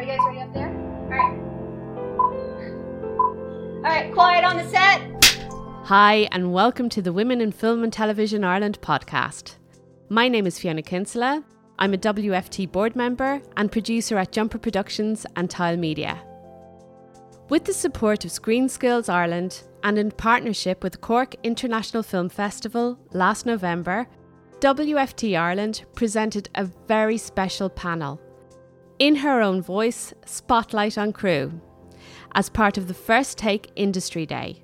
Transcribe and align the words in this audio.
Are 0.00 0.02
you 0.02 0.08
guys 0.08 0.20
ready 0.28 0.40
up 0.40 0.54
there? 0.54 0.70
All 0.70 1.08
right. 1.10 1.36
All 3.76 3.82
right, 3.82 4.10
quiet 4.14 4.44
on 4.46 4.56
the 4.56 4.66
set. 4.70 5.42
Hi, 5.84 6.26
and 6.32 6.54
welcome 6.54 6.88
to 6.88 7.02
the 7.02 7.12
Women 7.12 7.42
in 7.42 7.52
Film 7.52 7.84
and 7.84 7.92
Television 7.92 8.42
Ireland 8.42 8.80
podcast. 8.80 9.56
My 10.08 10.26
name 10.26 10.46
is 10.46 10.58
Fiona 10.58 10.80
Kinsella. 10.80 11.44
I'm 11.78 11.92
a 11.92 11.98
WFT 11.98 12.72
board 12.72 12.96
member 12.96 13.42
and 13.58 13.70
producer 13.70 14.16
at 14.16 14.32
Jumper 14.32 14.56
Productions 14.56 15.26
and 15.36 15.50
Tile 15.50 15.76
Media. 15.76 16.18
With 17.50 17.66
the 17.66 17.74
support 17.74 18.24
of 18.24 18.32
Screen 18.32 18.70
Skills 18.70 19.10
Ireland 19.10 19.64
and 19.82 19.98
in 19.98 20.12
partnership 20.12 20.82
with 20.82 21.02
Cork 21.02 21.34
International 21.42 22.02
Film 22.02 22.30
Festival 22.30 22.98
last 23.12 23.44
November, 23.44 24.06
WFT 24.60 25.38
Ireland 25.38 25.84
presented 25.94 26.48
a 26.54 26.64
very 26.64 27.18
special 27.18 27.68
panel. 27.68 28.18
In 29.00 29.16
her 29.16 29.40
own 29.40 29.62
voice, 29.62 30.12
Spotlight 30.26 30.98
on 30.98 31.14
Crew, 31.14 31.58
as 32.34 32.50
part 32.50 32.76
of 32.76 32.86
the 32.86 32.92
First 32.92 33.38
Take 33.38 33.72
Industry 33.74 34.26
Day. 34.26 34.62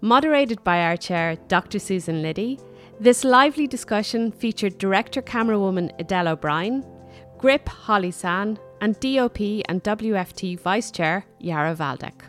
Moderated 0.00 0.64
by 0.64 0.80
our 0.80 0.96
chair, 0.96 1.36
Dr. 1.46 1.78
Susan 1.78 2.20
Liddy, 2.20 2.58
this 2.98 3.22
lively 3.22 3.68
discussion 3.68 4.32
featured 4.32 4.76
director 4.76 5.22
camerawoman 5.22 5.92
Edel 6.00 6.26
O'Brien, 6.26 6.84
Grip 7.38 7.68
Hollie 7.68 8.10
Tsan, 8.10 8.58
and 8.80 8.98
DOP 8.98 9.38
and 9.68 9.84
WFT 9.84 10.58
Vice 10.58 10.90
Chair 10.90 11.24
Jaro 11.40 11.76
Waldeck. 11.76 12.24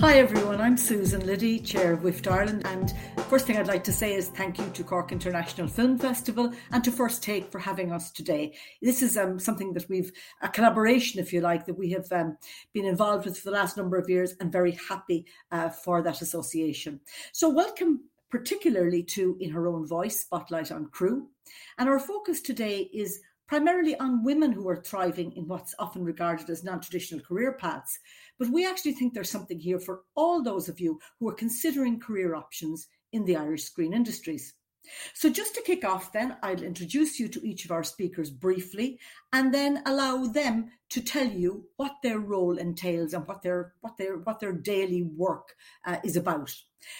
Hi 0.00 0.18
everyone, 0.18 0.60
I'm 0.60 0.76
Susan 0.76 1.24
Liddy, 1.24 1.60
Chair 1.60 1.92
of 1.92 2.02
WIFT 2.02 2.26
Ireland, 2.26 2.66
and 2.66 2.92
first 3.28 3.46
thing 3.46 3.58
I'd 3.58 3.66
like 3.66 3.84
to 3.84 3.92
say 3.92 4.14
is 4.14 4.28
thank 4.28 4.58
you 4.58 4.64
to 4.70 4.82
Cork 4.82 5.12
International 5.12 5.68
Film 5.68 5.98
Festival 5.98 6.50
and 6.72 6.82
to 6.82 6.90
First 6.90 7.22
Take 7.22 7.52
for 7.52 7.58
having 7.58 7.92
us 7.92 8.10
today. 8.10 8.54
This 8.80 9.02
is 9.02 9.18
um, 9.18 9.38
something 9.38 9.74
that 9.74 9.86
we've, 9.90 10.10
a 10.40 10.48
collaboration, 10.48 11.20
if 11.20 11.30
you 11.30 11.42
like, 11.42 11.66
that 11.66 11.76
we 11.76 11.90
have 11.90 12.10
um, 12.10 12.38
been 12.72 12.86
involved 12.86 13.26
with 13.26 13.36
for 13.36 13.50
the 13.50 13.56
last 13.56 13.76
number 13.76 13.98
of 13.98 14.08
years 14.08 14.34
and 14.40 14.50
very 14.50 14.78
happy 14.88 15.26
uh, 15.52 15.68
for 15.68 16.00
that 16.00 16.22
association. 16.22 17.00
So, 17.32 17.50
welcome 17.50 18.00
particularly 18.30 19.02
to 19.02 19.36
In 19.40 19.50
Her 19.50 19.68
Own 19.68 19.86
Voice 19.86 20.20
Spotlight 20.20 20.72
on 20.72 20.86
Crew. 20.86 21.28
And 21.76 21.86
our 21.86 22.00
focus 22.00 22.40
today 22.40 22.88
is 22.94 23.20
primarily 23.46 23.96
on 23.96 24.24
women 24.24 24.52
who 24.52 24.68
are 24.68 24.82
thriving 24.82 25.32
in 25.32 25.48
what's 25.48 25.74
often 25.78 26.02
regarded 26.02 26.48
as 26.48 26.64
non 26.64 26.80
traditional 26.80 27.24
career 27.24 27.52
paths. 27.52 27.98
But 28.38 28.48
we 28.48 28.66
actually 28.66 28.92
think 28.92 29.12
there's 29.12 29.30
something 29.30 29.58
here 29.58 29.80
for 29.80 30.02
all 30.14 30.42
those 30.42 30.68
of 30.68 30.80
you 30.80 30.98
who 31.20 31.28
are 31.28 31.34
considering 31.34 32.00
career 32.00 32.34
options 32.34 32.88
in 33.12 33.24
the 33.24 33.36
Irish 33.36 33.64
screen 33.64 33.92
industries. 33.92 34.54
So, 35.12 35.28
just 35.28 35.54
to 35.54 35.62
kick 35.62 35.84
off, 35.84 36.12
then, 36.12 36.36
I'll 36.42 36.62
introduce 36.62 37.20
you 37.20 37.28
to 37.28 37.46
each 37.46 37.64
of 37.64 37.70
our 37.70 37.84
speakers 37.84 38.30
briefly 38.30 38.98
and 39.32 39.52
then 39.52 39.82
allow 39.84 40.26
them 40.26 40.70
to 40.90 41.02
tell 41.02 41.26
you 41.26 41.66
what 41.76 41.96
their 42.02 42.20
role 42.20 42.56
entails 42.56 43.12
and 43.12 43.26
what 43.26 43.42
their, 43.42 43.74
what 43.80 43.98
their, 43.98 44.16
what 44.18 44.40
their 44.40 44.52
daily 44.52 45.02
work 45.02 45.54
uh, 45.86 45.98
is 46.04 46.16
about. 46.16 46.54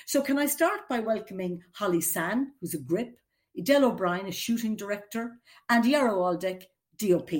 So, 0.06 0.20
can 0.20 0.38
I 0.38 0.46
start 0.46 0.88
by 0.88 0.98
welcoming 0.98 1.62
Hollie 1.72 2.00
Tsan, 2.00 2.48
who's 2.60 2.74
a 2.74 2.78
grip, 2.78 3.16
Edel 3.58 3.86
O'Brien, 3.86 4.26
a 4.26 4.32
shooting 4.32 4.76
director, 4.76 5.38
and 5.68 5.84
Jaro 5.84 6.18
Waldeck, 6.18 6.64
DOP. 6.98 7.30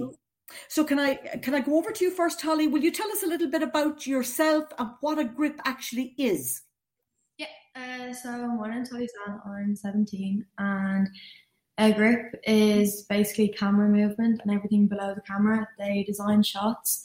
So 0.69 0.83
can 0.83 0.99
I 0.99 1.15
can 1.15 1.55
I 1.55 1.61
go 1.61 1.77
over 1.77 1.93
to 1.93 2.05
you 2.05 2.11
first, 2.11 2.41
Hollie? 2.41 2.69
Will 2.69 2.83
you 2.83 2.91
tell 2.91 3.11
us 3.13 3.23
a 3.23 3.27
little 3.27 3.51
bit 3.51 3.63
about 3.63 4.07
yourself 4.07 4.65
and 4.79 4.91
what 5.01 5.19
a 5.19 5.25
grip 5.25 5.61
actually 5.67 6.15
is? 6.17 6.63
Yeah, 7.79 8.09
uh, 8.11 8.15
so 8.15 8.31
my 8.49 8.71
name's 8.71 8.91
Hollie 8.91 9.09
Tsan, 9.09 9.41
I'm 9.47 9.77
17, 9.77 10.45
and 10.59 11.09
a 11.79 11.93
grip 11.93 12.35
is 12.45 13.03
basically 13.03 13.49
camera 13.49 13.89
movement 13.89 14.41
and 14.43 14.51
everything 14.51 14.89
below 14.89 15.15
the 15.15 15.21
camera. 15.21 15.69
They 15.79 16.03
design 16.03 16.43
shots, 16.43 17.05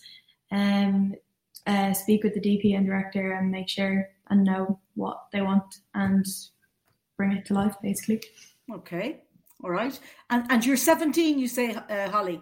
and 0.50 1.16
um, 1.68 1.76
uh, 1.76 1.94
speak 1.94 2.24
with 2.24 2.34
the 2.34 2.40
DP 2.40 2.76
and 2.76 2.86
director, 2.86 3.34
and 3.34 3.52
make 3.52 3.70
sure 3.70 4.10
and 4.30 4.44
know 4.44 4.80
what 4.96 5.26
they 5.32 5.42
want 5.42 5.80
and 5.94 6.26
bring 7.18 7.34
it 7.34 7.46
to 7.46 7.54
life, 7.54 7.76
basically. 7.84 8.22
Okay, 8.72 9.22
all 9.64 9.72
right. 9.72 10.00
And 10.30 10.46
and 10.50 10.66
you're 10.66 10.78
17, 10.78 11.38
you 11.38 11.48
say, 11.48 11.76
uh, 11.76 12.10
Hollie. 12.10 12.42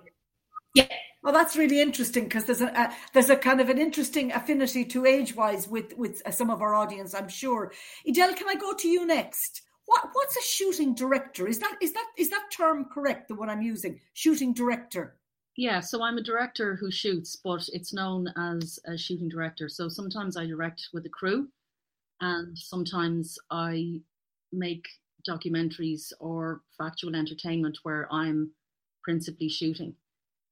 Yeah. 0.73 0.87
Well, 1.23 1.33
that's 1.33 1.55
really 1.55 1.81
interesting 1.81 2.23
because 2.23 2.45
there's 2.45 2.61
a, 2.61 2.67
a, 2.67 2.93
there's 3.13 3.29
a 3.29 3.35
kind 3.35 3.61
of 3.61 3.69
an 3.69 3.77
interesting 3.77 4.31
affinity 4.31 4.83
to 4.85 5.05
age 5.05 5.35
wise 5.35 5.67
with 5.67 5.95
with 5.95 6.21
uh, 6.25 6.31
some 6.31 6.49
of 6.49 6.61
our 6.61 6.73
audience, 6.73 7.13
I'm 7.13 7.29
sure. 7.29 7.71
Edel, 8.07 8.33
can 8.33 8.49
I 8.49 8.55
go 8.55 8.73
to 8.73 8.87
you 8.87 9.05
next? 9.05 9.61
What 9.85 10.09
what's 10.13 10.35
a 10.35 10.41
shooting 10.41 10.95
director? 10.95 11.47
Is 11.47 11.59
that 11.59 11.77
is 11.79 11.93
that 11.93 12.07
is 12.17 12.31
that 12.31 12.49
term 12.51 12.85
correct? 12.85 13.27
The 13.27 13.35
one 13.35 13.49
I'm 13.49 13.61
using, 13.61 13.99
shooting 14.13 14.53
director. 14.53 15.17
Yeah, 15.57 15.79
so 15.81 16.01
I'm 16.01 16.17
a 16.17 16.23
director 16.23 16.75
who 16.75 16.89
shoots, 16.89 17.35
but 17.43 17.67
it's 17.73 17.93
known 17.93 18.27
as 18.37 18.79
a 18.87 18.97
shooting 18.97 19.29
director. 19.29 19.69
So 19.69 19.89
sometimes 19.89 20.37
I 20.37 20.47
direct 20.47 20.87
with 20.93 21.05
a 21.05 21.09
crew, 21.09 21.49
and 22.19 22.57
sometimes 22.57 23.37
I 23.51 24.01
make 24.51 24.87
documentaries 25.27 26.13
or 26.19 26.61
factual 26.77 27.15
entertainment 27.15 27.77
where 27.83 28.07
I'm 28.11 28.51
principally 29.03 29.49
shooting. 29.49 29.95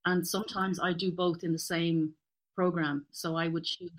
And 0.04 0.26
sometimes 0.26 0.80
I 0.80 0.92
do 0.92 1.10
both 1.10 1.44
in 1.44 1.52
the 1.52 1.58
same 1.58 2.14
program. 2.54 3.06
So 3.12 3.36
I 3.36 3.48
would 3.48 3.66
shoot 3.66 3.92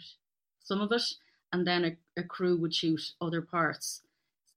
some 0.63 0.81
of 0.81 0.91
it, 0.91 1.03
and 1.51 1.65
then 1.65 1.85
a, 1.85 2.21
a 2.21 2.23
crew 2.23 2.57
would 2.57 2.73
shoot 2.73 3.13
other 3.19 3.41
parts. 3.41 4.01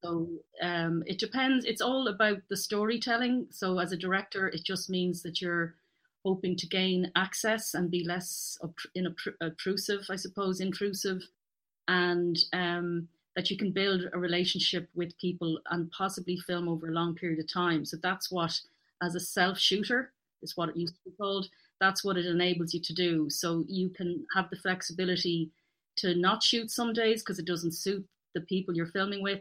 So 0.02 0.28
um, 0.60 1.02
it 1.06 1.18
depends. 1.18 1.64
It's 1.64 1.80
all 1.80 2.08
about 2.08 2.38
the 2.48 2.56
storytelling. 2.56 3.46
So 3.50 3.78
as 3.78 3.92
a 3.92 3.96
director, 3.96 4.48
it 4.48 4.62
just 4.62 4.90
means 4.90 5.22
that 5.22 5.40
you're 5.40 5.74
hoping 6.24 6.56
to 6.56 6.66
gain 6.66 7.10
access 7.16 7.74
and 7.74 7.90
be 7.90 8.04
less 8.04 8.58
obtrusive, 9.40 10.06
I 10.10 10.16
suppose, 10.16 10.60
intrusive, 10.60 11.22
and 11.88 12.38
um, 12.52 13.08
that 13.36 13.50
you 13.50 13.56
can 13.56 13.72
build 13.72 14.02
a 14.12 14.18
relationship 14.18 14.88
with 14.94 15.18
people 15.18 15.60
and 15.70 15.90
possibly 15.90 16.36
film 16.36 16.68
over 16.68 16.88
a 16.88 16.92
long 16.92 17.14
period 17.14 17.40
of 17.40 17.52
time. 17.52 17.84
So 17.84 17.96
that's 18.02 18.30
what, 18.30 18.60
as 19.02 19.14
a 19.14 19.20
self 19.20 19.58
shooter, 19.58 20.12
is 20.42 20.56
what 20.56 20.68
it 20.68 20.76
used 20.76 20.94
to 20.94 21.10
be 21.10 21.16
called. 21.16 21.48
That's 21.80 22.04
what 22.04 22.16
it 22.16 22.26
enables 22.26 22.72
you 22.72 22.80
to 22.80 22.94
do. 22.94 23.28
So 23.30 23.64
you 23.68 23.90
can 23.90 24.26
have 24.34 24.50
the 24.50 24.56
flexibility 24.56 25.50
to 25.96 26.14
not 26.14 26.42
shoot 26.42 26.70
some 26.70 26.92
days 26.92 27.22
because 27.22 27.38
it 27.38 27.46
doesn't 27.46 27.72
suit 27.72 28.04
the 28.34 28.40
people 28.42 28.74
you're 28.74 28.86
filming 28.86 29.22
with. 29.22 29.40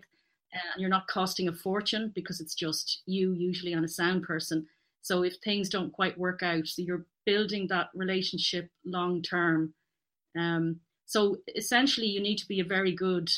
And 0.53 0.81
you're 0.81 0.89
not 0.89 1.07
costing 1.07 1.47
a 1.47 1.53
fortune 1.53 2.11
because 2.13 2.39
it's 2.39 2.53
just 2.53 3.01
you, 3.07 3.33
usually, 3.33 3.73
and 3.73 3.83
a 3.83 3.87
sound 3.87 4.23
person. 4.23 4.67
So 5.01 5.23
if 5.23 5.35
things 5.37 5.67
don't 5.67 5.91
quite 5.91 6.17
work 6.17 6.43
out, 6.43 6.67
so 6.67 6.81
you're 6.81 7.05
building 7.25 7.67
that 7.67 7.89
relationship 7.95 8.69
long 8.85 9.21
term. 9.21 9.73
Um, 10.37 10.79
so 11.05 11.37
essentially, 11.55 12.07
you 12.07 12.21
need 12.21 12.37
to 12.37 12.47
be 12.47 12.59
a 12.59 12.65
very 12.65 12.91
good 12.91 13.29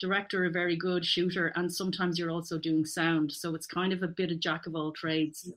director, 0.00 0.44
a 0.44 0.50
very 0.50 0.76
good 0.76 1.06
shooter, 1.06 1.52
and 1.54 1.72
sometimes 1.72 2.18
you're 2.18 2.30
also 2.30 2.58
doing 2.58 2.84
sound. 2.84 3.32
So 3.32 3.54
it's 3.54 3.66
kind 3.66 3.92
of 3.92 4.02
a 4.02 4.08
bit 4.08 4.32
of 4.32 4.40
jack 4.40 4.66
of 4.66 4.74
all 4.74 4.92
trades. 4.92 5.50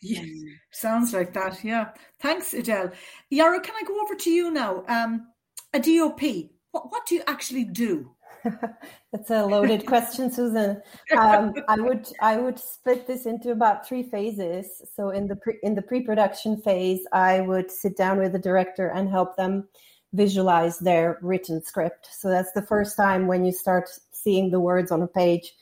Yeah, 0.00 0.24
sounds 0.70 1.12
like 1.12 1.32
that. 1.34 1.62
Yeah. 1.64 1.90
Thanks, 2.20 2.54
Edel. 2.54 2.92
Jaro, 3.32 3.62
can 3.62 3.74
I 3.74 3.82
go 3.86 4.00
over 4.00 4.14
to 4.14 4.30
you 4.30 4.50
now? 4.50 4.84
Um, 4.88 5.28
a 5.74 5.80
DOP, 5.80 6.50
what, 6.70 6.90
what 6.92 7.06
do 7.06 7.16
you 7.16 7.22
actually 7.26 7.64
do? 7.64 8.10
That's 9.12 9.30
a 9.30 9.44
loaded 9.44 9.86
question, 9.86 10.30
Susan. 10.32 10.80
Um, 11.16 11.54
I 11.68 11.80
would 11.80 12.06
I 12.20 12.36
would 12.36 12.58
split 12.58 13.06
this 13.06 13.26
into 13.26 13.50
about 13.50 13.86
three 13.86 14.02
phases. 14.02 14.82
So 14.94 15.10
in 15.10 15.26
the 15.26 15.36
pre, 15.36 15.58
in 15.62 15.74
the 15.74 15.82
pre-production 15.82 16.60
phase, 16.62 17.00
I 17.12 17.40
would 17.40 17.70
sit 17.70 17.96
down 17.96 18.18
with 18.18 18.32
the 18.32 18.38
director 18.38 18.88
and 18.88 19.10
help 19.10 19.36
them 19.36 19.68
visualize 20.12 20.78
their 20.78 21.18
written 21.20 21.62
script. 21.62 22.08
So 22.12 22.28
that's 22.28 22.52
the 22.52 22.62
first 22.62 22.96
time 22.96 23.26
when 23.26 23.44
you 23.44 23.52
start 23.52 23.90
seeing 24.12 24.50
the 24.50 24.60
words 24.60 24.90
on 24.90 25.02
a 25.02 25.06
page 25.06 25.52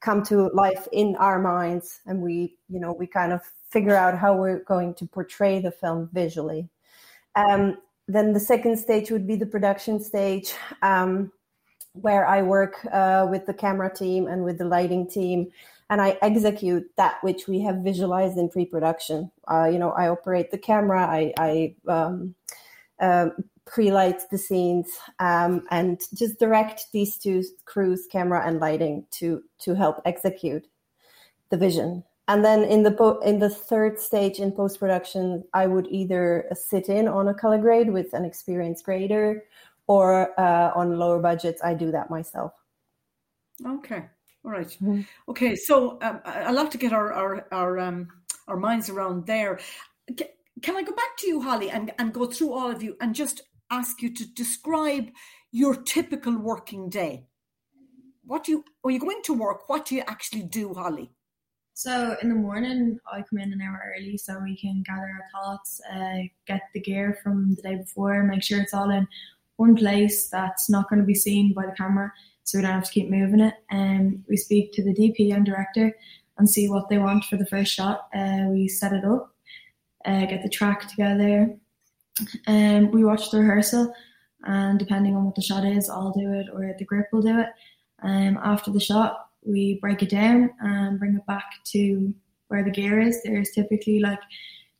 come 0.00 0.22
to 0.24 0.48
life 0.54 0.88
in 0.92 1.14
our 1.16 1.38
minds 1.38 2.00
and 2.06 2.22
we 2.22 2.56
you 2.68 2.80
know 2.80 2.92
we 2.92 3.06
kind 3.06 3.32
of 3.32 3.42
figure 3.70 3.96
out 3.96 4.18
how 4.18 4.36
we're 4.36 4.64
going 4.64 4.94
to 4.94 5.06
portray 5.06 5.60
the 5.60 5.70
film 5.70 6.08
visually. 6.12 6.68
Um, 7.36 7.78
then 8.08 8.32
the 8.32 8.40
second 8.40 8.76
stage 8.76 9.10
would 9.10 9.26
be 9.26 9.36
the 9.36 9.46
production 9.46 10.00
stage 10.00 10.52
um, 10.82 11.32
where 11.92 12.26
i 12.26 12.42
work 12.42 12.86
uh, 12.92 13.26
with 13.30 13.46
the 13.46 13.54
camera 13.54 13.92
team 13.92 14.26
and 14.26 14.44
with 14.44 14.58
the 14.58 14.64
lighting 14.64 15.08
team 15.08 15.50
and 15.88 16.00
i 16.00 16.16
execute 16.22 16.84
that 16.96 17.16
which 17.22 17.48
we 17.48 17.60
have 17.60 17.76
visualized 17.76 18.38
in 18.38 18.48
pre-production. 18.48 19.30
Uh, 19.50 19.68
you 19.72 19.78
know 19.78 19.90
i 19.92 20.08
operate 20.08 20.50
the 20.50 20.58
camera 20.58 21.06
i, 21.06 21.32
I 21.38 21.74
um, 21.88 22.34
uh, 23.00 23.30
pre-light 23.64 24.22
the 24.30 24.38
scenes 24.38 24.88
um, 25.20 25.64
and 25.70 26.00
just 26.14 26.38
direct 26.38 26.86
these 26.92 27.16
two 27.16 27.42
crews 27.64 28.06
camera 28.10 28.42
and 28.46 28.60
lighting 28.60 29.06
to 29.12 29.42
to 29.60 29.74
help 29.74 30.00
execute 30.04 30.66
the 31.50 31.56
vision 31.56 32.04
and 32.28 32.44
then 32.44 32.62
in 32.64 32.82
the 32.82 32.92
po- 32.92 33.18
in 33.20 33.38
the 33.38 33.50
third 33.50 33.98
stage 33.98 34.38
in 34.38 34.52
post-production 34.52 35.42
i 35.54 35.66
would 35.66 35.86
either 35.90 36.46
sit 36.52 36.88
in 36.88 37.08
on 37.08 37.28
a 37.28 37.34
color 37.34 37.58
grade 37.58 37.90
with 37.90 38.12
an 38.14 38.24
experienced 38.24 38.84
grader 38.84 39.44
or 39.86 40.38
uh, 40.40 40.70
on 40.74 40.98
lower 40.98 41.18
budgets 41.18 41.62
i 41.64 41.74
do 41.74 41.90
that 41.90 42.10
myself 42.10 42.52
okay 43.66 44.04
All 44.44 44.50
right. 44.50 44.68
mm-hmm. 44.68 45.02
Okay. 45.28 45.54
So 45.54 45.98
um, 46.00 46.20
a 46.24 46.52
lot 46.52 46.70
to 46.72 46.78
get 46.78 46.92
our 46.92 47.12
our 47.12 47.46
our 47.52 47.78
um, 47.78 48.08
our 48.48 48.56
minds 48.56 48.88
around 48.88 49.26
there. 49.26 49.60
Can 50.62 50.76
I 50.76 50.82
go 50.82 50.92
back 50.92 51.16
to 51.18 51.26
you, 51.26 51.40
Hollie, 51.40 51.70
and, 51.70 51.92
and 51.98 52.12
go 52.12 52.26
through 52.26 52.52
all 52.52 52.70
of 52.70 52.82
you 52.82 52.96
and 53.00 53.14
just 53.14 53.42
ask 53.70 54.02
you 54.02 54.10
to 54.14 54.24
describe 54.34 55.08
your 55.52 55.74
typical 55.74 56.36
working 56.36 56.90
day? 56.90 57.26
What 58.24 58.44
do 58.44 58.52
you 58.52 58.64
when 58.82 58.94
you 58.94 59.00
go 59.00 59.10
into 59.10 59.34
work? 59.34 59.68
What 59.68 59.86
do 59.86 59.94
you 59.94 60.02
actually 60.06 60.42
do, 60.44 60.74
Hollie? 60.74 61.12
So 61.82 62.14
in 62.20 62.28
the 62.28 62.34
morning, 62.34 63.00
I 63.10 63.22
come 63.22 63.38
in 63.38 63.54
an 63.54 63.62
hour 63.62 63.94
early 63.96 64.18
so 64.18 64.38
we 64.38 64.54
can 64.54 64.82
gather 64.82 65.00
our 65.00 65.24
thoughts, 65.32 65.80
uh, 65.90 66.18
get 66.46 66.60
the 66.74 66.80
gear 66.80 67.18
from 67.22 67.54
the 67.54 67.62
day 67.62 67.76
before, 67.76 68.22
make 68.22 68.42
sure 68.42 68.60
it's 68.60 68.74
all 68.74 68.90
in 68.90 69.08
one 69.56 69.74
place 69.74 70.28
that's 70.28 70.68
not 70.68 70.90
going 70.90 71.00
to 71.00 71.06
be 71.06 71.14
seen 71.14 71.54
by 71.54 71.64
the 71.64 71.72
camera, 71.72 72.12
so 72.44 72.58
we 72.58 72.62
don't 72.62 72.72
have 72.72 72.84
to 72.84 72.90
keep 72.90 73.08
moving 73.08 73.40
it. 73.40 73.54
And 73.70 74.16
um, 74.16 74.24
we 74.28 74.36
speak 74.36 74.74
to 74.74 74.84
the 74.84 74.92
DP 74.92 75.34
and 75.34 75.46
director 75.46 75.96
and 76.36 76.50
see 76.50 76.68
what 76.68 76.90
they 76.90 76.98
want 76.98 77.24
for 77.24 77.38
the 77.38 77.46
first 77.46 77.72
shot. 77.72 78.08
Uh, 78.14 78.48
we 78.50 78.68
set 78.68 78.92
it 78.92 79.06
up, 79.06 79.34
uh, 80.04 80.26
get 80.26 80.42
the 80.42 80.50
track 80.50 80.86
together, 80.86 81.56
and 82.46 82.88
um, 82.88 82.92
we 82.92 83.04
watch 83.04 83.30
the 83.30 83.38
rehearsal. 83.38 83.90
And 84.42 84.78
depending 84.78 85.16
on 85.16 85.24
what 85.24 85.34
the 85.34 85.40
shot 85.40 85.64
is, 85.64 85.88
I'll 85.88 86.12
do 86.12 86.30
it 86.30 86.48
or 86.52 86.74
the 86.78 86.84
grip 86.84 87.06
will 87.10 87.22
do 87.22 87.40
it. 87.40 87.48
Um, 88.02 88.38
after 88.42 88.70
the 88.70 88.80
shot, 88.80 89.29
we 89.44 89.78
break 89.80 90.02
it 90.02 90.10
down 90.10 90.50
and 90.60 90.98
bring 90.98 91.16
it 91.16 91.26
back 91.26 91.44
to 91.72 92.12
where 92.48 92.64
the 92.64 92.70
gear 92.70 93.00
is. 93.00 93.22
There's 93.22 93.50
typically 93.50 94.00
like 94.00 94.20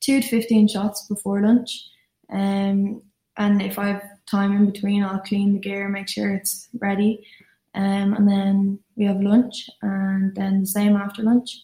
two 0.00 0.20
to 0.20 0.28
15 0.28 0.68
shots 0.68 1.06
before 1.08 1.42
lunch. 1.42 1.88
Um, 2.30 3.02
and 3.36 3.62
if 3.62 3.78
I 3.78 3.88
have 3.88 4.02
time 4.30 4.52
in 4.52 4.70
between, 4.70 5.02
I'll 5.02 5.20
clean 5.20 5.54
the 5.54 5.60
gear, 5.60 5.88
make 5.88 6.08
sure 6.08 6.32
it's 6.32 6.68
ready. 6.78 7.26
Um, 7.74 8.14
and 8.14 8.28
then 8.28 8.78
we 8.96 9.04
have 9.04 9.20
lunch 9.20 9.70
and 9.82 10.34
then 10.34 10.60
the 10.60 10.66
same 10.66 10.96
after 10.96 11.22
lunch. 11.22 11.62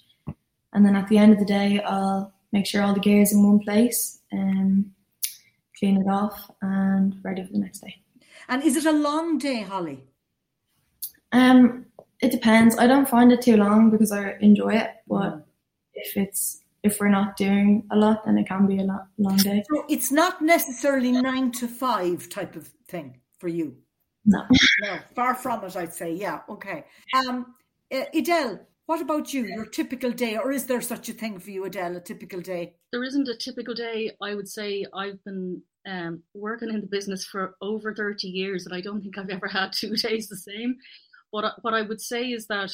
And 0.72 0.86
then 0.86 0.96
at 0.96 1.08
the 1.08 1.18
end 1.18 1.32
of 1.32 1.38
the 1.38 1.44
day, 1.44 1.80
I'll 1.80 2.32
make 2.52 2.66
sure 2.66 2.82
all 2.82 2.94
the 2.94 3.00
gear 3.00 3.22
is 3.22 3.32
in 3.32 3.42
one 3.42 3.58
place 3.60 4.20
and 4.30 4.90
clean 5.78 6.00
it 6.00 6.08
off 6.08 6.50
and 6.62 7.16
ready 7.22 7.44
for 7.44 7.52
the 7.52 7.58
next 7.58 7.80
day. 7.80 7.96
And 8.48 8.62
is 8.62 8.76
it 8.76 8.86
a 8.86 8.92
long 8.92 9.38
day, 9.38 9.62
Hollie? 9.62 10.04
Um, 11.32 11.86
it 12.20 12.30
depends. 12.30 12.78
I 12.78 12.86
don't 12.86 13.08
find 13.08 13.32
it 13.32 13.42
too 13.42 13.56
long 13.56 13.90
because 13.90 14.12
I 14.12 14.36
enjoy 14.40 14.74
it. 14.74 14.90
But 15.06 15.36
mm. 15.36 15.42
if 15.94 16.16
it's 16.16 16.62
if 16.82 17.00
we're 17.00 17.08
not 17.08 17.36
doing 17.36 17.84
a 17.90 17.96
lot, 17.96 18.24
then 18.24 18.38
it 18.38 18.46
can 18.46 18.66
be 18.66 18.78
a 18.78 18.84
lot, 18.84 19.08
long 19.18 19.36
day. 19.38 19.64
So 19.68 19.84
it's 19.88 20.12
not 20.12 20.40
necessarily 20.40 21.10
nine 21.10 21.50
to 21.52 21.66
five 21.66 22.28
type 22.28 22.54
of 22.54 22.68
thing 22.88 23.20
for 23.38 23.48
you. 23.48 23.76
No, 24.24 24.44
no, 24.82 24.98
far 25.14 25.34
from 25.34 25.64
it. 25.64 25.76
I'd 25.76 25.94
say, 25.94 26.12
yeah, 26.12 26.40
okay. 26.48 26.84
Um, 27.14 27.54
uh, 27.92 28.04
Edel, 28.14 28.60
what 28.86 29.00
about 29.00 29.32
you? 29.32 29.44
Your 29.44 29.66
typical 29.66 30.10
day, 30.10 30.36
or 30.36 30.52
is 30.52 30.66
there 30.66 30.80
such 30.80 31.08
a 31.08 31.12
thing 31.12 31.38
for 31.38 31.50
you, 31.50 31.64
Edel? 31.64 31.96
A 31.96 32.00
typical 32.00 32.40
day? 32.40 32.74
There 32.92 33.04
isn't 33.04 33.28
a 33.28 33.36
typical 33.36 33.74
day. 33.74 34.12
I 34.22 34.34
would 34.34 34.48
say 34.48 34.84
I've 34.94 35.22
been 35.24 35.62
um, 35.86 36.22
working 36.34 36.68
in 36.68 36.80
the 36.80 36.86
business 36.86 37.24
for 37.24 37.56
over 37.60 37.94
30 37.94 38.28
years 38.28 38.66
and 38.66 38.74
I 38.74 38.80
don't 38.80 39.00
think 39.00 39.16
I've 39.18 39.30
ever 39.30 39.46
had 39.46 39.72
two 39.72 39.94
days 39.96 40.28
the 40.28 40.36
same. 40.36 40.76
What 41.30 41.54
what 41.62 41.74
I 41.74 41.82
would 41.82 42.00
say 42.00 42.30
is 42.30 42.46
that 42.46 42.72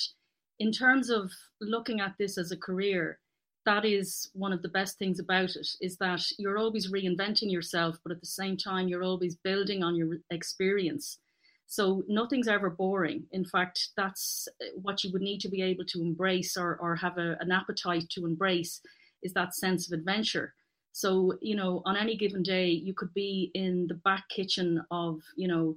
in 0.59 0.73
terms 0.73 1.11
of 1.11 1.31
looking 1.61 2.01
at 2.01 2.15
this 2.19 2.39
as 2.39 2.53
a 2.53 2.57
career, 2.57 3.19
that 3.65 3.85
is 3.85 4.31
one 4.33 4.53
of 4.53 4.63
the 4.63 4.69
best 4.69 4.99
things 4.99 5.19
about 5.21 5.57
it 5.57 5.69
is 5.81 5.97
that 5.99 6.23
you're 6.39 6.59
always 6.59 6.91
reinventing 6.91 7.51
yourself, 7.51 7.97
but 8.03 8.13
at 8.13 8.21
the 8.21 8.27
same 8.27 8.57
time 8.57 8.89
you're 8.89 9.05
always 9.05 9.37
building 9.37 9.83
on 9.83 9.95
your 9.95 10.17
experience. 10.31 11.19
So 11.67 12.03
nothing's 12.07 12.49
ever 12.49 12.71
boring. 12.71 13.25
In 13.33 13.45
fact, 13.45 13.89
that's 13.97 14.47
what 14.75 15.03
you 15.03 15.11
would 15.13 15.23
need 15.23 15.41
to 15.41 15.49
be 15.49 15.63
able 15.63 15.85
to 15.87 16.03
embrace 16.03 16.57
or, 16.57 16.77
or 16.77 16.97
have 16.97 17.17
a, 17.19 17.37
an 17.41 17.51
appetite 17.51 18.11
to 18.11 18.27
embrace 18.27 18.81
is 19.23 19.33
that 19.33 19.55
sense 19.55 19.91
of 19.91 19.99
adventure. 19.99 20.55
So, 20.93 21.33
you 21.41 21.57
know, 21.57 21.81
on 21.87 21.97
any 21.97 22.17
given 22.17 22.43
day, 22.43 22.69
you 22.69 22.93
could 22.93 23.15
be 23.15 23.51
in 23.55 23.87
the 23.87 23.95
back 23.95 24.25
kitchen 24.29 24.85
of, 24.91 25.21
you 25.37 25.49
know, 25.49 25.77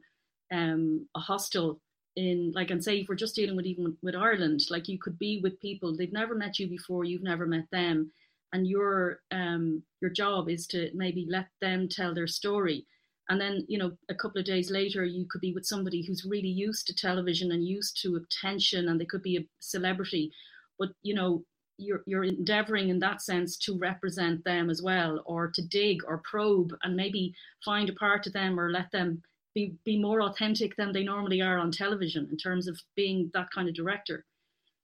um, 0.52 1.08
a 1.16 1.20
hostel 1.20 1.80
in 2.16 2.52
like 2.56 2.72
and 2.72 2.84
say 2.84 2.98
if 2.98 3.10
we're 3.10 3.16
just 3.16 3.36
dealing 3.36 3.56
with 3.56 3.66
even 3.66 3.98
with 4.02 4.16
Ireland, 4.16 4.62
like 4.70 4.88
you 4.88 4.98
could 4.98 5.20
be 5.20 5.40
with 5.44 5.60
people 5.60 5.96
they've 5.96 6.12
never 6.14 6.36
met 6.36 6.60
you 6.60 6.68
before, 6.68 7.04
you've 7.04 7.24
never 7.24 7.46
met 7.46 7.68
them, 7.72 8.12
and 8.54 8.68
your 8.68 9.22
um 9.32 9.84
your 10.02 10.12
job 10.12 10.50
is 10.50 10.68
to 10.68 10.90
maybe 10.94 11.28
let 11.30 11.48
them 11.62 11.88
tell 11.90 12.14
their 12.14 12.28
story. 12.28 12.86
And 13.30 13.42
then, 13.42 13.66
you 13.68 13.80
know, 13.80 13.92
a 14.10 14.16
couple 14.16 14.40
of 14.40 14.46
days 14.46 14.70
later, 14.70 15.04
you 15.04 15.26
could 15.30 15.42
be 15.42 15.52
with 15.52 15.66
somebody 15.66 16.06
who's 16.06 16.26
really 16.26 16.48
used 16.48 16.86
to 16.88 16.96
television 16.96 17.52
and 17.52 17.66
used 17.66 18.00
to 18.04 18.18
attention, 18.18 18.88
and 18.88 19.02
they 19.02 19.06
could 19.06 19.24
be 19.24 19.38
a 19.38 19.46
celebrity. 19.60 20.32
But 20.78 20.90
you 21.02 21.16
know, 21.16 21.44
you're 21.78 22.04
you're 22.06 22.24
endeavoring 22.24 22.90
in 22.90 23.00
that 23.00 23.22
sense 23.22 23.58
to 23.58 23.78
represent 23.78 24.44
them 24.44 24.70
as 24.70 24.82
well, 24.82 25.22
or 25.26 25.48
to 25.50 25.62
dig 25.62 26.04
or 26.08 26.20
probe 26.20 26.74
and 26.84 26.96
maybe 26.96 27.34
find 27.64 27.90
a 27.90 27.94
part 27.94 28.28
of 28.28 28.34
them 28.34 28.60
or 28.60 28.72
let 28.72 28.92
them 28.92 29.22
be, 29.56 29.74
be 29.86 29.98
more 29.98 30.22
authentic 30.22 30.76
than 30.76 30.92
they 30.92 31.04
normally 31.04 31.42
are 31.42 31.58
on 31.58 31.72
television 31.72 32.28
in 32.30 32.38
terms 32.38 32.68
of 32.68 32.80
being 32.96 33.32
that 33.34 33.50
kind 33.50 33.68
of 33.68 33.74
director. 33.74 34.26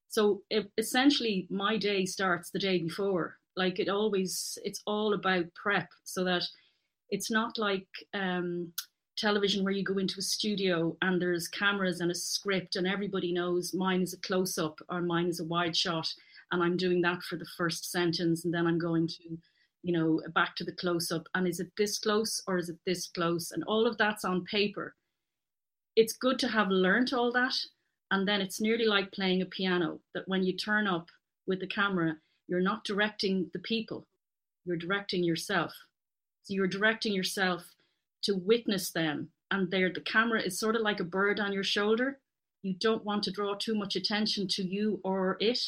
So 0.07 0.41
it, 0.49 0.71
essentially, 0.77 1.47
my 1.49 1.77
day 1.77 2.05
starts 2.05 2.49
the 2.49 2.59
day 2.59 2.79
before. 2.79 3.37
Like 3.55 3.79
it 3.79 3.89
always, 3.89 4.57
it's 4.63 4.81
all 4.87 5.13
about 5.13 5.45
prep 5.53 5.89
so 6.03 6.23
that 6.23 6.43
it's 7.09 7.29
not 7.29 7.57
like 7.57 7.87
um, 8.13 8.71
television 9.17 9.63
where 9.63 9.73
you 9.73 9.83
go 9.83 9.97
into 9.97 10.19
a 10.19 10.23
studio 10.23 10.95
and 11.01 11.21
there's 11.21 11.47
cameras 11.49 11.99
and 11.99 12.09
a 12.09 12.15
script 12.15 12.77
and 12.77 12.87
everybody 12.87 13.33
knows 13.33 13.73
mine 13.73 14.01
is 14.01 14.13
a 14.13 14.19
close 14.19 14.57
up 14.57 14.79
or 14.89 15.01
mine 15.01 15.27
is 15.27 15.41
a 15.41 15.45
wide 15.45 15.75
shot 15.75 16.07
and 16.51 16.63
I'm 16.63 16.77
doing 16.77 17.01
that 17.01 17.21
for 17.23 17.35
the 17.35 17.47
first 17.57 17.91
sentence 17.91 18.45
and 18.45 18.53
then 18.53 18.67
I'm 18.67 18.79
going 18.79 19.07
to 19.07 19.37
you 19.83 19.93
know, 19.93 20.21
back 20.33 20.55
to 20.55 20.63
the 20.63 20.71
close 20.71 21.11
up. 21.11 21.27
And 21.33 21.47
is 21.47 21.59
it 21.59 21.71
this 21.77 21.97
close 21.99 22.41
or 22.47 22.57
is 22.57 22.69
it 22.69 22.77
this 22.85 23.07
close? 23.07 23.51
And 23.51 23.63
all 23.63 23.87
of 23.87 23.97
that's 23.97 24.23
on 24.23 24.45
paper. 24.45 24.95
It's 25.95 26.13
good 26.13 26.39
to 26.39 26.47
have 26.47 26.69
learnt 26.69 27.13
all 27.13 27.31
that. 27.33 27.55
And 28.11 28.27
then 28.27 28.41
it's 28.41 28.61
nearly 28.61 28.85
like 28.85 29.11
playing 29.11 29.41
a 29.41 29.45
piano 29.45 29.99
that 30.13 30.27
when 30.27 30.43
you 30.43 30.55
turn 30.55 30.87
up 30.87 31.07
with 31.47 31.59
the 31.59 31.67
camera, 31.67 32.15
you're 32.47 32.61
not 32.61 32.83
directing 32.83 33.49
the 33.53 33.59
people, 33.59 34.05
you're 34.65 34.77
directing 34.77 35.23
yourself. 35.23 35.73
So 36.43 36.53
you're 36.53 36.67
directing 36.67 37.13
yourself 37.13 37.63
to 38.23 38.35
witness 38.35 38.91
them. 38.91 39.29
And 39.51 39.69
there, 39.71 39.91
the 39.91 40.01
camera 40.01 40.41
is 40.41 40.59
sort 40.59 40.75
of 40.75 40.81
like 40.81 40.99
a 40.99 41.05
bird 41.05 41.39
on 41.39 41.53
your 41.53 41.63
shoulder. 41.63 42.19
You 42.61 42.75
don't 42.79 43.05
want 43.05 43.23
to 43.23 43.31
draw 43.31 43.55
too 43.55 43.75
much 43.75 43.95
attention 43.95 44.47
to 44.49 44.63
you 44.63 44.99
or 45.03 45.37
it. 45.39 45.59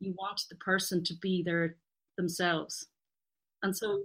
You 0.00 0.14
want 0.16 0.42
the 0.48 0.56
person 0.56 1.04
to 1.04 1.14
be 1.14 1.42
there 1.42 1.76
themselves 2.16 2.86
and 3.62 3.76
so 3.76 4.02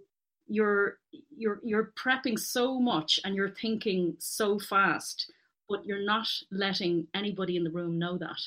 you're 0.47 0.97
you're 1.35 1.59
you're 1.63 1.93
prepping 1.97 2.37
so 2.37 2.79
much 2.79 3.19
and 3.23 3.35
you're 3.35 3.55
thinking 3.61 4.15
so 4.19 4.59
fast 4.59 5.31
but 5.69 5.85
you're 5.85 6.05
not 6.05 6.27
letting 6.51 7.07
anybody 7.15 7.55
in 7.55 7.63
the 7.63 7.71
room 7.71 7.97
know 7.97 8.17
that. 8.17 8.39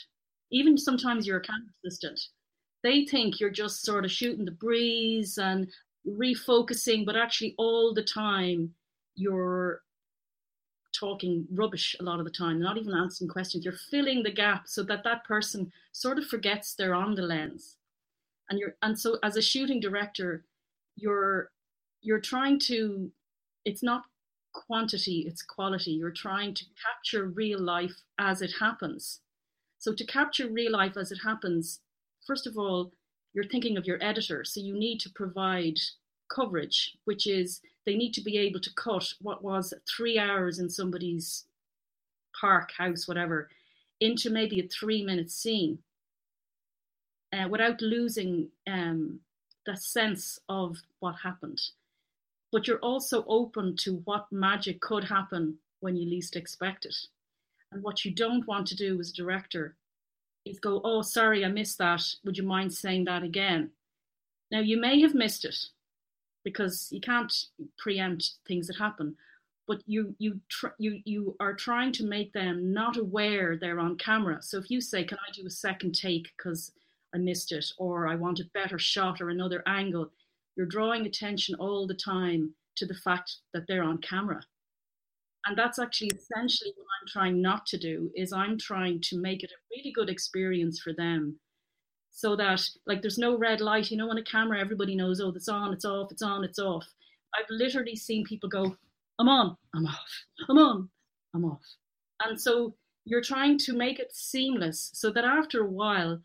Even 0.53 0.77
sometimes 0.77 1.27
you're 1.27 1.39
a 1.39 1.43
camera 1.43 1.67
assistant. 1.85 2.21
They 2.83 3.05
think 3.05 3.41
you're 3.41 3.51
just 3.51 3.83
sort 3.83 4.05
of 4.05 4.13
shooting 4.13 4.45
the 4.45 4.51
breeze 4.53 5.39
and 5.39 5.69
refocusing 6.07 7.05
but 7.05 7.17
actually 7.17 7.55
all 7.59 7.93
the 7.93 8.05
time 8.05 8.73
you're 9.17 9.81
talking 10.99 11.47
rubbish 11.53 11.97
a 11.99 12.03
lot 12.03 12.21
of 12.21 12.25
the 12.25 12.31
time 12.31 12.61
not 12.61 12.77
even 12.77 12.95
answering 12.95 13.29
questions. 13.29 13.65
You're 13.65 13.75
filling 13.91 14.23
the 14.23 14.31
gap 14.31 14.69
so 14.69 14.83
that 14.85 15.03
that 15.05 15.25
person 15.25 15.73
sort 15.93 16.19
of 16.19 16.27
forgets 16.27 16.75
they're 16.75 16.95
on 16.95 17.15
the 17.15 17.23
lens. 17.23 17.77
And 18.51 18.59
you're 18.59 18.77
and 18.83 18.99
so 18.99 19.19
as 19.23 19.37
a 19.37 19.43
shooting 19.43 19.81
director 19.81 20.45
you're 20.97 21.51
you're 22.03 22.21
trying 22.21 22.59
to 22.59 23.11
it's 23.65 23.83
not 23.83 24.03
quantity 24.55 25.25
it's 25.29 25.43
quality. 25.43 25.93
You're 25.93 26.11
trying 26.11 26.55
to 26.55 26.65
capture 26.85 27.27
real 27.27 27.61
life 27.61 27.95
as 28.19 28.43
it 28.43 28.53
happens. 28.61 29.21
So 29.79 29.93
to 29.95 30.07
capture 30.07 30.49
real 30.49 30.73
life 30.73 30.97
as 30.97 31.13
it 31.13 31.19
happens 31.25 31.81
first 32.27 32.47
of 32.47 32.57
all 32.57 32.93
you're 33.35 33.45
thinking 33.45 33.77
of 33.77 33.87
your 33.87 34.03
editor. 34.03 34.45
So 34.45 34.61
you 34.61 34.75
need 34.75 34.99
to 35.01 35.11
provide 35.11 35.79
coverage 36.35 36.97
which 37.05 37.27
is 37.27 37.61
they 37.85 37.95
need 37.95 38.13
to 38.15 38.21
be 38.23 38.37
able 38.39 38.61
to 38.61 38.75
cut 38.75 39.07
what 39.21 39.45
was 39.45 39.73
three 39.97 40.19
hours 40.19 40.59
in 40.59 40.69
somebody's 40.69 41.45
park 42.41 42.73
house 42.77 43.07
whatever 43.07 43.49
into 44.01 44.29
maybe 44.29 44.61
a 44.61 44.69
three 44.69 45.05
minute 45.05 45.31
scene 45.31 45.79
uh, 47.33 47.49
without 47.49 47.81
losing 47.81 48.49
um, 48.67 49.21
the 49.67 49.77
sense 49.77 50.39
of 50.49 50.79
what 51.01 51.17
happened. 51.25 51.61
But 52.53 52.67
you're 52.67 52.79
also 52.79 53.25
open 53.29 53.77
to 53.79 53.97
what 54.05 54.33
magic 54.33 54.81
could 54.81 55.05
happen 55.05 55.59
when 55.81 55.97
you 55.97 56.09
least 56.09 56.37
expect 56.37 56.87
it. 56.87 56.97
And 57.73 57.83
what 57.83 58.05
you 58.05 58.13
don't 58.13 58.47
want 58.47 58.67
to 58.69 58.77
do 58.77 58.99
as 59.01 59.13
director 59.13 59.77
is 60.45 60.59
go, 60.61 60.81
oh, 60.85 61.03
sorry, 61.03 61.45
I 61.45 61.49
missed 61.49 61.79
that. 61.79 62.03
Would 62.25 62.39
you 62.39 62.45
mind 62.45 62.73
saying 62.73 63.05
that 63.07 63.23
again? 63.25 63.73
Now, 64.51 64.61
you 64.61 64.81
may 64.81 65.01
have 65.01 65.15
missed 65.15 65.45
it 65.45 65.57
because 66.45 66.89
you 66.93 67.01
can't 67.01 67.35
preempt 67.79 68.35
things 68.47 68.69
that 68.69 68.77
happen. 68.77 69.17
but 69.69 69.83
you 69.87 70.15
you 70.19 70.41
tr- 70.49 70.77
you 70.79 71.03
you 71.05 71.37
are 71.41 71.55
trying 71.55 71.93
to 71.93 72.05
make 72.05 72.33
them 72.33 72.73
not 72.73 72.97
aware 72.97 73.57
they're 73.57 73.81
on 73.81 73.97
camera. 73.99 74.41
So 74.43 74.59
if 74.59 74.71
you 74.71 74.81
say, 74.81 75.05
"Can 75.05 75.19
I 75.19 75.31
do 75.33 75.47
a 75.47 75.51
second 75.51 75.95
take 75.95 76.33
because 76.37 76.73
I 77.15 77.19
missed 77.19 77.53
it," 77.53 77.73
or 77.79 78.07
"I 78.07 78.17
want 78.17 78.41
a 78.41 78.51
better 78.53 78.79
shot 78.79 79.21
or 79.21 79.31
another 79.31 79.63
angle," 79.67 80.13
you're 80.57 80.67
drawing 80.67 81.07
attention 81.07 81.55
all 81.57 81.87
the 81.87 81.95
time 81.95 82.55
to 82.77 82.87
the 82.87 82.95
fact 82.95 83.37
that 83.53 83.67
they're 83.67 83.85
on 83.85 83.99
camera. 83.99 84.43
And 85.47 85.57
that's 85.57 85.79
actually 85.79 86.09
essentially 86.09 86.73
what 86.77 86.87
I'm 87.01 87.09
trying 87.09 87.41
not 87.41 87.67
to 87.67 87.79
do 87.79 88.11
is 88.15 88.33
I'm 88.33 88.59
trying 88.59 89.01
to 89.03 89.21
make 89.21 89.43
it 89.45 89.53
a 89.53 89.63
really 89.71 89.93
good 89.93 90.11
experience 90.11 90.81
for 90.81 90.93
them 90.93 91.39
so 92.11 92.35
that 92.37 92.69
like 92.87 93.03
there's 93.03 93.19
no 93.19 93.37
red 93.37 93.61
light 93.61 93.91
you 93.91 93.97
know 93.97 94.11
on 94.11 94.19
a 94.19 94.25
camera 94.25 94.59
everybody 94.59 94.97
knows 94.97 95.21
oh 95.21 95.29
it's 95.37 95.49
on 95.49 95.73
it's 95.73 95.85
off 95.85 96.11
it's 96.11 96.23
on 96.23 96.45
it's 96.45 96.59
off 96.59 96.87
i've 97.37 97.51
literally 97.51 97.95
seen 97.95 98.25
people 98.25 98.49
go 98.49 98.75
I'm 99.19 99.29
on, 99.29 99.57
I'm 99.75 99.87
off, 99.87 100.25
I'm 100.49 100.59
on, 100.59 100.89
I'm 101.35 101.45
off. 101.45 101.63
And 102.25 102.41
so 102.41 102.75
you're 103.05 103.23
trying 103.23 103.59
to 103.59 103.73
make 103.73 103.99
it 103.99 104.15
seamless 104.15 104.91
so 104.93 105.11
that 105.11 105.25
after 105.25 105.63
a 105.63 105.71
while 105.71 106.21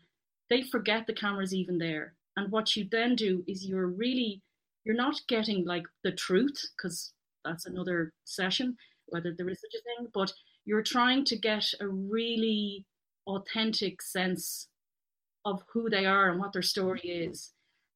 they 0.52 0.62
forget 0.62 1.06
the 1.06 1.14
camera's 1.14 1.54
even 1.54 1.78
there. 1.78 2.14
And 2.36 2.52
what 2.52 2.76
you 2.76 2.86
then 2.90 3.16
do 3.16 3.42
is 3.48 3.64
you're 3.64 3.86
really 3.86 4.42
you're 4.84 4.94
not 4.96 5.20
getting 5.28 5.64
like 5.64 5.84
the 6.04 6.12
truth 6.12 6.60
because 6.76 7.14
that's 7.44 7.66
another 7.66 8.12
session 8.24 8.76
whether 9.06 9.32
there 9.36 9.48
is 9.48 9.60
such 9.60 9.80
a 9.80 9.82
thing, 9.82 10.10
but 10.12 10.32
you're 10.64 10.82
trying 10.82 11.24
to 11.26 11.36
get 11.36 11.64
a 11.80 11.86
really 11.86 12.84
authentic 13.26 14.00
sense 14.00 14.68
of 15.44 15.62
who 15.72 15.90
they 15.90 16.06
are 16.06 16.30
and 16.30 16.40
what 16.40 16.52
their 16.52 16.62
story 16.62 17.00
is. 17.00 17.52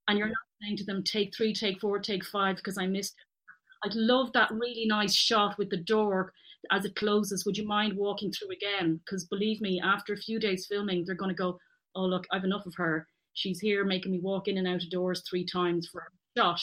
And 0.09 0.19
you're 0.19 0.29
not 0.29 0.37
saying 0.63 0.77
to 0.79 0.85
them, 0.85 1.03
take 1.03 1.35
three, 1.35 1.55
take 1.55 1.81
four, 1.81 1.99
take 1.99 2.25
five, 2.25 2.57
because 2.57 2.79
I 2.79 2.87
missed 2.87 3.15
it. 3.15 3.89
I'd 3.89 3.95
love 3.95 4.33
that 4.33 4.51
really 4.51 4.87
nice 4.87 5.15
shot 5.15 5.57
with 5.59 5.71
the 5.71 5.77
door 5.77 6.33
as 6.71 6.85
it 6.85 6.97
closes. 6.97 7.45
Would 7.47 7.57
you 7.57 7.67
mind 7.67 7.97
walking 7.97 8.33
through 8.33 8.51
again? 8.51 9.01
Because 9.05 9.25
believe 9.25 9.61
me, 9.61 9.81
after 9.83 10.13
a 10.13 10.19
few 10.19 10.39
days 10.39 10.67
filming, 10.67 11.05
they're 11.05 11.15
going 11.15 11.31
to 11.31 11.35
go, 11.35 11.59
oh, 11.97 12.05
look, 12.05 12.27
I've 12.31 12.45
enough 12.45 12.67
of 12.67 12.75
her. 12.77 13.09
She's 13.35 13.61
here 13.61 13.85
making 13.85 14.13
me 14.13 14.21
walk 14.21 14.49
in 14.49 14.59
and 14.59 14.69
out 14.69 14.83
of 14.83 14.91
doors 14.91 15.23
three 15.29 15.45
times 15.45 15.89
for 15.89 16.01
a 16.03 16.41
shot 16.41 16.61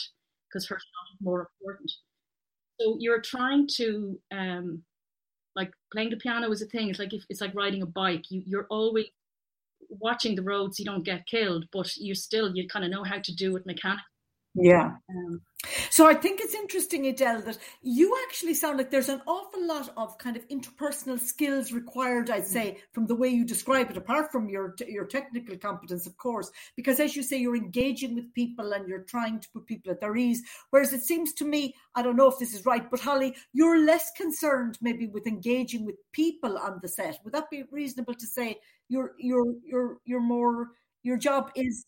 because 0.49 0.67
her 0.67 0.75
shot 0.75 1.13
is 1.13 1.21
more 1.21 1.49
important. 1.61 1.91
So 2.79 2.97
you're 2.99 3.21
trying 3.21 3.67
to, 3.77 4.19
um, 4.31 4.83
like 5.55 5.71
playing 5.91 6.09
the 6.09 6.17
piano 6.17 6.51
is 6.51 6.61
a 6.61 6.65
thing. 6.65 6.89
It's 6.89 6.99
like 6.99 7.13
if, 7.13 7.23
it's 7.29 7.41
like 7.41 7.55
riding 7.55 7.83
a 7.83 7.87
bike. 7.87 8.23
You 8.29 8.43
you're 8.45 8.67
always 8.69 9.05
watching 9.89 10.35
the 10.35 10.41
roads. 10.41 10.79
You 10.79 10.85
don't 10.85 11.05
get 11.05 11.27
killed, 11.27 11.65
but 11.71 11.95
you 11.97 12.15
still 12.15 12.55
you 12.55 12.67
kind 12.67 12.85
of 12.85 12.91
know 12.91 13.03
how 13.03 13.19
to 13.19 13.35
do 13.35 13.55
it 13.55 13.65
mechanically. 13.65 14.03
Yeah. 14.55 14.91
Um, 15.09 15.41
so 15.89 16.05
I 16.05 16.13
think 16.13 16.41
it's 16.41 16.53
interesting, 16.53 17.05
Edel, 17.05 17.41
that 17.41 17.57
you 17.81 18.15
actually 18.27 18.53
sound 18.53 18.77
like 18.77 18.91
there's 18.91 19.09
an 19.09 19.21
awful 19.25 19.65
lot 19.65 19.91
of 19.97 20.17
kind 20.17 20.35
of 20.35 20.47
interpersonal 20.49 21.19
skills 21.19 21.71
required. 21.71 22.29
I'd 22.29 22.45
say 22.45 22.77
from 22.91 23.07
the 23.07 23.15
way 23.15 23.29
you 23.29 23.45
describe 23.45 23.89
it, 23.89 23.97
apart 23.97 24.31
from 24.31 24.49
your 24.49 24.75
your 24.87 25.05
technical 25.05 25.57
competence, 25.57 26.05
of 26.05 26.17
course, 26.17 26.51
because 26.75 26.99
as 26.99 27.15
you 27.15 27.23
say, 27.23 27.37
you're 27.37 27.55
engaging 27.55 28.13
with 28.13 28.33
people 28.33 28.73
and 28.73 28.87
you're 28.87 29.03
trying 29.03 29.39
to 29.39 29.49
put 29.53 29.65
people 29.65 29.91
at 29.91 30.01
their 30.01 30.15
ease. 30.15 30.43
Whereas 30.69 30.93
it 30.93 31.03
seems 31.03 31.33
to 31.35 31.45
me, 31.45 31.73
I 31.95 32.03
don't 32.03 32.17
know 32.17 32.27
if 32.29 32.37
this 32.37 32.53
is 32.53 32.65
right, 32.65 32.89
but 32.91 32.99
Hollie, 32.99 33.35
you're 33.53 33.83
less 33.83 34.11
concerned 34.11 34.77
maybe 34.81 35.07
with 35.07 35.25
engaging 35.25 35.85
with 35.85 35.95
people 36.11 36.57
on 36.57 36.79
the 36.81 36.87
set. 36.89 37.19
Would 37.23 37.33
that 37.33 37.49
be 37.49 37.63
reasonable 37.71 38.15
to 38.15 38.27
say? 38.27 38.59
You're 38.89 39.13
you're 39.17 39.53
you're 39.65 39.97
you're 40.05 40.21
more 40.21 40.71
your 41.03 41.17
job 41.17 41.51
is 41.55 41.85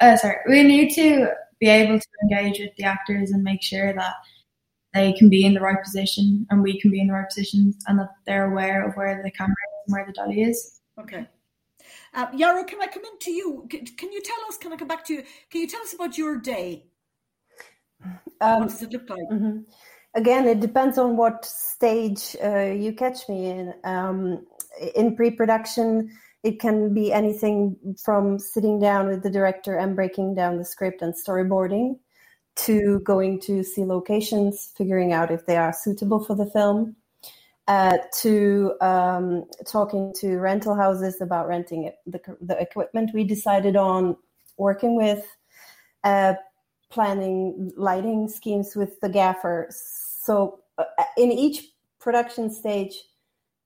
uh, 0.00 0.16
sorry, 0.16 0.36
we 0.48 0.62
need 0.62 0.94
to 0.94 1.28
be 1.60 1.68
able 1.68 1.98
to 1.98 2.06
engage 2.22 2.60
with 2.60 2.74
the 2.76 2.84
actors 2.84 3.30
and 3.30 3.42
make 3.42 3.62
sure 3.62 3.92
that 3.92 4.14
they 4.94 5.12
can 5.12 5.28
be 5.28 5.44
in 5.44 5.54
the 5.54 5.60
right 5.60 5.82
position 5.82 6.46
and 6.50 6.62
we 6.62 6.80
can 6.80 6.90
be 6.90 7.00
in 7.00 7.08
the 7.08 7.12
right 7.12 7.28
positions 7.28 7.76
and 7.86 7.98
that 7.98 8.10
they're 8.26 8.50
aware 8.50 8.86
of 8.86 8.94
where 8.94 9.20
the 9.22 9.30
camera 9.30 9.52
is 9.52 9.86
and 9.86 9.92
where 9.92 10.06
the 10.06 10.12
dolly 10.12 10.42
is. 10.42 10.80
Okay. 10.98 11.26
Uh, 12.14 12.26
Jaro, 12.28 12.66
can 12.66 12.80
I 12.80 12.86
come 12.86 13.04
in 13.04 13.18
to 13.20 13.30
you? 13.30 13.66
Can, 13.68 13.84
can, 13.86 14.12
you 14.12 14.22
tell 14.22 14.38
us, 14.48 14.56
can 14.56 14.72
I 14.72 14.76
come 14.76 14.88
back 14.88 15.04
to 15.06 15.14
you? 15.14 15.22
Can 15.50 15.60
you 15.60 15.66
tell 15.66 15.82
us 15.82 15.92
about 15.92 16.16
your 16.16 16.38
day? 16.38 16.86
Um, 18.40 18.60
what 18.60 18.68
does 18.68 18.82
it 18.82 18.92
look 18.92 19.08
like? 19.10 19.28
Mm-hmm. 19.30 19.60
Again, 20.14 20.46
it 20.46 20.60
depends 20.60 20.98
on 20.98 21.16
what 21.16 21.44
stage 21.44 22.36
uh, 22.42 22.72
you 22.72 22.92
catch 22.92 23.28
me 23.28 23.50
in. 23.50 23.74
Um, 23.84 24.46
in 24.96 25.16
pre 25.16 25.30
production, 25.30 26.10
it 26.42 26.60
can 26.60 26.94
be 26.94 27.12
anything 27.12 27.76
from 28.02 28.38
sitting 28.38 28.78
down 28.78 29.08
with 29.08 29.22
the 29.22 29.30
director 29.30 29.76
and 29.76 29.96
breaking 29.96 30.34
down 30.34 30.56
the 30.56 30.64
script 30.64 31.02
and 31.02 31.14
storyboarding 31.14 31.98
to 32.56 33.00
going 33.00 33.40
to 33.40 33.62
see 33.62 33.84
locations, 33.84 34.72
figuring 34.76 35.12
out 35.12 35.30
if 35.30 35.46
they 35.46 35.56
are 35.56 35.72
suitable 35.72 36.24
for 36.24 36.34
the 36.34 36.46
film, 36.46 36.96
uh, 37.68 37.98
to 38.20 38.72
um, 38.80 39.44
talking 39.66 40.12
to 40.16 40.38
rental 40.38 40.74
houses 40.74 41.20
about 41.20 41.46
renting 41.46 41.84
it, 41.84 41.96
the, 42.06 42.20
the 42.40 42.60
equipment 42.60 43.10
we 43.14 43.24
decided 43.24 43.76
on, 43.76 44.16
working 44.56 44.96
with, 44.96 45.24
uh, 46.04 46.34
planning 46.90 47.70
lighting 47.76 48.28
schemes 48.28 48.74
with 48.74 48.98
the 49.00 49.08
gaffer. 49.08 49.68
So, 49.70 50.60
uh, 50.78 50.84
in 51.16 51.30
each 51.30 51.68
production 52.00 52.50
stage, 52.50 52.94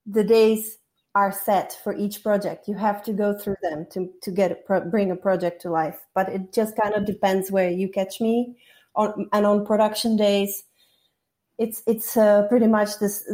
the 0.06 0.24
days 0.24 0.78
are 1.14 1.32
set 1.32 1.78
for 1.84 1.94
each 1.94 2.22
project. 2.22 2.68
You 2.68 2.74
have 2.74 3.02
to 3.04 3.12
go 3.12 3.36
through 3.36 3.56
them 3.62 3.86
to 3.92 4.10
to 4.22 4.30
get 4.30 4.52
a 4.52 4.54
pro- 4.54 4.88
bring 4.88 5.10
a 5.10 5.16
project 5.16 5.62
to 5.62 5.70
life. 5.70 5.98
But 6.14 6.28
it 6.30 6.52
just 6.52 6.76
kind 6.76 6.94
of 6.94 7.04
depends 7.06 7.50
where 7.50 7.70
you 7.70 7.88
catch 7.88 8.20
me. 8.20 8.56
On 8.94 9.28
and 9.32 9.46
on 9.46 9.66
production 9.66 10.16
days, 10.16 10.64
it's 11.58 11.82
it's 11.86 12.16
uh, 12.16 12.46
pretty 12.48 12.66
much 12.66 12.98
this. 12.98 13.28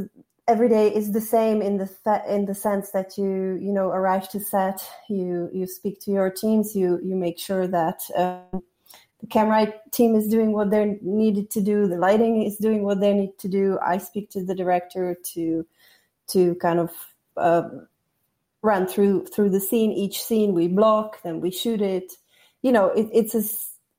Every 0.46 0.68
day 0.68 0.88
is 0.94 1.12
the 1.12 1.20
same 1.20 1.60
in 1.60 1.76
the 1.76 2.22
in 2.28 2.46
the 2.46 2.54
sense 2.54 2.90
that 2.92 3.18
you 3.18 3.58
you 3.60 3.72
know 3.72 3.88
arrive 3.88 4.28
to 4.30 4.40
set, 4.40 4.80
you 5.08 5.50
you 5.52 5.66
speak 5.66 6.00
to 6.02 6.10
your 6.10 6.30
teams, 6.30 6.74
you 6.74 7.00
you 7.02 7.16
make 7.16 7.38
sure 7.38 7.66
that. 7.66 8.00
Um, 8.16 8.62
the 9.20 9.26
camera 9.26 9.74
team 9.90 10.14
is 10.14 10.28
doing 10.28 10.52
what 10.52 10.70
they're 10.70 10.96
needed 11.02 11.50
to 11.50 11.60
do. 11.60 11.88
The 11.88 11.98
lighting 11.98 12.44
is 12.44 12.56
doing 12.56 12.84
what 12.84 13.00
they 13.00 13.12
need 13.12 13.36
to 13.40 13.48
do. 13.48 13.76
I 13.84 13.98
speak 13.98 14.30
to 14.30 14.44
the 14.44 14.54
director 14.54 15.16
to 15.34 15.66
to 16.28 16.54
kind 16.56 16.78
of 16.78 16.92
uh, 17.38 17.68
run 18.62 18.86
through 18.86 19.26
through 19.26 19.50
the 19.50 19.60
scene. 19.60 19.92
Each 19.92 20.22
scene 20.22 20.54
we 20.54 20.68
block, 20.68 21.22
then 21.22 21.40
we 21.40 21.50
shoot 21.50 21.80
it. 21.80 22.12
You 22.62 22.72
know, 22.72 22.88
it, 22.88 23.08
it's 23.12 23.34
a, 23.34 23.38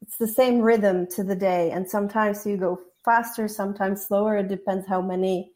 it's 0.02 0.18
the 0.20 0.28
same 0.28 0.60
rhythm 0.60 1.08
to 1.16 1.24
the 1.24 1.36
day, 1.36 1.72
and 1.72 1.90
sometimes 1.90 2.46
you 2.46 2.58
go 2.58 2.80
faster, 3.06 3.48
sometimes 3.48 4.06
slower. 4.06 4.38
It 4.38 4.50
depends 4.50 4.88
how 4.88 5.02
many 5.02 5.52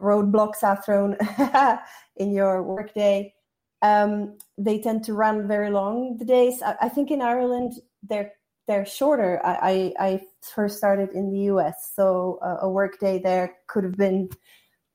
roadblocks 0.00 0.62
are 0.62 0.80
thrown 0.82 1.16
in 2.16 2.32
your 2.32 2.62
workday. 2.62 3.34
Um, 3.82 4.38
they 4.56 4.80
tend 4.80 5.04
to 5.04 5.14
run 5.14 5.46
very 5.46 5.70
long. 5.70 6.16
The 6.16 6.24
days 6.24 6.62
I, 6.62 6.76
I 6.82 6.88
think 6.88 7.10
in 7.10 7.20
Ireland 7.20 7.74
they're 8.02 8.32
they're 8.66 8.86
shorter. 8.86 9.44
I, 9.44 9.92
I, 9.98 10.06
I 10.06 10.20
first 10.40 10.78
started 10.78 11.10
in 11.10 11.30
the 11.30 11.40
US, 11.52 11.92
so 11.94 12.38
a, 12.40 12.66
a 12.66 12.70
work 12.70 12.98
day 12.98 13.18
there 13.18 13.56
could 13.66 13.84
have 13.84 13.96
been 13.96 14.30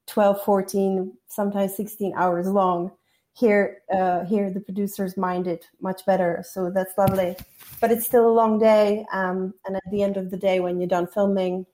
12 0.10 0.44
14 0.44 1.13
sometimes 1.28 1.75
16 1.75 2.13
hours 2.16 2.48
long. 2.48 2.92
Here 3.34 3.78
uh, 3.94 4.25
here 4.25 4.51
the 4.51 4.60
producers 4.60 5.16
mind 5.16 5.48
it 5.48 5.66
much 5.82 6.06
better 6.06 6.44
so 6.48 6.70
that's 6.70 6.98
lovely. 6.98 7.36
But 7.80 7.92
it's 7.92 8.06
still 8.06 8.28
a 8.28 8.34
long 8.42 8.60
day 8.60 9.06
um, 9.13 9.54
and 9.66 9.75
at 9.75 9.92
the 9.92 10.04
end 10.04 10.18
of 10.18 10.32
the 10.32 10.38
day 10.38 10.60
when 10.60 10.80
you're 10.80 10.88
done 10.88 11.08
filming 11.08 11.66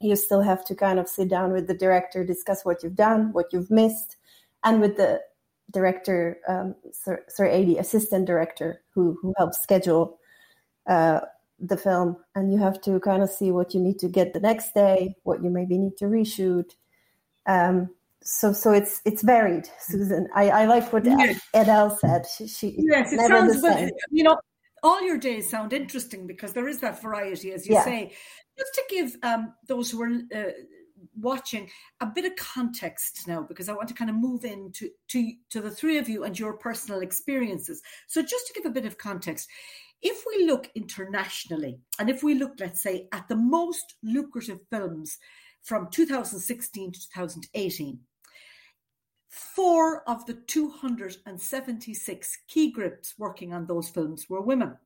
you 0.00 0.16
still 0.16 0.40
have 0.42 0.64
to 0.64 0.74
kind 0.74 0.98
of 0.98 1.08
sit 1.08 1.28
down 1.28 1.52
with 1.52 1.66
the 1.66 1.74
director 1.74 2.24
discuss 2.24 2.64
what 2.64 2.82
you've 2.82 2.96
done 2.96 3.32
what 3.32 3.52
you've 3.52 3.70
missed 3.70 4.16
and 4.64 4.80
with 4.80 4.96
the 4.96 5.20
director 5.70 6.38
um, 6.48 6.74
sir, 6.92 7.24
sir 7.28 7.48
adi 7.48 7.78
assistant 7.78 8.26
director 8.26 8.82
who 8.94 9.16
who 9.22 9.32
helps 9.38 9.62
schedule 9.62 10.18
uh, 10.86 11.20
the 11.60 11.76
film. 11.76 12.16
And 12.34 12.52
you 12.52 12.58
have 12.58 12.80
to 12.82 12.98
kind 13.00 13.22
of 13.22 13.30
see 13.30 13.50
what 13.50 13.74
you 13.74 13.80
need 13.80 13.98
to 14.00 14.08
get 14.08 14.32
the 14.32 14.40
next 14.40 14.74
day 14.74 15.14
what 15.22 15.42
you 15.42 15.50
maybe 15.50 15.78
need 15.78 15.96
to 15.98 16.06
reshoot 16.06 16.72
um, 17.46 17.90
so 18.22 18.52
so 18.52 18.72
it's 18.72 19.00
it's 19.04 19.22
varied, 19.22 19.68
Susan. 19.80 20.28
I, 20.34 20.50
I 20.50 20.64
like 20.66 20.92
what 20.92 21.04
yes. 21.04 21.40
Edel 21.54 21.90
said. 21.90 22.26
She, 22.26 22.46
she 22.46 22.74
yes, 22.78 23.12
it 23.12 23.20
sounds 23.20 23.62
well, 23.62 23.88
you 24.10 24.24
know 24.24 24.38
all 24.82 25.02
your 25.02 25.18
days 25.18 25.50
sound 25.50 25.72
interesting 25.72 26.26
because 26.26 26.52
there 26.52 26.68
is 26.68 26.80
that 26.80 27.02
variety, 27.02 27.52
as 27.52 27.66
you 27.66 27.74
yeah. 27.74 27.84
say. 27.84 28.12
Just 28.58 28.74
to 28.74 28.82
give 28.90 29.16
um, 29.22 29.54
those 29.66 29.90
who 29.90 30.02
are 30.02 30.12
uh, 30.34 30.50
watching 31.18 31.68
a 32.00 32.06
bit 32.06 32.24
of 32.24 32.36
context 32.36 33.26
now, 33.26 33.42
because 33.42 33.68
I 33.68 33.72
want 33.72 33.88
to 33.88 33.94
kind 33.94 34.10
of 34.10 34.16
move 34.16 34.44
into 34.44 34.90
to 35.08 35.32
to 35.50 35.60
the 35.60 35.70
three 35.70 35.98
of 35.98 36.08
you 36.08 36.24
and 36.24 36.38
your 36.38 36.54
personal 36.54 37.00
experiences. 37.00 37.82
So 38.06 38.22
just 38.22 38.46
to 38.48 38.52
give 38.54 38.66
a 38.66 38.74
bit 38.74 38.86
of 38.86 38.98
context. 38.98 39.48
If 40.02 40.24
we 40.26 40.46
look 40.46 40.70
internationally, 40.74 41.78
and 41.98 42.08
if 42.08 42.22
we 42.22 42.34
look, 42.34 42.52
let's 42.58 42.82
say, 42.82 43.06
at 43.12 43.28
the 43.28 43.36
most 43.36 43.96
lucrative 44.02 44.60
films 44.70 45.18
from 45.62 45.88
2016 45.90 46.92
to 46.92 47.00
2018. 47.00 48.00
Four 49.28 50.08
of 50.08 50.26
the 50.26 50.34
276 50.34 52.38
key 52.48 52.72
grips 52.72 53.14
working 53.18 53.52
on 53.52 53.66
those 53.66 53.88
films 53.88 54.26
were 54.28 54.40
women. 54.40 54.76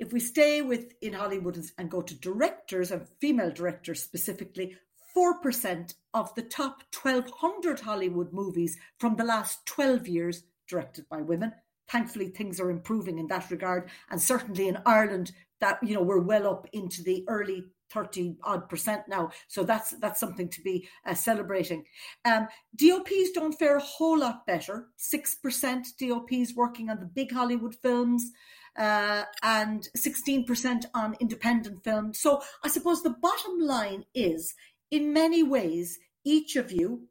if 0.00 0.12
we 0.12 0.18
stay 0.18 0.60
with 0.60 0.92
in 1.02 1.12
Hollywood 1.12 1.56
and 1.78 1.90
go 1.90 2.02
to 2.02 2.18
directors 2.18 2.90
and 2.90 3.06
female 3.20 3.52
directors 3.52 4.02
specifically, 4.02 4.76
4% 5.16 5.94
of 6.12 6.34
the 6.34 6.42
top 6.42 6.82
1200 7.00 7.80
Hollywood 7.80 8.32
movies 8.32 8.76
from 8.98 9.14
the 9.14 9.24
last 9.24 9.64
12 9.66 10.08
years 10.08 10.42
directed 10.68 11.08
by 11.08 11.20
women. 11.20 11.52
Thankfully, 11.88 12.28
things 12.28 12.58
are 12.58 12.70
improving 12.70 13.18
in 13.18 13.28
that 13.28 13.50
regard. 13.50 13.90
And 14.10 14.20
certainly 14.20 14.68
in 14.68 14.78
Ireland, 14.84 15.32
that, 15.60 15.78
you 15.82 15.94
know, 15.94 16.02
we're 16.02 16.18
well 16.18 16.48
up 16.48 16.66
into 16.72 17.02
the 17.02 17.24
early 17.28 17.64
30 17.90 18.36
odd 18.42 18.68
percent 18.68 19.02
now. 19.08 19.30
So 19.48 19.64
that's 19.64 19.90
that's 20.00 20.20
something 20.20 20.48
to 20.48 20.60
be 20.62 20.88
uh, 21.06 21.14
celebrating. 21.14 21.84
Um, 22.24 22.48
DOPs 22.76 23.30
don't 23.34 23.58
fare 23.58 23.76
a 23.76 23.82
whole 23.82 24.18
lot 24.18 24.46
better. 24.46 24.88
6% 24.98 25.84
DOPs 25.98 26.54
working 26.54 26.90
on 26.90 27.00
the 27.00 27.06
big 27.06 27.32
Hollywood 27.32 27.74
films. 27.76 28.30
Uh, 28.76 29.22
and 29.44 29.88
16% 29.96 30.86
on 30.94 31.14
independent 31.20 31.84
films. 31.84 32.18
So 32.18 32.42
I 32.64 32.68
suppose 32.68 33.04
the 33.04 33.10
bottom 33.22 33.60
line 33.60 34.04
is 34.16 34.52
in 34.90 35.12
many 35.12 35.44
ways, 35.44 35.98
each 36.24 36.56
of 36.56 36.72
you 36.72 37.06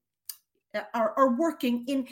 uh, 0.75 0.81
are, 0.93 1.13
are 1.17 1.37
working 1.37 1.85
in 1.87 2.07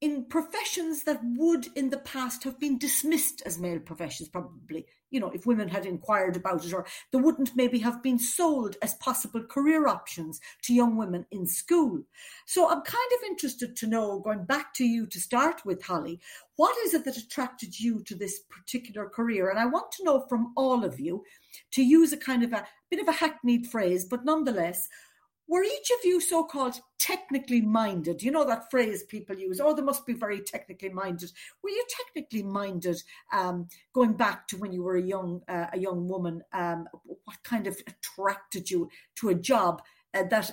in 0.00 0.24
professions 0.26 1.02
that 1.04 1.20
would 1.24 1.66
in 1.74 1.90
the 1.90 1.98
past 1.98 2.44
have 2.44 2.60
been 2.60 2.78
dismissed 2.78 3.42
as 3.44 3.58
male 3.58 3.80
professions 3.80 4.28
probably 4.28 4.86
you 5.10 5.20
know 5.20 5.30
if 5.30 5.46
women 5.46 5.68
had 5.68 5.86
inquired 5.86 6.36
about 6.36 6.64
it 6.64 6.72
or 6.72 6.86
they 7.12 7.18
wouldn't 7.18 7.56
maybe 7.56 7.78
have 7.78 8.02
been 8.02 8.18
sold 8.18 8.76
as 8.82 8.94
possible 8.94 9.42
career 9.42 9.86
options 9.86 10.40
to 10.62 10.74
young 10.74 10.96
women 10.96 11.26
in 11.30 11.46
school. 11.46 12.02
So 12.46 12.68
i'm 12.68 12.82
kind 12.82 13.12
of 13.16 13.26
interested 13.28 13.76
to 13.76 13.86
know 13.86 14.20
going 14.20 14.44
back 14.44 14.74
to 14.74 14.84
you 14.84 15.06
to 15.06 15.20
start 15.20 15.64
with 15.64 15.82
holly 15.82 16.20
what 16.56 16.76
is 16.84 16.92
it 16.92 17.04
that 17.04 17.16
attracted 17.16 17.78
you 17.78 18.02
to 18.02 18.16
this 18.16 18.40
particular 18.50 19.08
career? 19.08 19.48
And 19.48 19.58
i 19.58 19.66
want 19.66 19.92
to 19.92 20.04
know 20.04 20.26
from 20.28 20.52
all 20.56 20.84
of 20.84 20.98
you 20.98 21.24
to 21.72 21.82
use 21.82 22.12
a 22.12 22.16
kind 22.16 22.42
of 22.42 22.52
a 22.52 22.66
bit 22.90 23.00
of 23.00 23.08
a 23.08 23.12
hackneyed 23.12 23.66
phrase 23.66 24.04
but 24.04 24.24
nonetheless 24.24 24.88
were 25.48 25.64
each 25.64 25.90
of 25.90 26.04
you 26.04 26.20
so 26.20 26.44
called 26.44 26.78
technically 26.98 27.62
minded? 27.62 28.22
You 28.22 28.30
know 28.30 28.44
that 28.44 28.70
phrase 28.70 29.02
people 29.04 29.36
use, 29.36 29.60
oh, 29.60 29.74
they 29.74 29.82
must 29.82 30.04
be 30.04 30.12
very 30.12 30.40
technically 30.42 30.90
minded. 30.90 31.32
Were 31.62 31.70
you 31.70 31.84
technically 31.88 32.42
minded 32.42 33.02
um, 33.32 33.66
going 33.94 34.12
back 34.12 34.46
to 34.48 34.58
when 34.58 34.72
you 34.72 34.82
were 34.82 34.96
a 34.96 35.02
young, 35.02 35.40
uh, 35.48 35.66
a 35.72 35.78
young 35.78 36.06
woman? 36.06 36.42
Um, 36.52 36.86
what 37.02 37.42
kind 37.44 37.66
of 37.66 37.78
attracted 37.86 38.70
you 38.70 38.90
to 39.16 39.30
a 39.30 39.34
job 39.34 39.82
uh, 40.14 40.24
that 40.24 40.50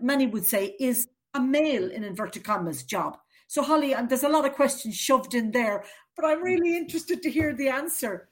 many 0.00 0.26
would 0.26 0.44
say 0.44 0.74
is 0.80 1.08
a 1.34 1.40
male, 1.40 1.90
in 1.90 2.02
inverted 2.02 2.42
commas, 2.42 2.82
job? 2.82 3.18
So, 3.46 3.62
Hollie, 3.62 3.92
and 3.94 4.08
there's 4.08 4.24
a 4.24 4.28
lot 4.28 4.46
of 4.46 4.54
questions 4.54 4.96
shoved 4.96 5.34
in 5.34 5.52
there, 5.52 5.84
but 6.16 6.24
I'm 6.24 6.42
really 6.42 6.76
interested 6.76 7.22
to 7.22 7.30
hear 7.30 7.54
the 7.54 7.68
answer. 7.68 8.28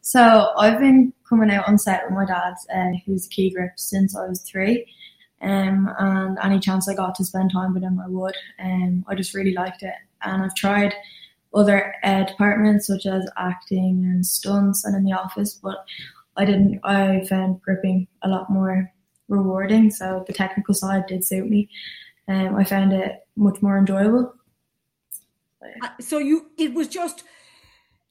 So, 0.00 0.48
I've 0.56 0.80
been 0.80 1.12
coming 1.28 1.50
out 1.50 1.68
on 1.68 1.78
set 1.78 2.04
with 2.04 2.14
my 2.14 2.24
dad, 2.24 2.54
uh, 2.74 2.98
who's 3.04 3.26
a 3.26 3.28
key 3.28 3.50
grip, 3.50 3.72
since 3.76 4.16
I 4.16 4.26
was 4.26 4.42
three. 4.42 4.86
Um, 5.42 5.92
and 5.98 6.38
any 6.42 6.58
chance 6.58 6.88
I 6.88 6.94
got 6.94 7.14
to 7.16 7.24
spend 7.24 7.52
time 7.52 7.74
with 7.74 7.82
him, 7.82 8.00
I 8.00 8.08
would. 8.08 8.34
Um, 8.58 9.04
I 9.08 9.14
just 9.14 9.34
really 9.34 9.52
liked 9.52 9.82
it. 9.82 9.94
And 10.22 10.42
I've 10.42 10.54
tried 10.54 10.94
other 11.54 11.94
uh, 12.02 12.24
departments 12.24 12.86
such 12.86 13.06
as 13.06 13.28
acting 13.36 14.04
and 14.04 14.24
stunts 14.24 14.84
and 14.84 14.96
in 14.96 15.04
the 15.04 15.12
office, 15.12 15.54
but 15.54 15.84
I 16.36 16.44
didn't. 16.44 16.80
I 16.84 17.24
found 17.28 17.62
gripping 17.62 18.06
a 18.22 18.28
lot 18.28 18.50
more 18.50 18.92
rewarding. 19.28 19.90
So 19.90 20.24
the 20.26 20.32
technical 20.32 20.74
side 20.74 21.06
did 21.06 21.24
suit 21.24 21.48
me. 21.48 21.68
Um, 22.28 22.56
I 22.56 22.64
found 22.64 22.92
it 22.92 23.26
much 23.36 23.62
more 23.62 23.78
enjoyable. 23.78 24.34
Uh, 25.82 25.88
so 26.00 26.18
you, 26.18 26.50
it 26.58 26.74
was 26.74 26.88
just. 26.88 27.24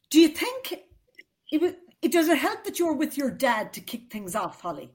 Do 0.09 0.19
you 0.19 0.29
think 0.29 0.83
it 1.51 1.61
was? 1.61 1.73
It 2.01 2.11
does 2.11 2.27
it 2.27 2.37
help 2.37 2.63
that 2.65 2.77
you 2.77 2.85
were 2.85 2.93
with 2.93 3.17
your 3.17 3.31
dad 3.31 3.73
to 3.73 3.81
kick 3.81 4.11
things 4.11 4.35
off, 4.35 4.61
Hollie? 4.61 4.91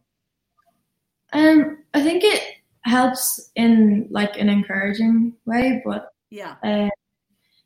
Um, 1.33 1.79
I 1.95 2.03
think 2.03 2.25
it 2.25 2.43
helps 2.83 3.51
in 3.57 4.09
like 4.11 4.39
an 4.39 4.49
encouraging 4.49 5.35
way, 5.45 5.83
but 5.85 6.13
yeah. 6.31 6.57
Uh, 6.63 6.89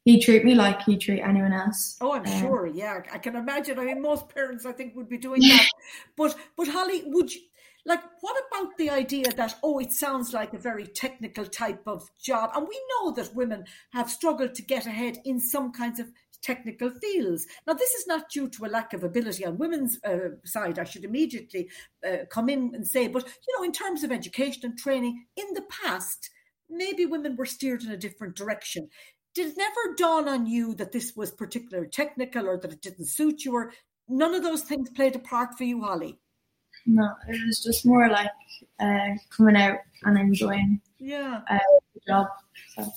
he 0.04 0.20
treat 0.20 0.44
me 0.44 0.54
like 0.54 0.82
he 0.82 0.98
treat 0.98 1.22
anyone 1.22 1.52
else. 1.52 1.96
Oh, 2.00 2.12
I'm 2.12 2.26
um, 2.26 2.40
sure. 2.40 2.66
Yeah, 2.66 3.00
I 3.10 3.18
can 3.18 3.36
imagine. 3.36 3.78
I 3.78 3.84
mean, 3.86 4.02
most 4.02 4.28
parents, 4.28 4.66
I 4.66 4.72
think, 4.72 4.94
would 4.96 5.08
be 5.08 5.16
doing 5.16 5.40
that. 5.40 5.66
but, 6.16 6.36
but 6.56 6.68
Hollie, 6.68 7.04
would 7.06 7.32
you 7.32 7.40
like? 7.86 8.00
What 8.20 8.36
about 8.50 8.76
the 8.76 8.90
idea 8.90 9.24
that 9.36 9.56
oh, 9.62 9.78
it 9.78 9.92
sounds 9.92 10.34
like 10.34 10.52
a 10.52 10.58
very 10.58 10.86
technical 10.86 11.46
type 11.46 11.82
of 11.86 12.10
job, 12.22 12.50
and 12.54 12.68
we 12.68 12.78
know 12.90 13.12
that 13.12 13.34
women 13.34 13.64
have 13.92 14.10
struggled 14.10 14.54
to 14.56 14.62
get 14.62 14.86
ahead 14.86 15.18
in 15.24 15.40
some 15.40 15.72
kinds 15.72 15.98
of 15.98 16.08
technical 16.44 16.90
fields. 16.90 17.46
Now, 17.66 17.72
this 17.72 17.90
is 17.94 18.06
not 18.06 18.30
due 18.30 18.48
to 18.48 18.66
a 18.66 18.68
lack 18.68 18.92
of 18.92 19.02
ability 19.02 19.44
on 19.44 19.58
women's 19.58 19.98
uh, 20.04 20.36
side. 20.44 20.78
I 20.78 20.84
should 20.84 21.04
immediately 21.04 21.70
uh, 22.06 22.26
come 22.30 22.48
in 22.48 22.72
and 22.74 22.86
say, 22.86 23.08
but 23.08 23.24
you 23.24 23.58
know, 23.58 23.64
in 23.64 23.72
terms 23.72 24.04
of 24.04 24.12
education 24.12 24.62
and 24.64 24.78
training, 24.78 25.24
in 25.36 25.46
the 25.54 25.64
past, 25.82 26.30
maybe 26.68 27.06
women 27.06 27.36
were 27.36 27.46
steered 27.46 27.82
in 27.82 27.90
a 27.90 27.96
different 27.96 28.36
direction. 28.36 28.88
Did 29.34 29.48
it 29.48 29.56
never 29.56 29.94
dawn 29.96 30.28
on 30.28 30.46
you 30.46 30.74
that 30.76 30.92
this 30.92 31.16
was 31.16 31.32
particularly 31.32 31.88
technical 31.88 32.46
or 32.46 32.58
that 32.58 32.72
it 32.72 32.82
didn't 32.82 33.06
suit 33.06 33.44
you, 33.44 33.54
or 33.54 33.72
none 34.08 34.34
of 34.34 34.42
those 34.42 34.62
things 34.62 34.90
played 34.90 35.16
a 35.16 35.20
part 35.20 35.56
for 35.58 35.64
you, 35.64 35.82
Hollie? 35.82 36.18
No, 36.86 37.08
it 37.28 37.40
was 37.46 37.62
just 37.64 37.86
more 37.86 38.08
like 38.08 38.30
uh, 38.78 39.14
coming 39.34 39.56
out 39.56 39.78
and 40.04 40.18
enjoying 40.18 40.80
yeah. 40.98 41.40
Uh, 41.50 41.58
the 41.94 42.00
job. 42.06 42.26
So. 42.76 42.92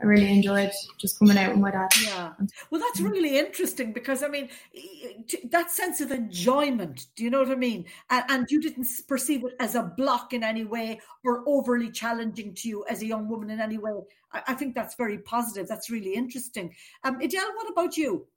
I 0.00 0.06
really 0.06 0.32
enjoyed 0.32 0.70
just 0.96 1.18
coming 1.18 1.36
out 1.36 1.50
with 1.50 1.58
my 1.58 1.72
dad. 1.72 1.88
Yeah. 2.00 2.32
Well, 2.70 2.80
that's 2.80 3.00
really 3.00 3.36
interesting 3.36 3.92
because, 3.92 4.22
I 4.22 4.28
mean, 4.28 4.48
that 5.50 5.72
sense 5.72 6.00
of 6.00 6.12
enjoyment, 6.12 7.06
do 7.16 7.24
you 7.24 7.30
know 7.30 7.40
what 7.40 7.50
I 7.50 7.56
mean? 7.56 7.84
And, 8.08 8.24
and, 8.28 8.46
you 8.48 8.60
didn't 8.60 8.86
perceive 9.08 9.44
it 9.44 9.56
as 9.58 9.74
a 9.74 9.82
block 9.82 10.32
in 10.32 10.44
any 10.44 10.64
way 10.64 11.00
or 11.24 11.42
overly 11.48 11.90
challenging 11.90 12.54
to 12.54 12.68
you 12.68 12.84
as 12.88 13.02
a 13.02 13.06
young 13.06 13.28
woman 13.28 13.50
in 13.50 13.60
any 13.60 13.78
way. 13.78 13.92
I, 14.32 14.42
I 14.48 14.54
think 14.54 14.76
that's 14.76 14.94
very 14.94 15.18
positive. 15.18 15.66
That's 15.66 15.90
really 15.90 16.14
interesting. 16.14 16.74
Um, 17.02 17.20
Edel, 17.20 17.52
what 17.56 17.70
about 17.70 17.96
you? 17.96 18.28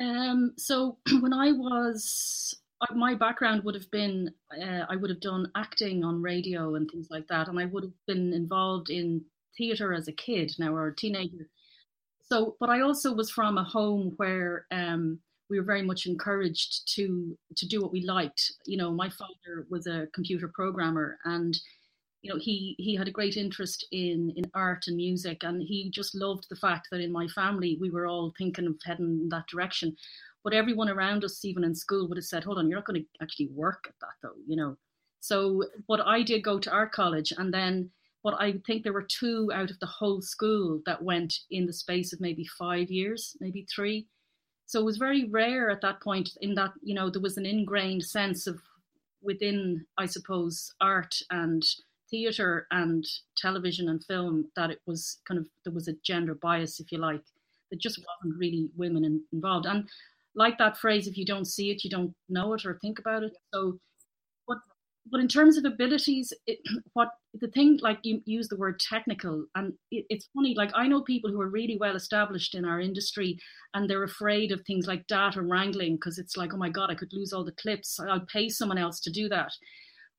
Um, 0.00 0.52
so 0.56 0.98
when 1.20 1.32
I 1.32 1.50
was 1.52 2.54
uh, 2.80 2.94
my 2.94 3.14
background 3.14 3.64
would 3.64 3.74
have 3.74 3.90
been 3.90 4.30
uh, 4.56 4.84
I 4.88 4.94
would 4.94 5.10
have 5.10 5.20
done 5.20 5.50
acting 5.56 6.04
on 6.04 6.22
radio 6.22 6.76
and 6.76 6.88
things 6.88 7.08
like 7.10 7.26
that, 7.28 7.48
and 7.48 7.58
I 7.58 7.64
would 7.64 7.82
have 7.82 8.06
been 8.06 8.32
involved 8.32 8.90
in 8.90 9.24
theatre 9.58 9.92
as 9.92 10.08
a 10.08 10.12
kid 10.12 10.52
now 10.58 10.72
or 10.72 10.88
a 10.88 10.96
teenager. 10.96 11.48
So, 12.22 12.56
but 12.60 12.70
I 12.70 12.80
also 12.80 13.14
was 13.14 13.30
from 13.30 13.58
a 13.58 13.64
home 13.64 14.14
where 14.16 14.66
um, 14.70 15.18
we 15.48 15.58
were 15.58 15.64
very 15.64 15.82
much 15.82 16.06
encouraged 16.06 16.94
to 16.94 17.36
to 17.56 17.66
do 17.66 17.80
what 17.80 17.92
we 17.92 18.02
liked. 18.04 18.52
You 18.66 18.76
know, 18.78 18.92
my 18.92 19.08
father 19.08 19.66
was 19.70 19.86
a 19.86 20.08
computer 20.14 20.48
programmer, 20.48 21.18
and 21.24 21.58
you 22.22 22.32
know 22.32 22.38
he 22.38 22.74
he 22.78 22.94
had 22.94 23.08
a 23.08 23.18
great 23.18 23.36
interest 23.36 23.86
in 23.92 24.32
in 24.36 24.44
art 24.54 24.84
and 24.86 24.96
music, 24.96 25.42
and 25.42 25.62
he 25.62 25.90
just 25.90 26.14
loved 26.14 26.46
the 26.48 26.56
fact 26.56 26.88
that 26.90 27.00
in 27.00 27.12
my 27.12 27.26
family 27.28 27.78
we 27.80 27.90
were 27.90 28.06
all 28.06 28.32
thinking 28.36 28.66
of 28.66 28.76
heading 28.84 29.20
in 29.22 29.28
that 29.30 29.46
direction. 29.46 29.96
But 30.44 30.52
everyone 30.54 30.88
around 30.88 31.24
us, 31.24 31.44
even 31.44 31.64
in 31.64 31.74
school, 31.74 32.08
would 32.08 32.18
have 32.18 32.24
said, 32.24 32.44
"Hold 32.44 32.58
on, 32.58 32.68
you're 32.68 32.78
not 32.78 32.86
going 32.86 33.02
to 33.02 33.08
actually 33.22 33.48
work 33.48 33.84
at 33.88 33.94
that, 34.00 34.16
though," 34.22 34.40
you 34.46 34.56
know. 34.56 34.76
So, 35.20 35.64
but 35.88 36.00
I 36.06 36.22
did 36.22 36.44
go 36.44 36.58
to 36.58 36.70
art 36.70 36.92
college, 36.92 37.32
and 37.36 37.52
then 37.52 37.90
but 38.24 38.34
I 38.40 38.54
think 38.66 38.82
there 38.82 38.92
were 38.92 39.06
two 39.08 39.50
out 39.54 39.70
of 39.70 39.78
the 39.78 39.86
whole 39.86 40.20
school 40.20 40.80
that 40.86 41.02
went 41.02 41.34
in 41.50 41.66
the 41.66 41.72
space 41.72 42.12
of 42.12 42.20
maybe 42.20 42.44
five 42.44 42.90
years, 42.90 43.36
maybe 43.40 43.66
three. 43.74 44.06
So 44.66 44.80
it 44.80 44.84
was 44.84 44.98
very 44.98 45.24
rare 45.24 45.70
at 45.70 45.80
that 45.80 46.00
point, 46.02 46.30
in 46.42 46.54
that, 46.56 46.72
you 46.82 46.94
know, 46.94 47.08
there 47.08 47.22
was 47.22 47.38
an 47.38 47.46
ingrained 47.46 48.04
sense 48.04 48.46
of 48.46 48.60
within, 49.22 49.86
I 49.96 50.06
suppose, 50.06 50.74
art 50.80 51.14
and 51.30 51.64
theatre 52.10 52.66
and 52.70 53.06
television 53.36 53.88
and 53.88 54.04
film 54.04 54.50
that 54.56 54.70
it 54.70 54.80
was 54.86 55.18
kind 55.26 55.38
of, 55.38 55.46
there 55.64 55.72
was 55.72 55.88
a 55.88 55.96
gender 56.04 56.34
bias, 56.34 56.80
if 56.80 56.92
you 56.92 56.98
like. 56.98 57.22
There 57.70 57.78
just 57.78 57.98
wasn't 57.98 58.38
really 58.38 58.70
women 58.76 59.04
in, 59.04 59.22
involved. 59.32 59.66
And 59.66 59.88
like 60.34 60.58
that 60.58 60.76
phrase, 60.76 61.06
if 61.06 61.16
you 61.16 61.24
don't 61.24 61.46
see 61.46 61.70
it, 61.70 61.84
you 61.84 61.90
don't 61.90 62.14
know 62.28 62.52
it 62.54 62.64
or 62.64 62.78
think 62.80 62.98
about 62.98 63.22
it. 63.22 63.36
So 63.52 63.78
but 65.10 65.20
in 65.20 65.28
terms 65.28 65.56
of 65.56 65.64
abilities, 65.64 66.32
it, 66.46 66.58
what 66.92 67.08
the 67.34 67.48
thing 67.48 67.78
like 67.82 67.98
you 68.02 68.20
use 68.24 68.48
the 68.48 68.56
word 68.56 68.80
technical, 68.80 69.44
and 69.54 69.72
it, 69.90 70.06
it's 70.08 70.28
funny. 70.34 70.54
Like 70.56 70.70
I 70.74 70.86
know 70.86 71.02
people 71.02 71.30
who 71.30 71.40
are 71.40 71.48
really 71.48 71.76
well 71.78 71.96
established 71.96 72.54
in 72.54 72.64
our 72.64 72.80
industry, 72.80 73.38
and 73.74 73.88
they're 73.88 74.04
afraid 74.04 74.52
of 74.52 74.60
things 74.62 74.86
like 74.86 75.06
data 75.06 75.42
wrangling 75.42 75.96
because 75.96 76.18
it's 76.18 76.36
like, 76.36 76.52
oh 76.54 76.58
my 76.58 76.68
god, 76.68 76.90
I 76.90 76.94
could 76.94 77.12
lose 77.12 77.32
all 77.32 77.44
the 77.44 77.52
clips. 77.52 77.98
I'll 78.00 78.26
pay 78.32 78.48
someone 78.48 78.78
else 78.78 79.00
to 79.00 79.10
do 79.10 79.28
that. 79.28 79.52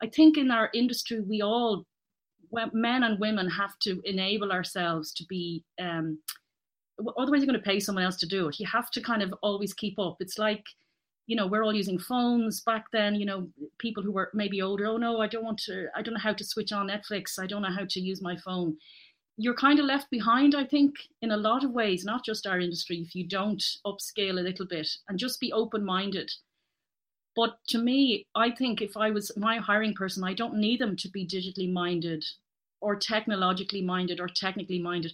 I 0.02 0.08
think 0.08 0.38
in 0.38 0.52
our 0.52 0.70
industry, 0.74 1.20
we 1.20 1.42
all, 1.42 1.86
men 2.74 3.04
and 3.04 3.20
women, 3.20 3.50
have 3.50 3.78
to 3.80 4.02
enable 4.06 4.52
ourselves 4.52 5.14
to 5.14 5.26
be. 5.26 5.64
Um, 5.80 6.20
otherwise, 7.18 7.42
you're 7.42 7.48
going 7.48 7.60
to 7.60 7.70
pay 7.70 7.80
someone 7.80 8.04
else 8.04 8.18
to 8.18 8.28
do 8.28 8.48
it. 8.48 8.60
You 8.60 8.68
have 8.68 8.92
to 8.92 9.02
kind 9.02 9.22
of 9.22 9.34
always 9.42 9.74
keep 9.74 10.00
up. 10.00 10.18
It's 10.20 10.38
like 10.38 10.64
you 11.30 11.36
know, 11.36 11.46
we're 11.46 11.64
all 11.64 11.76
using 11.76 12.00
phones 12.00 12.62
back 12.62 12.86
then, 12.92 13.14
you 13.14 13.24
know, 13.24 13.48
people 13.78 14.02
who 14.02 14.12
were 14.12 14.32
maybe 14.34 14.64
older, 14.64 14.88
oh 14.88 14.98
no, 14.98 15.22
I 15.22 15.28
don't 15.28 15.44
want 15.44 15.60
to, 15.60 15.86
I 15.96 16.02
don't 16.02 16.16
know 16.16 16.20
how 16.20 16.34
to 16.34 16.44
switch 16.44 16.72
on 16.72 16.88
Netflix. 16.90 17.38
I 17.38 17.46
don't 17.46 17.62
know 17.62 17.72
how 17.72 17.86
to 17.88 18.00
use 18.00 18.20
my 18.20 18.36
phone. 18.36 18.78
you're 19.38 19.54
kind 19.54 19.80
of 19.80 19.86
left 19.86 20.10
behind, 20.10 20.56
I 20.56 20.66
think, 20.66 20.96
in 21.22 21.30
a 21.30 21.38
lot 21.38 21.64
of 21.64 21.70
ways, 21.70 22.04
not 22.04 22.26
just 22.26 22.48
our 22.48 22.60
industry, 22.60 22.98
if 22.98 23.14
you 23.14 23.28
don't 23.28 23.64
upscale 23.86 24.40
a 24.40 24.48
little 24.48 24.66
bit 24.66 24.90
and 25.08 25.20
just 25.20 25.40
be 25.40 25.54
open 25.54 25.86
minded. 25.86 26.32
But 27.36 27.60
to 27.68 27.78
me, 27.78 28.26
I 28.34 28.50
think 28.50 28.82
if 28.82 28.98
I 28.98 29.12
was 29.12 29.32
my 29.38 29.58
hiring 29.58 29.94
person, 29.94 30.24
I 30.24 30.34
don't 30.34 30.56
need 30.56 30.82
them 30.82 30.96
to 30.98 31.10
be 31.10 31.28
digitally 31.28 31.72
minded 31.72 32.26
or 32.82 32.96
technologically 32.96 33.84
minded 33.84 34.20
or 34.20 34.28
technically 34.28 34.80
minded. 34.80 35.14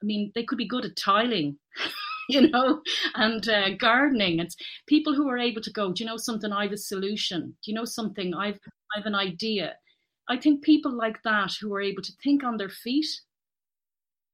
I 0.00 0.06
mean, 0.06 0.30
they 0.36 0.44
could 0.44 0.58
be 0.58 0.68
good 0.68 0.84
at 0.84 0.96
tiling, 0.96 1.58
you 2.28 2.48
know, 2.48 2.80
and 3.14 3.48
uh, 3.48 3.70
gardening. 3.78 4.40
It's 4.40 4.56
people 4.86 5.14
who 5.14 5.28
are 5.28 5.38
able 5.38 5.62
to 5.62 5.72
go, 5.72 5.92
do 5.92 6.02
you 6.02 6.10
know 6.10 6.16
something? 6.16 6.52
I 6.52 6.64
have 6.64 6.72
a 6.72 6.76
solution. 6.76 7.56
Do 7.62 7.70
you 7.70 7.74
know 7.74 7.84
something? 7.84 8.34
I've, 8.34 8.58
I 8.94 8.98
have 8.98 9.06
an 9.06 9.14
idea. 9.14 9.74
I 10.28 10.36
think 10.36 10.64
people 10.64 10.92
like 10.92 11.22
that 11.22 11.52
who 11.60 11.72
are 11.74 11.80
able 11.80 12.02
to 12.02 12.12
think 12.22 12.42
on 12.42 12.56
their 12.56 12.68
feet 12.68 13.06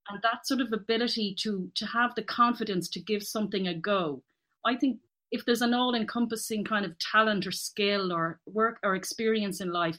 and 0.08 0.20
that 0.22 0.46
sort 0.46 0.60
of 0.60 0.72
ability 0.72 1.34
to 1.40 1.70
to 1.74 1.86
have 1.86 2.14
the 2.14 2.22
confidence 2.22 2.88
to 2.88 3.00
give 3.00 3.22
something 3.22 3.68
a 3.68 3.74
go 3.74 4.22
i 4.66 4.74
think 4.74 4.98
if 5.30 5.44
there's 5.44 5.62
an 5.62 5.74
all-encompassing 5.74 6.64
kind 6.64 6.84
of 6.84 6.98
talent 6.98 7.46
or 7.46 7.52
skill 7.52 8.12
or 8.12 8.40
work 8.46 8.78
or 8.82 8.94
experience 8.94 9.60
in 9.60 9.72
life 9.72 9.98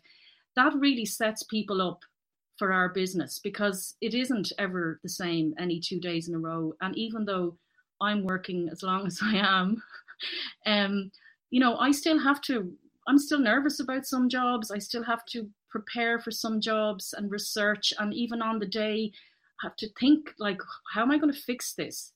that 0.56 0.73
really 0.75 1.06
sets 1.06 1.43
people 1.43 1.82
up 1.82 1.99
for 2.58 2.71
our 2.71 2.89
business 2.89 3.39
because 3.43 3.95
it 4.01 4.13
isn't 4.13 4.51
ever 4.60 4.99
the 5.03 5.10
same 5.10 5.53
any 5.58 5.79
two 5.79 5.99
days 5.99 6.27
in 6.27 6.36
a 6.36 6.39
row 6.39 6.73
and 6.82 6.95
even 6.97 7.25
though 7.25 7.58
i'm 8.01 8.23
working 8.23 8.69
as 8.71 8.84
long 8.84 9.06
as 9.08 9.19
i 9.23 9.36
am. 9.36 9.82
Um 10.65 11.12
you 11.49 11.60
know 11.60 11.77
i 11.77 11.91
still 11.91 12.19
have 12.19 12.41
to 12.41 12.71
i'm 13.08 13.17
still 13.17 13.39
nervous 13.39 13.79
about 13.79 14.06
some 14.06 14.29
jobs. 14.29 14.71
I 14.71 14.79
still 14.79 15.03
have 15.03 15.25
to 15.27 15.49
prepare 15.69 16.19
for 16.19 16.32
some 16.32 16.62
jobs 16.62 17.13
and 17.17 17.32
research. 17.32 17.93
And 17.99 18.13
even 18.13 18.41
on 18.41 18.60
the 18.60 18.65
day 18.67 19.12
have 19.62 19.75
to 19.77 19.89
think 19.99 20.34
like 20.39 20.60
how 20.93 21.01
am 21.01 21.12
i 21.12 21.17
going 21.17 21.34
to 21.34 21.39
fix 21.39 21.73
this? 21.73 22.13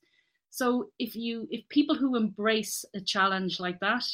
So 0.50 0.90
if 0.98 1.14
you 1.14 1.46
if 1.50 1.68
people 1.68 1.94
who 1.94 2.16
embrace 2.16 2.84
a 2.94 3.00
challenge 3.00 3.60
like 3.60 3.80
that 3.80 4.04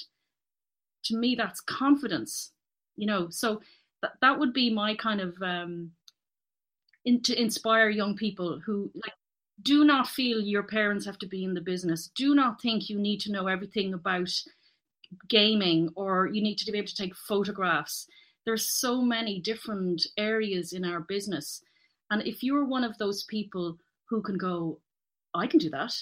to 1.05 1.17
me 1.17 1.35
that's 1.37 1.61
confidence 1.61 2.53
you 2.97 3.07
know? 3.07 3.29
So 3.31 3.61
that, 4.03 4.13
that 4.21 4.39
would 4.39 4.53
be 4.53 4.73
my 4.73 4.95
kind 4.95 5.21
of 5.21 5.35
um 5.43 5.93
in, 7.05 7.23
to 7.23 7.41
inspire 7.41 7.91
young 7.91 8.17
people 8.17 8.61
who 8.65 8.91
like 8.95 9.13
do 9.63 9.85
not 9.85 10.09
feel 10.09 10.41
your 10.41 10.65
parents 10.65 11.07
have 11.07 11.19
to 11.19 11.27
be 11.27 11.45
in 11.45 11.55
the 11.55 11.61
business 11.61 12.11
do 12.17 12.35
not 12.35 12.61
think 12.61 12.89
you 12.89 12.99
need 12.99 13.21
to 13.21 13.33
know 13.33 13.47
everything 13.47 13.95
about 13.95 14.31
gaming 15.29 15.89
or 15.95 16.27
you 16.27 16.43
need 16.43 16.59
to 16.59 16.71
be 16.73 16.79
able 16.79 16.89
to 16.89 16.97
take 16.97 17.15
photographs 17.15 18.07
there's 18.45 18.69
so 18.69 19.01
many 19.01 19.41
different 19.41 20.07
areas 20.19 20.73
in 20.73 20.85
our 20.85 21.01
business 21.01 21.63
and 22.11 22.27
if 22.27 22.43
you're 22.43 22.65
one 22.65 22.85
of 22.85 22.97
those 22.99 23.25
people 23.25 23.77
who 24.09 24.23
can 24.23 24.37
go, 24.37 24.79
I 25.35 25.47
can 25.47 25.59
do 25.59 25.71
that, 25.71 25.95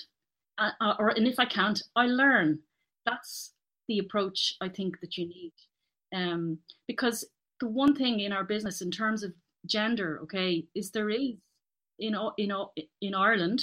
uh, 0.58 0.70
uh, 0.80 0.94
or 0.98 1.08
and 1.10 1.26
if 1.26 1.38
I 1.38 1.44
can't, 1.44 1.82
I 1.96 2.06
learn. 2.06 2.58
That's 3.06 3.54
the 3.88 3.98
approach 3.98 4.56
I 4.60 4.68
think 4.68 5.00
that 5.00 5.16
you 5.16 5.26
need. 5.26 5.52
Um, 6.14 6.58
because 6.86 7.24
the 7.60 7.68
one 7.68 7.94
thing 7.94 8.20
in 8.20 8.32
our 8.32 8.44
business 8.44 8.82
in 8.82 8.90
terms 8.90 9.22
of 9.22 9.32
gender, 9.66 10.20
okay, 10.24 10.66
is 10.74 10.90
there 10.90 11.08
is 11.10 11.36
in 11.98 12.16
in 12.38 12.52
in 13.00 13.14
Ireland, 13.14 13.62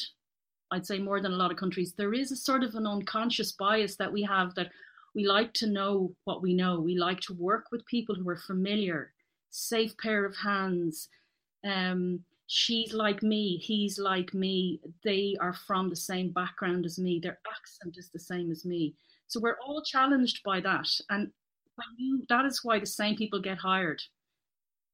I'd 0.71 0.85
say 0.85 0.99
more 0.99 1.21
than 1.21 1.33
a 1.33 1.37
lot 1.37 1.51
of 1.51 1.57
countries, 1.57 1.93
there 1.93 2.13
is 2.13 2.31
a 2.31 2.35
sort 2.35 2.63
of 2.63 2.75
an 2.75 2.87
unconscious 2.87 3.51
bias 3.53 3.95
that 3.97 4.11
we 4.11 4.23
have 4.23 4.55
that 4.55 4.71
we 5.15 5.25
like 5.25 5.53
to 5.55 5.67
know 5.67 6.13
what 6.25 6.41
we 6.41 6.53
know. 6.53 6.79
We 6.79 6.97
like 6.97 7.19
to 7.21 7.33
work 7.33 7.65
with 7.71 7.85
people 7.85 8.15
who 8.15 8.29
are 8.29 8.37
familiar, 8.37 9.11
safe 9.49 9.97
pair 9.97 10.25
of 10.25 10.35
hands, 10.35 11.09
um, 11.65 12.23
she's 12.47 12.93
like 12.93 13.21
me, 13.21 13.57
he's 13.57 13.99
like 13.99 14.33
me, 14.33 14.79
they 15.03 15.35
are 15.39 15.53
from 15.53 15.89
the 15.89 15.95
same 15.95 16.31
background 16.31 16.85
as 16.85 16.97
me, 16.97 17.19
their 17.19 17.39
accent 17.51 17.95
is 17.97 18.09
the 18.09 18.19
same 18.19 18.51
as 18.51 18.65
me. 18.65 18.95
So 19.27 19.39
we're 19.39 19.59
all 19.65 19.83
challenged 19.83 20.41
by 20.43 20.59
that. 20.61 20.87
And 21.09 21.31
that 22.27 22.45
is 22.45 22.61
why 22.63 22.79
the 22.79 22.85
same 22.85 23.15
people 23.15 23.39
get 23.39 23.59
hired. 23.59 24.01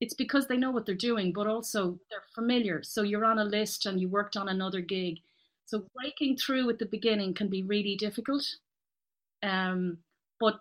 It's 0.01 0.13
because 0.13 0.47
they 0.47 0.57
know 0.57 0.71
what 0.71 0.85
they're 0.85 0.95
doing, 0.95 1.31
but 1.31 1.47
also 1.47 1.99
they're 2.09 2.23
familiar. 2.33 2.83
So 2.83 3.01
you're 3.01 3.25
on 3.25 3.39
a 3.39 3.45
list 3.45 3.85
and 3.85 3.99
you 3.99 4.09
worked 4.09 4.35
on 4.35 4.49
another 4.49 4.81
gig. 4.81 5.19
So 5.65 5.85
breaking 5.95 6.37
through 6.37 6.69
at 6.69 6.79
the 6.79 6.85
beginning 6.85 7.33
can 7.33 7.49
be 7.49 7.63
really 7.63 7.95
difficult. 7.95 8.45
Um, 9.41 9.97
but 10.39 10.59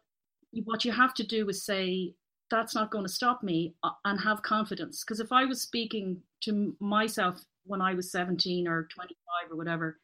what 0.65 0.85
you 0.85 0.93
have 0.93 1.15
to 1.15 1.25
do 1.25 1.49
is 1.49 1.65
say, 1.65 2.15
that's 2.51 2.75
not 2.75 2.91
going 2.91 3.05
to 3.05 3.13
stop 3.13 3.43
me 3.43 3.75
uh, 3.83 3.91
and 4.05 4.21
have 4.21 4.43
confidence. 4.43 5.03
Because 5.03 5.21
if 5.21 5.33
I 5.33 5.45
was 5.45 5.63
speaking 5.63 6.23
to 6.43 6.77
myself 6.79 7.41
when 7.67 7.81
I 7.81 7.95
was 7.95 8.13
17 8.13 8.69
or 8.69 8.85
25 8.95 9.51
or 9.51 9.57
whatever, 9.57 9.99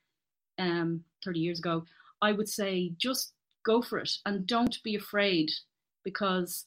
um, 0.59 1.05
30 1.25 1.41
years 1.41 1.59
ago, 1.59 1.85
I 2.23 2.33
would 2.33 2.49
say 2.49 2.93
just 2.99 3.33
go 3.65 3.83
for 3.83 3.99
it 3.99 4.11
and 4.27 4.47
don't 4.47 4.83
be 4.83 4.97
afraid 4.97 5.51
because 6.05 6.67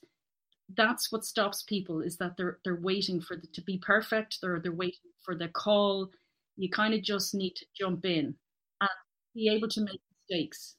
that's 0.75 1.11
what 1.11 1.25
stops 1.25 1.63
people 1.63 2.01
is 2.01 2.17
that 2.17 2.37
they're 2.37 2.59
they're 2.63 2.79
waiting 2.81 3.21
for 3.21 3.35
the, 3.35 3.47
to 3.47 3.61
be 3.61 3.77
perfect. 3.77 4.39
They're 4.41 4.59
they're 4.59 4.71
waiting 4.71 5.11
for 5.23 5.35
the 5.35 5.49
call. 5.49 6.09
You 6.57 6.69
kind 6.69 6.93
of 6.93 7.01
just 7.01 7.33
need 7.33 7.55
to 7.55 7.65
jump 7.77 8.05
in 8.05 8.35
and 8.81 8.89
be 9.33 9.49
able 9.49 9.69
to 9.69 9.81
make 9.81 10.01
mistakes 10.29 10.75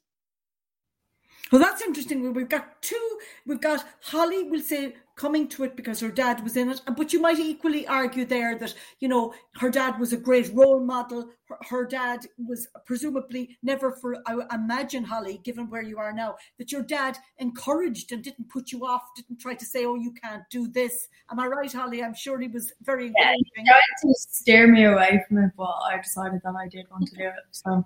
well, 1.51 1.61
that's 1.61 1.81
interesting. 1.81 2.33
We've 2.33 2.49
got 2.49 2.81
two. 2.81 3.19
We've 3.45 3.61
got 3.61 3.85
Hollie. 4.01 4.43
We'll 4.43 4.61
say 4.61 4.95
coming 5.15 5.47
to 5.47 5.63
it 5.63 5.75
because 5.75 5.99
her 5.99 6.11
dad 6.11 6.43
was 6.43 6.57
in 6.57 6.69
it. 6.69 6.81
But 6.95 7.13
you 7.13 7.21
might 7.21 7.39
equally 7.39 7.87
argue 7.87 8.25
there 8.25 8.57
that, 8.57 8.73
you 8.99 9.07
know, 9.07 9.33
her 9.55 9.69
dad 9.69 9.99
was 9.99 10.13
a 10.13 10.17
great 10.17 10.53
role 10.53 10.83
model. 10.83 11.29
Her, 11.47 11.57
her, 11.69 11.85
dad 11.85 12.25
was 12.37 12.67
presumably 12.85 13.57
never 13.63 13.91
for, 13.91 14.17
I 14.25 14.37
imagine, 14.53 15.03
Hollie, 15.03 15.39
given 15.43 15.69
where 15.69 15.83
you 15.83 15.99
are 15.99 16.11
now, 16.11 16.35
that 16.57 16.71
your 16.71 16.81
dad 16.81 17.17
encouraged 17.37 18.11
and 18.11 18.23
didn't 18.23 18.49
put 18.49 18.71
you 18.71 18.85
off, 18.85 19.03
didn't 19.15 19.39
try 19.39 19.53
to 19.53 19.65
say, 19.65 19.85
oh, 19.85 19.95
you 19.95 20.11
can't 20.11 20.43
do 20.49 20.67
this. 20.67 21.07
Am 21.31 21.39
I 21.39 21.47
right, 21.47 21.71
Hollie? 21.71 22.03
I'm 22.03 22.15
sure 22.15 22.39
he 22.39 22.47
was 22.47 22.73
very 22.81 23.13
yeah, 23.17 23.33
he 23.33 23.63
tried 23.63 23.81
to 24.01 24.13
steer 24.17 24.67
me 24.67 24.85
away 24.85 25.23
from 25.27 25.37
it, 25.37 25.51
but 25.55 25.75
I 25.89 25.97
decided 26.01 26.41
that 26.43 26.55
I 26.59 26.67
did 26.67 26.87
want 26.89 27.07
to 27.07 27.15
do 27.15 27.25
it. 27.25 27.33
So. 27.51 27.85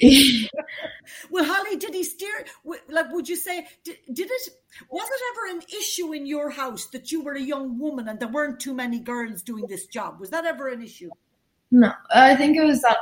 well, 1.30 1.44
Hollie, 1.44 1.76
did 1.76 1.94
he 1.94 2.04
steer? 2.04 2.44
Like, 2.88 3.12
would 3.12 3.28
you 3.28 3.36
say 3.36 3.66
did, 3.84 3.96
did 4.12 4.30
it? 4.30 4.48
Was 4.90 5.08
it 5.08 5.20
ever 5.32 5.56
an 5.58 5.62
issue 5.68 6.12
in 6.12 6.26
your 6.26 6.50
house 6.50 6.86
that 6.86 7.12
you 7.12 7.22
were 7.22 7.34
a 7.34 7.40
young 7.40 7.78
woman 7.78 8.08
and 8.08 8.18
there 8.18 8.28
weren't 8.28 8.60
too 8.60 8.74
many 8.74 8.98
girls 8.98 9.42
doing 9.42 9.66
this 9.66 9.86
job? 9.86 10.20
Was 10.20 10.30
that 10.30 10.44
ever 10.44 10.68
an 10.68 10.82
issue? 10.82 11.10
No, 11.70 11.92
I 12.12 12.36
think 12.36 12.56
it 12.56 12.64
was 12.64 12.82
that 12.82 12.98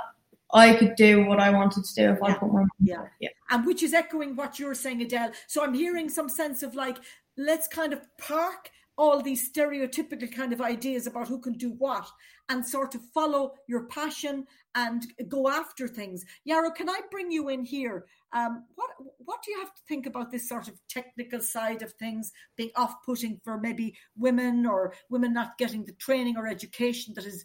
I 0.53 0.75
could 0.75 0.97
do 0.97 1.27
what 1.27 1.41
I 1.41 1.51
wanted 1.51 1.85
to 1.85 1.95
do 1.95 2.11
if 2.11 2.19
yeah. 2.23 2.29
I 2.29 2.35
put 2.35 2.49
my 2.53 2.61
mind 2.61 2.71
yeah. 2.81 3.07
yeah, 3.21 3.31
and 3.51 3.67
which 3.67 3.83
is 3.83 3.95
echoing 3.95 4.37
what 4.37 4.59
you're 4.59 4.75
saying, 4.75 5.01
Edel. 5.01 5.33
So 5.47 5.65
I'm 5.65 5.75
hearing 5.75 6.09
some 6.09 6.29
sense 6.29 6.63
of 6.63 6.75
like, 6.75 6.99
let's 7.37 7.69
kind 7.69 7.93
of 7.93 8.01
park 8.19 8.71
all 8.99 9.23
these 9.23 9.51
stereotypical 9.51 10.31
kind 10.35 10.53
of 10.53 10.61
ideas 10.61 11.07
about 11.07 11.29
who 11.29 11.41
can 11.41 11.55
do 11.55 11.71
what 11.79 12.09
and 12.49 12.67
sort 12.67 12.95
of 12.95 13.01
follow 13.15 13.53
your 13.67 13.85
passion 13.87 14.47
and 14.75 15.07
go 15.29 15.49
after 15.49 15.89
things. 15.89 16.25
Jaro, 16.47 16.75
can 16.75 16.89
I 16.89 17.01
bring 17.11 17.31
you 17.31 17.49
in 17.49 17.65
here? 17.65 18.07
Um, 18.33 18.65
what 18.75 18.91
what 19.19 19.43
do 19.43 19.51
you 19.51 19.59
have 19.61 19.75
to 19.75 19.83
think 19.89 20.07
about 20.07 20.31
this 20.31 20.49
sort 20.49 20.69
of 20.69 20.75
technical 20.89 21.41
side 21.41 21.83
of 21.83 21.93
things 21.95 22.33
being 22.57 22.71
off-putting 22.77 23.41
for 23.45 23.59
maybe 23.59 23.95
women 24.17 24.67
or 24.67 24.95
women 25.11 25.33
not 25.33 25.59
getting 25.59 25.85
the 25.85 25.93
training 25.93 26.37
or 26.37 26.47
education 26.47 27.13
that 27.15 27.27
is 27.27 27.45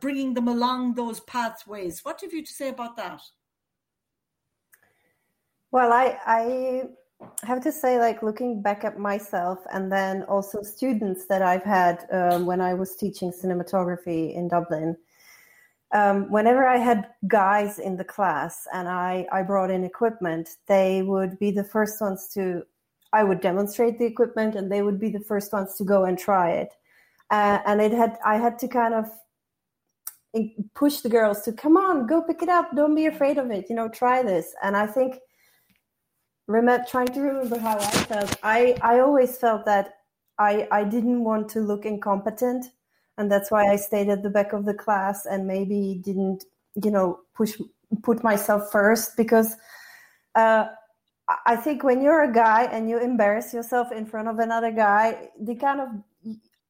bringing 0.00 0.34
them 0.34 0.48
along 0.48 0.94
those 0.94 1.20
pathways? 1.20 2.00
What 2.02 2.20
have 2.22 2.32
you 2.32 2.44
to 2.44 2.52
say 2.52 2.68
about 2.68 2.96
that? 2.96 3.20
Well, 5.70 5.92
I 5.92 6.18
I 6.26 6.82
have 7.44 7.62
to 7.62 7.72
say, 7.72 7.98
like 7.98 8.22
looking 8.22 8.62
back 8.62 8.84
at 8.84 8.98
myself 8.98 9.60
and 9.72 9.90
then 9.90 10.22
also 10.24 10.62
students 10.62 11.26
that 11.26 11.42
I've 11.42 11.64
had 11.64 12.06
um, 12.12 12.46
when 12.46 12.60
I 12.60 12.74
was 12.74 12.96
teaching 12.96 13.32
cinematography 13.32 14.34
in 14.34 14.48
Dublin 14.48 14.96
um, 15.92 16.30
whenever 16.30 16.66
I 16.66 16.78
had 16.78 17.08
guys 17.28 17.78
in 17.78 17.96
the 17.96 18.04
class 18.04 18.66
and 18.72 18.88
I, 18.88 19.26
I 19.32 19.42
brought 19.42 19.70
in 19.70 19.84
equipment, 19.84 20.48
they 20.66 21.02
would 21.02 21.38
be 21.38 21.50
the 21.50 21.64
first 21.64 22.00
ones 22.00 22.28
to, 22.34 22.64
I 23.12 23.22
would 23.22 23.40
demonstrate 23.40 23.98
the 23.98 24.04
equipment 24.04 24.56
and 24.56 24.70
they 24.70 24.82
would 24.82 24.98
be 24.98 25.10
the 25.10 25.20
first 25.20 25.52
ones 25.52 25.76
to 25.76 25.84
go 25.84 26.04
and 26.04 26.18
try 26.18 26.50
it. 26.50 26.74
Uh, 27.30 27.60
and 27.66 27.80
it 27.80 27.92
had, 27.92 28.18
I 28.24 28.36
had 28.36 28.58
to 28.60 28.68
kind 28.68 28.94
of 28.94 29.10
push 30.74 30.98
the 30.98 31.08
girls 31.08 31.42
to 31.42 31.52
come 31.52 31.76
on, 31.76 32.06
go 32.06 32.20
pick 32.20 32.42
it 32.42 32.48
up. 32.48 32.74
Don't 32.74 32.94
be 32.94 33.06
afraid 33.06 33.38
of 33.38 33.50
it. 33.50 33.66
You 33.70 33.76
know, 33.76 33.88
try 33.88 34.22
this. 34.22 34.54
And 34.62 34.76
I 34.76 34.86
think, 34.86 35.18
remember, 36.46 36.84
trying 36.88 37.08
to 37.08 37.20
remember 37.20 37.58
how 37.58 37.78
I 37.78 37.90
felt, 37.90 38.36
I, 38.42 38.76
I 38.82 39.00
always 39.00 39.36
felt 39.36 39.64
that 39.66 39.98
I, 40.38 40.68
I 40.70 40.84
didn't 40.84 41.24
want 41.24 41.48
to 41.50 41.60
look 41.60 41.86
incompetent 41.86 42.66
and 43.18 43.30
that's 43.30 43.50
why 43.50 43.66
I 43.66 43.76
stayed 43.76 44.08
at 44.08 44.22
the 44.22 44.30
back 44.30 44.52
of 44.52 44.64
the 44.64 44.74
class 44.74 45.26
and 45.26 45.46
maybe 45.46 46.00
didn't, 46.04 46.44
you 46.82 46.90
know, 46.90 47.20
push 47.34 47.54
put 48.02 48.22
myself 48.22 48.70
first 48.70 49.16
because 49.16 49.56
uh, 50.34 50.66
I 51.46 51.56
think 51.56 51.82
when 51.82 52.02
you're 52.02 52.24
a 52.24 52.32
guy 52.32 52.64
and 52.64 52.90
you 52.90 52.98
embarrass 52.98 53.54
yourself 53.54 53.92
in 53.92 54.06
front 54.06 54.28
of 54.28 54.38
another 54.38 54.70
guy, 54.70 55.30
they 55.38 55.54
kind 55.54 55.80
of 55.80 55.88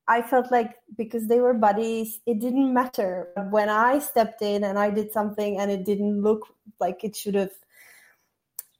I 0.08 0.22
felt 0.22 0.52
like 0.52 0.76
because 0.96 1.26
they 1.26 1.40
were 1.40 1.52
buddies, 1.52 2.20
it 2.26 2.38
didn't 2.38 2.72
matter. 2.72 3.28
When 3.50 3.68
I 3.68 3.98
stepped 3.98 4.40
in 4.40 4.62
and 4.62 4.78
I 4.78 4.90
did 4.90 5.10
something 5.10 5.58
and 5.58 5.70
it 5.70 5.84
didn't 5.84 6.22
look 6.22 6.46
like 6.78 7.02
it 7.02 7.16
should 7.16 7.34
have, 7.34 7.50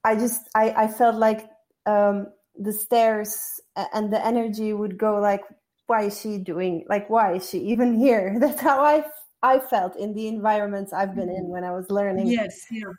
I 0.07 0.15
just 0.15 0.49
I, 0.55 0.71
I 0.85 0.89
felt 0.89 1.17
like 1.17 1.51
um, 1.85 2.29
the 2.57 2.73
stares 2.73 3.61
and 3.93 4.13
the 4.13 4.25
energy 4.25 4.73
would 4.73 4.97
go 4.97 5.19
like, 5.21 5.43
why 5.89 6.03
is 6.05 6.21
she 6.21 6.39
doing? 6.39 6.85
Like, 6.89 7.11
why 7.11 7.35
is 7.35 7.51
she 7.51 7.59
even 7.59 7.99
here? 7.99 8.37
That's 8.41 8.61
how 8.61 8.81
I 8.85 9.05
I 9.43 9.59
felt 9.59 9.97
in 9.97 10.15
the 10.15 10.29
environments 10.29 10.93
I've 10.93 11.15
been 11.15 11.29
in 11.29 11.45
mm-hmm. 11.45 11.53
when 11.53 11.65
I 11.65 11.73
was 11.73 11.91
learning. 11.91 12.29
Yes, 12.29 12.67
yeah. 12.71 12.93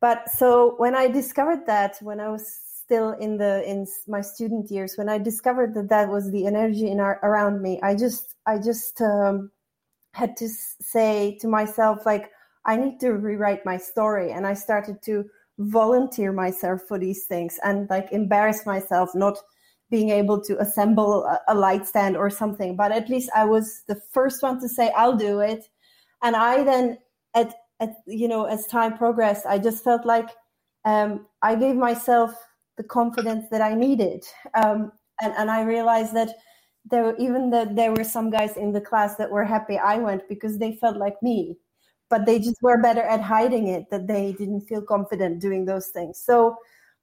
But 0.00 0.30
so 0.30 0.74
when 0.76 0.94
I 0.94 1.08
discovered 1.08 1.66
that, 1.66 1.96
when 2.00 2.20
I 2.20 2.28
was 2.28 2.46
still 2.84 3.12
in 3.12 3.36
the 3.36 3.68
in 3.68 3.86
my 4.06 4.20
student 4.20 4.70
years 4.70 4.96
when 4.96 5.08
i 5.08 5.16
discovered 5.16 5.74
that 5.74 5.88
that 5.88 6.06
was 6.06 6.30
the 6.30 6.46
energy 6.46 6.90
in 6.90 7.00
our, 7.00 7.18
around 7.22 7.62
me 7.62 7.80
i 7.82 7.94
just 7.94 8.36
i 8.46 8.58
just 8.58 9.00
um, 9.00 9.50
had 10.12 10.36
to 10.36 10.46
say 10.48 11.36
to 11.40 11.48
myself 11.48 12.04
like 12.04 12.30
i 12.66 12.76
need 12.76 13.00
to 13.00 13.12
rewrite 13.12 13.64
my 13.64 13.78
story 13.78 14.32
and 14.32 14.46
i 14.46 14.52
started 14.52 15.00
to 15.02 15.24
volunteer 15.58 16.32
myself 16.32 16.82
for 16.88 16.98
these 16.98 17.24
things 17.26 17.58
and 17.62 17.88
like 17.90 18.10
embarrass 18.12 18.66
myself 18.66 19.10
not 19.14 19.38
being 19.90 20.10
able 20.10 20.40
to 20.40 20.58
assemble 20.60 21.24
a, 21.24 21.40
a 21.48 21.54
light 21.54 21.86
stand 21.86 22.16
or 22.16 22.28
something. 22.28 22.76
But 22.76 22.90
at 22.92 23.08
least 23.08 23.30
i 23.34 23.44
was 23.44 23.82
the 23.86 24.00
first 24.12 24.42
one 24.42 24.60
to 24.60 24.68
say 24.68 24.92
i'll 24.96 25.16
do 25.16 25.40
it. 25.40 25.64
And 26.22 26.34
i 26.34 26.64
then 26.64 26.98
at, 27.34 27.54
at 27.80 27.94
you 28.06 28.28
know 28.28 28.44
as 28.44 28.66
time 28.66 28.96
progressed 28.96 29.46
i 29.46 29.58
just 29.58 29.84
felt 29.84 30.04
like 30.04 30.30
um, 30.84 31.26
i 31.42 31.54
gave 31.54 31.76
myself 31.76 32.34
the 32.76 32.84
confidence 32.84 33.46
that 33.50 33.60
I 33.60 33.74
needed. 33.74 34.24
Um, 34.54 34.92
and, 35.20 35.32
and 35.36 35.50
I 35.50 35.62
realized 35.62 36.14
that 36.14 36.36
there 36.90 37.04
were, 37.04 37.16
even 37.16 37.50
that 37.50 37.76
there 37.76 37.92
were 37.92 38.04
some 38.04 38.30
guys 38.30 38.56
in 38.56 38.72
the 38.72 38.80
class 38.80 39.16
that 39.16 39.30
were 39.30 39.44
happy 39.44 39.78
I 39.78 39.96
went 39.98 40.28
because 40.28 40.58
they 40.58 40.76
felt 40.76 40.96
like 40.96 41.22
me, 41.22 41.56
but 42.10 42.26
they 42.26 42.38
just 42.38 42.62
were 42.62 42.80
better 42.80 43.02
at 43.02 43.20
hiding 43.20 43.68
it 43.68 43.84
that 43.90 44.06
they 44.06 44.32
didn't 44.32 44.62
feel 44.62 44.82
confident 44.82 45.40
doing 45.40 45.64
those 45.64 45.88
things. 45.88 46.20
So 46.20 46.56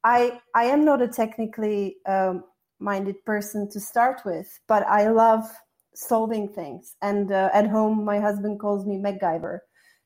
I 0.03 0.39
I 0.55 0.65
am 0.65 0.85
not 0.85 1.01
a 1.01 1.07
technically 1.07 1.97
um, 2.05 2.43
minded 2.79 3.23
person 3.25 3.69
to 3.71 3.79
start 3.79 4.21
with, 4.25 4.47
but 4.67 4.85
I 4.87 5.09
love 5.09 5.45
solving 5.93 6.47
things. 6.49 6.95
And 7.01 7.31
uh, 7.31 7.49
at 7.53 7.67
home, 7.67 8.05
my 8.05 8.19
husband 8.19 8.59
calls 8.59 8.85
me 8.85 8.97
MacGyver 8.97 9.59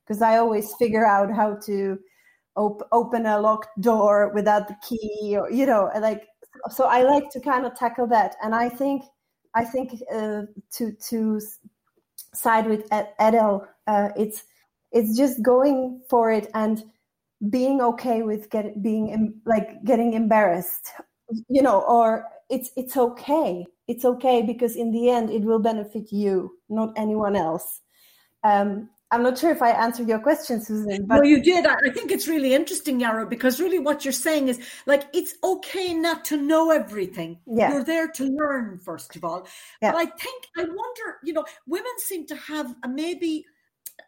because 0.04 0.22
I 0.22 0.38
always 0.38 0.74
figure 0.74 1.06
out 1.06 1.32
how 1.32 1.56
to 1.66 1.98
op- 2.56 2.88
open 2.92 3.26
a 3.26 3.40
locked 3.40 3.80
door 3.80 4.32
without 4.34 4.68
the 4.68 4.76
key 4.86 5.36
or 5.38 5.50
you 5.50 5.66
know 5.66 5.90
like 6.00 6.26
so 6.70 6.84
i 6.86 7.02
like 7.02 7.28
to 7.30 7.38
kind 7.38 7.66
of 7.66 7.74
tackle 7.76 8.06
that 8.06 8.34
and 8.42 8.54
i 8.54 8.66
think 8.66 9.02
i 9.54 9.62
think 9.62 9.92
uh, 10.10 10.40
to 10.72 10.92
to 10.92 11.38
side 12.34 12.66
with 12.66 12.86
Edel, 13.18 13.66
uh, 13.86 14.10
it's 14.16 14.44
it's 14.96 15.16
just 15.16 15.42
going 15.42 16.00
for 16.08 16.32
it 16.32 16.48
and 16.54 16.84
being 17.50 17.82
okay 17.82 18.22
with 18.22 18.48
get, 18.50 18.82
being 18.82 19.34
like 19.44 19.84
getting 19.84 20.14
embarrassed 20.14 20.92
you 21.48 21.62
know 21.62 21.80
or 21.82 22.24
it's 22.48 22.70
it's 22.76 22.96
okay 22.96 23.66
it's 23.88 24.04
okay 24.04 24.42
because 24.42 24.74
in 24.74 24.90
the 24.90 25.10
end 25.10 25.30
it 25.30 25.42
will 25.42 25.58
benefit 25.58 26.10
you 26.10 26.56
not 26.68 26.92
anyone 26.96 27.36
else 27.36 27.82
um, 28.44 28.88
I'm 29.10 29.22
not 29.22 29.38
sure 29.38 29.52
if 29.52 29.62
I 29.62 29.70
answered 29.70 30.08
your 30.08 30.18
question, 30.18 30.60
Susan. 30.60 31.06
But- 31.06 31.16
no, 31.16 31.22
you 31.22 31.40
did. 31.40 31.64
I 31.66 31.90
think 31.90 32.10
it's 32.10 32.26
really 32.26 32.54
interesting, 32.54 33.00
yara 33.00 33.24
because 33.26 33.60
really 33.60 33.78
what 33.78 34.04
you're 34.04 34.12
saying 34.12 34.48
is 34.48 34.60
like 34.86 35.04
it's 35.12 35.34
okay 35.44 35.94
not 35.94 36.24
to 36.26 36.36
know 36.36 36.70
everything. 36.70 37.38
Yeah. 37.46 37.72
You're 37.72 37.84
there 37.84 38.08
to 38.08 38.24
learn, 38.24 38.80
first 38.80 39.14
of 39.14 39.24
all. 39.24 39.46
Yeah. 39.80 39.92
But 39.92 39.98
I 39.98 40.06
think 40.06 40.48
I 40.56 40.62
wonder, 40.62 41.18
you 41.22 41.32
know, 41.32 41.44
women 41.66 41.92
seem 41.98 42.26
to 42.26 42.36
have 42.36 42.74
a 42.82 42.88
maybe 42.88 43.46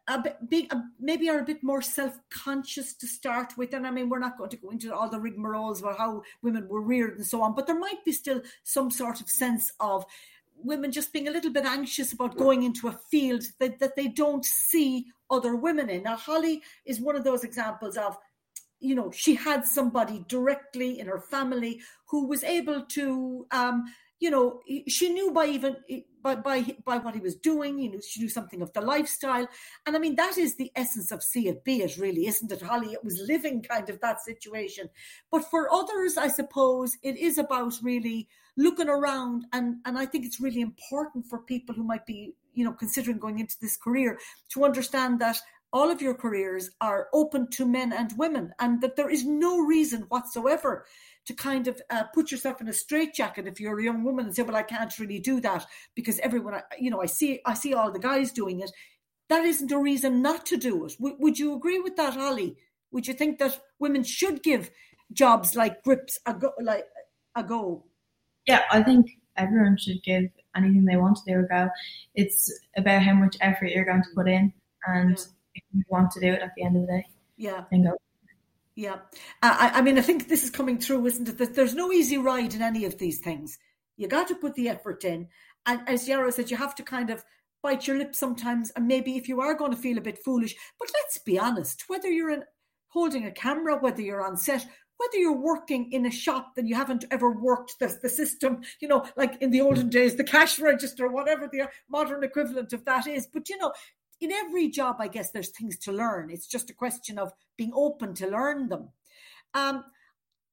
a 0.06 0.22
bit 0.48 0.66
a, 0.72 0.82
maybe 1.00 1.28
are 1.28 1.40
a 1.40 1.44
bit 1.44 1.62
more 1.62 1.82
self-conscious 1.82 2.94
to 2.94 3.06
start 3.06 3.52
with 3.56 3.72
and 3.74 3.86
i 3.86 3.90
mean 3.90 4.08
we're 4.08 4.18
not 4.18 4.38
going 4.38 4.50
to 4.50 4.56
go 4.56 4.70
into 4.70 4.94
all 4.94 5.08
the 5.08 5.18
rigmaroles 5.18 5.80
about 5.80 5.98
how 5.98 6.22
women 6.42 6.68
were 6.68 6.82
reared 6.82 7.16
and 7.16 7.26
so 7.26 7.42
on 7.42 7.54
but 7.54 7.66
there 7.66 7.78
might 7.78 8.04
be 8.04 8.12
still 8.12 8.40
some 8.64 8.90
sort 8.90 9.20
of 9.20 9.28
sense 9.28 9.72
of 9.80 10.04
women 10.62 10.92
just 10.92 11.12
being 11.12 11.28
a 11.28 11.30
little 11.30 11.52
bit 11.52 11.64
anxious 11.64 12.12
about 12.12 12.36
going 12.36 12.62
into 12.62 12.88
a 12.88 12.98
field 13.10 13.42
that, 13.60 13.78
that 13.78 13.96
they 13.96 14.08
don't 14.08 14.44
see 14.44 15.06
other 15.30 15.54
women 15.54 15.90
in. 15.90 16.02
Now, 16.02 16.16
Hollie 16.16 16.62
is 16.84 17.00
one 17.00 17.16
of 17.16 17.24
those 17.24 17.44
examples 17.44 17.96
of, 17.96 18.16
you 18.80 18.94
know, 18.94 19.10
she 19.10 19.34
had 19.34 19.66
somebody 19.66 20.24
directly 20.28 21.00
in 21.00 21.06
her 21.06 21.20
family 21.20 21.80
who 22.06 22.26
was 22.26 22.44
able 22.44 22.82
to, 22.82 23.46
um, 23.50 23.84
you 24.20 24.30
know, 24.30 24.60
she 24.88 25.10
knew 25.10 25.32
by 25.32 25.46
even 25.46 25.76
by 26.22 26.36
by 26.36 26.76
by 26.84 26.98
what 26.98 27.14
he 27.14 27.20
was 27.20 27.36
doing, 27.36 27.78
you 27.78 27.90
know, 27.92 28.00
she 28.00 28.20
knew 28.20 28.28
something 28.28 28.62
of 28.62 28.72
the 28.72 28.80
lifestyle, 28.80 29.46
and 29.86 29.96
I 29.96 29.98
mean 29.98 30.16
that 30.16 30.38
is 30.38 30.56
the 30.56 30.70
essence 30.74 31.10
of 31.10 31.22
see 31.22 31.48
it, 31.48 31.64
be 31.64 31.82
it, 31.82 31.96
really, 31.98 32.26
isn't 32.26 32.52
it, 32.52 32.62
Hollie? 32.62 32.92
It 32.92 33.04
was 33.04 33.20
living 33.26 33.62
kind 33.62 33.88
of 33.88 34.00
that 34.00 34.20
situation, 34.22 34.88
but 35.30 35.48
for 35.50 35.72
others, 35.72 36.16
I 36.16 36.28
suppose 36.28 36.96
it 37.02 37.16
is 37.16 37.38
about 37.38 37.74
really 37.82 38.28
looking 38.56 38.88
around. 38.88 39.46
And 39.52 39.76
and 39.84 39.98
I 39.98 40.06
think 40.06 40.26
it's 40.26 40.40
really 40.40 40.60
important 40.60 41.26
for 41.26 41.38
people 41.38 41.74
who 41.74 41.84
might 41.84 42.06
be 42.06 42.34
you 42.54 42.64
know 42.64 42.72
considering 42.72 43.18
going 43.18 43.38
into 43.38 43.56
this 43.60 43.76
career 43.76 44.18
to 44.50 44.64
understand 44.64 45.20
that 45.20 45.38
all 45.72 45.90
of 45.90 46.00
your 46.00 46.14
careers 46.14 46.70
are 46.80 47.08
open 47.12 47.48
to 47.50 47.66
men 47.66 47.92
and 47.92 48.12
women 48.16 48.52
and 48.58 48.80
that 48.80 48.96
there 48.96 49.10
is 49.10 49.26
no 49.26 49.60
reason 49.60 50.02
whatsoever 50.08 50.86
to 51.28 51.34
kind 51.34 51.68
of 51.68 51.80
uh, 51.90 52.04
put 52.12 52.30
yourself 52.30 52.60
in 52.60 52.68
a 52.68 52.72
straitjacket 52.72 53.46
if 53.46 53.60
you're 53.60 53.78
a 53.78 53.84
young 53.84 54.02
woman 54.02 54.26
and 54.26 54.34
say 54.34 54.42
well 54.42 54.56
I 54.56 54.62
can't 54.62 54.98
really 54.98 55.20
do 55.20 55.40
that 55.40 55.64
because 55.94 56.18
everyone 56.18 56.60
you 56.78 56.90
know 56.90 57.00
I 57.00 57.06
see 57.06 57.40
I 57.46 57.54
see 57.54 57.72
all 57.72 57.92
the 57.92 57.98
guys 57.98 58.32
doing 58.32 58.60
it 58.60 58.70
that 59.28 59.44
isn't 59.44 59.72
a 59.72 59.78
reason 59.78 60.20
not 60.20 60.44
to 60.46 60.56
do 60.56 60.84
it 60.84 60.92
w- 60.98 61.16
would 61.18 61.38
you 61.38 61.54
agree 61.54 61.78
with 61.78 61.96
that 61.96 62.14
Hollie 62.14 62.56
would 62.90 63.06
you 63.06 63.14
think 63.14 63.38
that 63.38 63.60
women 63.78 64.02
should 64.02 64.42
give 64.42 64.70
jobs 65.12 65.54
like 65.54 65.82
grips 65.82 66.18
a 66.26 66.34
go 66.34 66.52
like 66.60 66.84
a 67.34 67.42
go 67.42 67.84
yeah, 68.48 68.62
I 68.70 68.82
think 68.82 69.10
everyone 69.36 69.76
should 69.76 70.02
give 70.02 70.24
anything 70.56 70.86
they 70.86 70.96
want 70.96 71.18
to 71.18 71.32
do 71.32 71.40
a 71.40 71.42
go. 71.42 71.68
It's 72.14 72.50
about 72.78 73.02
how 73.02 73.12
much 73.12 73.36
effort 73.42 73.66
you're 73.66 73.84
going 73.84 74.02
to 74.02 74.08
put 74.14 74.26
in, 74.26 74.52
and 74.86 75.10
yeah. 75.10 75.24
if 75.54 75.62
you 75.74 75.82
want 75.88 76.10
to 76.12 76.20
do 76.20 76.28
it 76.28 76.40
at 76.40 76.52
the 76.56 76.64
end 76.64 76.76
of 76.76 76.82
the 76.82 76.88
day, 76.88 77.06
yeah, 77.36 77.64
then 77.70 77.84
go. 77.84 77.96
Yeah, 78.78 78.98
I, 79.42 79.72
I 79.74 79.82
mean, 79.82 79.98
I 79.98 80.02
think 80.02 80.28
this 80.28 80.44
is 80.44 80.50
coming 80.50 80.78
through, 80.78 81.04
isn't 81.06 81.28
it? 81.28 81.38
That 81.38 81.56
there's 81.56 81.74
no 81.74 81.90
easy 81.90 82.16
ride 82.16 82.54
in 82.54 82.62
any 82.62 82.84
of 82.84 82.96
these 82.96 83.18
things. 83.18 83.58
You 83.96 84.06
got 84.06 84.28
to 84.28 84.36
put 84.36 84.54
the 84.54 84.68
effort 84.68 85.02
in, 85.02 85.26
and 85.66 85.80
as 85.88 86.06
Jaro 86.06 86.32
said, 86.32 86.48
you 86.48 86.56
have 86.56 86.76
to 86.76 86.84
kind 86.84 87.10
of 87.10 87.24
bite 87.60 87.88
your 87.88 87.98
lip 87.98 88.14
sometimes, 88.14 88.70
and 88.76 88.86
maybe 88.86 89.16
if 89.16 89.28
you 89.28 89.40
are 89.40 89.56
going 89.56 89.72
to 89.72 89.76
feel 89.76 89.98
a 89.98 90.00
bit 90.00 90.22
foolish. 90.24 90.54
But 90.78 90.90
let's 90.94 91.18
be 91.18 91.40
honest, 91.40 91.86
whether 91.88 92.06
you're 92.06 92.30
in 92.30 92.44
holding 92.90 93.26
a 93.26 93.32
camera, 93.32 93.76
whether 93.78 94.00
you're 94.00 94.24
on 94.24 94.36
set, 94.36 94.64
whether 94.98 95.16
you're 95.16 95.36
working 95.36 95.90
in 95.90 96.06
a 96.06 96.10
shop 96.12 96.54
that 96.54 96.68
you 96.68 96.76
haven't 96.76 97.04
ever 97.10 97.32
worked 97.32 97.80
the, 97.80 97.98
the 98.00 98.08
system, 98.08 98.60
you 98.80 98.86
know, 98.86 99.04
like 99.16 99.42
in 99.42 99.50
the 99.50 99.60
olden 99.60 99.88
mm. 99.88 99.90
days, 99.90 100.14
the 100.14 100.22
cash 100.22 100.60
register, 100.60 101.08
whatever 101.08 101.48
the 101.50 101.68
modern 101.90 102.22
equivalent 102.22 102.72
of 102.72 102.84
that 102.84 103.08
is. 103.08 103.26
But, 103.26 103.48
you 103.48 103.58
know, 103.58 103.72
in 104.20 104.32
every 104.32 104.68
job, 104.68 104.96
I 104.98 105.08
guess 105.08 105.30
there's 105.30 105.50
things 105.50 105.78
to 105.78 105.92
learn. 105.92 106.30
It's 106.30 106.46
just 106.46 106.70
a 106.70 106.74
question 106.74 107.18
of 107.18 107.32
being 107.56 107.72
open 107.74 108.14
to 108.14 108.28
learn 108.28 108.68
them. 108.68 108.90
Um, 109.54 109.84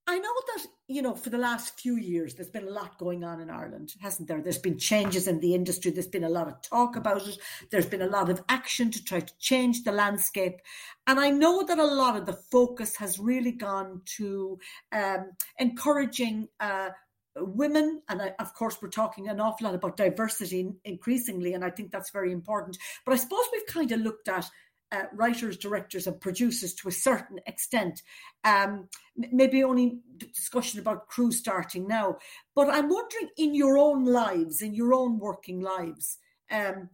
I 0.08 0.20
know 0.20 0.34
that, 0.54 0.68
you 0.88 1.02
know, 1.02 1.16
for 1.16 1.32
the 1.32 1.40
last 1.40 1.80
few 1.80 1.96
years, 1.96 2.36
there's 2.36 2.52
been 2.52 2.68
a 2.68 2.72
lot 2.72 3.00
going 3.00 3.24
on 3.24 3.42
in 3.42 3.50
Ireland, 3.50 3.96
hasn't 4.02 4.28
there? 4.28 4.40
There's 4.40 4.60
been 4.60 4.78
changes 4.78 5.28
in 5.28 5.40
the 5.40 5.56
industry. 5.56 5.90
There's 5.90 6.06
been 6.06 6.26
a 6.26 6.30
lot 6.30 6.48
of 6.48 6.62
talk 6.62 6.96
about 6.96 7.28
it. 7.28 7.40
There's 7.72 7.88
been 7.88 8.04
a 8.04 8.08
lot 8.08 8.30
of 8.30 8.44
action 8.48 8.92
to 8.92 9.04
try 9.04 9.22
to 9.22 9.38
change 9.40 9.84
the 9.84 9.92
landscape. 9.92 10.62
And 11.08 11.20
I 11.20 11.32
know 11.32 11.66
that 11.66 11.80
a 11.80 11.86
lot 11.86 12.16
of 12.16 12.28
the 12.28 12.34
focus 12.34 12.96
has 12.98 13.18
really 13.18 13.52
gone 13.52 14.02
to 14.18 14.60
um, 14.92 15.32
encouraging 15.58 16.50
uh, 16.60 16.90
women 17.38 18.02
and 18.10 18.22
I, 18.22 18.34
of 18.40 18.54
course 18.54 18.78
we're 18.82 18.90
talking 18.90 19.28
an 19.28 19.40
awful 19.40 19.66
lot 19.66 19.76
about 19.76 19.98
diversity 19.98 20.72
increasingly 20.86 21.54
and 21.54 21.66
i 21.66 21.70
think 21.70 21.92
that's 21.92 22.12
very 22.12 22.32
important 22.32 22.78
but 23.06 23.14
i 23.14 23.18
suppose 23.18 23.44
we've 23.52 23.66
kind 23.66 23.92
of 23.92 24.00
looked 24.00 24.30
at 24.30 24.50
uh, 24.92 25.04
writers, 25.14 25.58
directors, 25.58 26.08
and 26.08 26.22
producers 26.22 26.74
to 26.76 26.88
a 26.88 26.92
certain 26.92 27.40
extent. 27.48 28.02
Um, 28.44 28.88
maybe 29.32 29.64
only 29.64 30.00
discussion 30.18 30.80
about 30.80 31.08
crew 31.08 31.32
starting 31.32 31.88
now. 31.88 32.18
But 32.56 32.70
I'm 32.70 32.90
wondering, 32.90 33.30
in 33.38 33.56
your 33.56 33.78
own 33.78 34.06
lives, 34.06 34.62
in 34.62 34.74
your 34.74 34.94
own 34.94 35.20
working 35.20 35.60
lives, 35.60 36.18
um, 36.52 36.90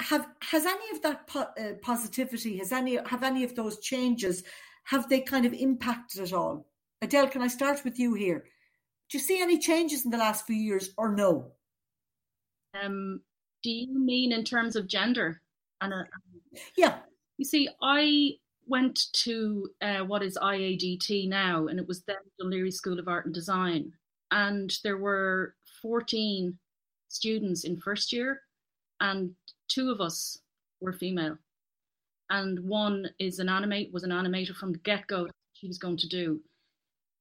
have 0.00 0.26
has 0.42 0.64
any 0.64 0.90
of 0.94 1.02
that 1.02 1.26
po- 1.26 1.50
uh, 1.60 1.74
positivity, 1.82 2.58
has 2.58 2.72
any 2.72 2.98
have 3.06 3.22
any 3.22 3.44
of 3.44 3.54
those 3.54 3.78
changes, 3.80 4.42
have 4.84 5.08
they 5.08 5.20
kind 5.20 5.44
of 5.44 5.52
impacted 5.52 6.22
at 6.22 6.32
all? 6.32 6.66
Edel, 7.02 7.28
can 7.28 7.42
I 7.42 7.48
start 7.48 7.84
with 7.84 7.98
you 7.98 8.14
here? 8.14 8.44
Do 9.10 9.18
you 9.18 9.24
see 9.24 9.40
any 9.40 9.58
changes 9.58 10.04
in 10.04 10.10
the 10.10 10.18
last 10.18 10.46
few 10.46 10.56
years, 10.56 10.90
or 10.96 11.14
no? 11.14 11.52
Um, 12.80 13.22
do 13.62 13.70
you 13.70 13.98
mean 13.98 14.32
in 14.32 14.44
terms 14.44 14.76
of 14.76 14.86
gender? 14.86 15.42
And 15.80 15.92
uh, 15.92 16.04
yeah, 16.76 16.98
you 17.36 17.44
see, 17.44 17.68
I 17.82 18.34
went 18.66 19.12
to 19.12 19.68
uh, 19.82 20.00
what 20.00 20.22
is 20.22 20.38
IADT 20.40 21.28
now, 21.28 21.66
and 21.66 21.80
it 21.80 21.88
was 21.88 22.02
then 22.02 22.16
Dún 22.40 22.52
Laoghaire 22.52 22.72
School 22.72 22.98
of 22.98 23.08
Art 23.08 23.26
and 23.26 23.34
Design. 23.34 23.92
And 24.30 24.72
there 24.84 24.98
were 24.98 25.54
14 25.82 26.56
students 27.08 27.64
in 27.64 27.80
first 27.80 28.12
year 28.12 28.42
and 29.00 29.34
two 29.68 29.90
of 29.90 30.00
us 30.00 30.38
were 30.80 30.92
female, 30.92 31.36
and 32.28 32.60
one 32.60 33.08
is 33.18 33.38
an 33.38 33.48
animate 33.48 33.92
was 33.92 34.04
an 34.04 34.10
animator 34.10 34.54
from 34.54 34.72
the 34.72 34.78
get 34.78 35.06
go. 35.06 35.28
She 35.54 35.66
was 35.66 35.78
going 35.78 35.96
to 35.98 36.08
do 36.08 36.40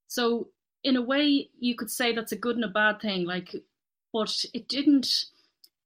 so. 0.08 0.49
In 0.84 0.96
a 0.96 1.02
way, 1.02 1.50
you 1.60 1.76
could 1.76 1.92
say 1.92 2.13
that's 2.13 2.32
a 2.32 2.38
good 2.38 2.56
and 2.56 2.65
a 2.65 2.70
bad 2.70 3.02
thing. 3.02 3.26
Like, 3.26 3.56
but 4.13 4.46
it 4.54 4.68
didn't. 4.68 5.08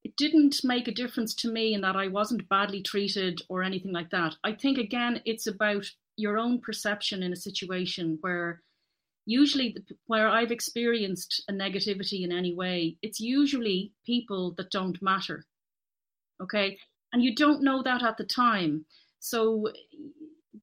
It 0.03 0.17
didn't 0.17 0.65
make 0.65 0.89
a 0.89 0.93
difference 0.93 1.33
to 1.35 1.51
me 1.51 1.73
in 1.73 1.79
that 1.81 1.95
I 1.95 2.09
wasn't 2.09 2.49
badly 2.49 2.81
treated 2.81 3.41
or 3.47 3.63
anything 3.63 3.93
like 3.93 4.09
that. 4.09 4.35
I 4.43 4.51
think 4.51 4.77
again, 4.77 5.21
it's 5.23 5.47
about 5.47 5.85
your 6.17 6.37
own 6.37 6.59
perception 6.59 7.23
in 7.23 7.31
a 7.31 7.37
situation 7.37 8.17
where 8.19 8.61
usually 9.25 9.77
where 10.07 10.27
I've 10.27 10.51
experienced 10.51 11.43
a 11.47 11.53
negativity 11.53 12.23
in 12.23 12.31
any 12.31 12.53
way, 12.53 12.97
it's 13.01 13.19
usually 13.19 13.93
people 14.05 14.53
that 14.57 14.71
don't 14.71 15.01
matter. 15.01 15.45
Okay. 16.41 16.77
And 17.13 17.23
you 17.23 17.33
don't 17.35 17.63
know 17.63 17.81
that 17.83 18.03
at 18.03 18.17
the 18.17 18.25
time. 18.25 18.85
So 19.19 19.71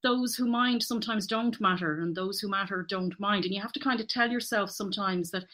those 0.02 0.34
who 0.34 0.46
mind 0.46 0.82
sometimes 0.82 1.26
don't 1.26 1.60
matter, 1.60 2.00
and 2.00 2.14
those 2.14 2.40
who 2.40 2.48
matter 2.48 2.86
don't 2.88 3.18
mind. 3.20 3.44
And 3.44 3.54
you 3.54 3.60
have 3.60 3.72
to 3.72 3.80
kind 3.80 4.00
of 4.00 4.08
tell 4.08 4.30
yourself 4.30 4.70
sometimes 4.70 5.30
that, 5.30 5.44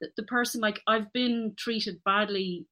that 0.00 0.14
the 0.16 0.22
person, 0.24 0.60
like 0.60 0.80
I've 0.86 1.12
been 1.12 1.54
treated 1.56 2.02
badly 2.04 2.66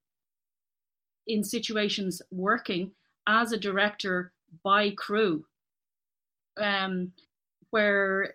in 1.27 1.43
situations 1.43 2.21
working 2.31 2.93
as 3.27 3.53
a 3.53 3.59
director 3.59 4.33
by 4.63 4.91
crew, 4.91 5.45
um, 6.61 7.13
where 7.71 8.35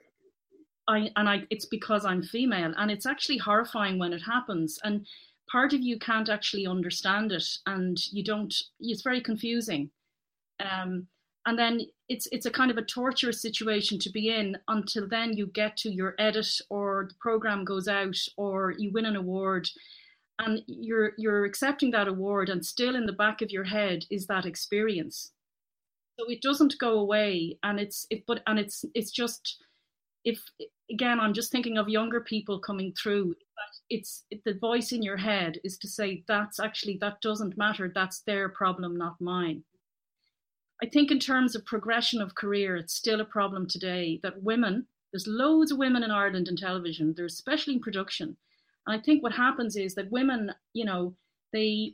I 0.87 1.11
and 1.15 1.29
I 1.29 1.43
it's 1.49 1.65
because 1.65 2.03
I'm 2.03 2.23
female. 2.23 2.73
And 2.77 2.91
it's 2.91 3.05
actually 3.05 3.37
horrifying 3.37 3.99
when 3.99 4.11
it 4.13 4.21
happens. 4.21 4.79
And 4.83 5.05
part 5.49 5.73
of 5.73 5.81
you 5.81 5.97
can't 5.99 6.29
actually 6.29 6.67
understand 6.67 7.31
it 7.31 7.47
and 7.65 7.97
you 8.11 8.23
don't 8.23 8.53
it's 8.79 9.03
very 9.03 9.21
confusing. 9.21 9.91
Um, 10.59 11.07
and 11.49 11.57
then 11.57 11.81
it's 12.09 12.27
it's 12.31 12.45
a 12.45 12.51
kind 12.51 12.69
of 12.69 12.77
a 12.77 12.83
torturous 12.83 13.41
situation 13.41 13.97
to 13.97 14.11
be 14.11 14.29
in 14.29 14.55
until 14.67 15.07
then 15.07 15.35
you 15.35 15.47
get 15.47 15.75
to 15.77 15.89
your 15.89 16.13
edit 16.19 16.47
or 16.69 17.07
the 17.09 17.15
program 17.19 17.65
goes 17.65 17.87
out 17.87 18.15
or 18.37 18.75
you 18.77 18.91
win 18.93 19.05
an 19.05 19.15
award. 19.15 19.67
And 20.37 20.61
you're 20.67 21.13
you're 21.17 21.45
accepting 21.45 21.89
that 21.91 22.07
award 22.07 22.49
and 22.49 22.63
still 22.63 22.95
in 22.95 23.07
the 23.07 23.13
back 23.23 23.41
of 23.41 23.49
your 23.49 23.63
head 23.63 24.05
is 24.11 24.27
that 24.27 24.45
experience. 24.45 25.31
So 26.19 26.29
it 26.29 26.43
doesn't 26.43 26.77
go 26.79 26.99
away 26.99 27.57
and 27.63 27.79
it's 27.79 28.05
it 28.11 28.25
but 28.27 28.43
and 28.45 28.59
it's 28.59 28.85
it's 28.93 29.09
just 29.09 29.57
if 30.23 30.39
again 30.91 31.17
i'm 31.19 31.33
just 31.33 31.49
thinking 31.49 31.77
of 31.77 31.87
younger 31.87 32.19
people 32.19 32.59
coming 32.59 32.93
through 33.01 33.33
it's 33.89 34.25
it, 34.29 34.41
the 34.43 34.53
voice 34.53 34.91
in 34.91 35.01
your 35.01 35.17
head 35.17 35.57
is 35.63 35.77
to 35.79 35.87
say 35.87 36.23
that's 36.27 36.59
actually 36.59 36.97
that 37.01 37.21
doesn't 37.21 37.57
matter. 37.57 37.91
That's 37.93 38.21
their 38.21 38.49
problem 38.49 38.97
not 38.97 39.19
mine 39.19 39.63
i 40.81 40.85
think 40.85 41.11
in 41.11 41.19
terms 41.19 41.55
of 41.55 41.65
progression 41.65 42.21
of 42.21 42.35
career 42.35 42.75
it's 42.75 42.93
still 42.93 43.21
a 43.21 43.25
problem 43.25 43.67
today 43.67 44.19
that 44.23 44.41
women 44.43 44.85
there's 45.11 45.27
loads 45.27 45.71
of 45.71 45.77
women 45.77 46.03
in 46.03 46.11
ireland 46.11 46.47
in 46.47 46.55
television 46.55 47.13
there's 47.15 47.33
especially 47.33 47.73
in 47.73 47.79
production 47.79 48.35
and 48.87 48.99
i 48.99 49.01
think 49.01 49.23
what 49.23 49.33
happens 49.33 49.75
is 49.75 49.95
that 49.95 50.11
women 50.11 50.51
you 50.73 50.85
know 50.85 51.13
they 51.53 51.93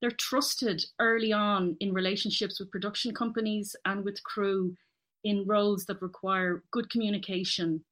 they're 0.00 0.10
trusted 0.10 0.84
early 1.00 1.32
on 1.32 1.76
in 1.80 1.92
relationships 1.92 2.60
with 2.60 2.70
production 2.70 3.14
companies 3.14 3.74
and 3.86 4.04
with 4.04 4.22
crew 4.24 4.76
in 5.24 5.44
roles 5.46 5.86
that 5.86 6.00
require 6.02 6.62
good 6.70 6.88
communication, 6.90 7.82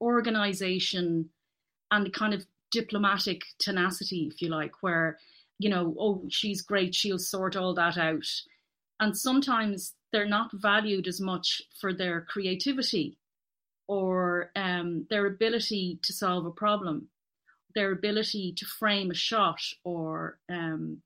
organization, 0.00 1.28
and 1.90 2.12
kind 2.12 2.32
of 2.32 2.46
diplomatic 2.70 3.42
tenacity, 3.58 4.30
if 4.32 4.40
you 4.40 4.48
like, 4.48 4.72
where, 4.82 5.18
you 5.58 5.68
know, 5.68 5.94
oh, 5.98 6.22
she's 6.28 6.62
great, 6.62 6.94
she'll 6.94 7.18
sort 7.18 7.56
all 7.56 7.74
that 7.74 7.98
out. 7.98 8.26
And 9.00 9.16
sometimes 9.16 9.94
they're 10.12 10.26
not 10.26 10.50
valued 10.52 11.06
as 11.06 11.20
much 11.20 11.62
for 11.80 11.92
their 11.92 12.22
creativity 12.22 13.18
or 13.88 14.50
um, 14.56 15.06
their 15.10 15.26
ability 15.26 15.98
to 16.02 16.12
solve 16.12 16.46
a 16.46 16.50
problem, 16.50 17.08
their 17.74 17.92
ability 17.92 18.54
to 18.56 18.66
frame 18.66 19.10
a 19.10 19.14
shot 19.14 19.60
or 19.84 20.38
um, 20.50 21.02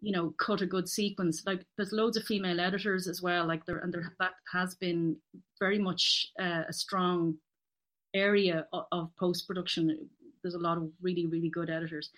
you 0.00 0.12
know 0.12 0.32
cut 0.38 0.62
a 0.62 0.66
good 0.66 0.88
sequence. 0.88 1.42
Like 1.46 1.64
there's 1.76 1.92
loads 1.92 2.16
of 2.16 2.24
female 2.24 2.60
editors 2.60 3.06
as 3.08 3.20
well 3.20 3.46
like 3.46 3.64
there 3.66 3.78
and 3.78 3.92
there 3.92 4.14
that 4.18 4.34
has 4.52 4.74
been 4.74 5.16
very 5.58 5.78
much 5.78 6.32
uh, 6.40 6.62
a 6.68 6.72
strong 6.72 7.36
area 8.14 8.66
of, 8.72 8.84
of 8.90 9.10
post 9.18 9.46
production 9.46 10.08
there's 10.42 10.54
a 10.54 10.58
lot 10.58 10.78
of 10.78 10.88
really 11.02 11.26
really 11.26 11.50
good 11.50 11.70
editors. 11.70 12.10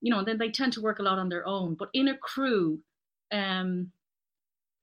You 0.00 0.10
know 0.10 0.18
and 0.18 0.28
then 0.28 0.38
they 0.38 0.50
tend 0.50 0.72
to 0.74 0.82
work 0.82 0.98
a 0.98 1.02
lot 1.02 1.18
on 1.18 1.28
their 1.28 1.46
own 1.46 1.74
but 1.74 1.88
in 1.94 2.08
a 2.08 2.16
crew 2.16 2.80
um 3.32 3.90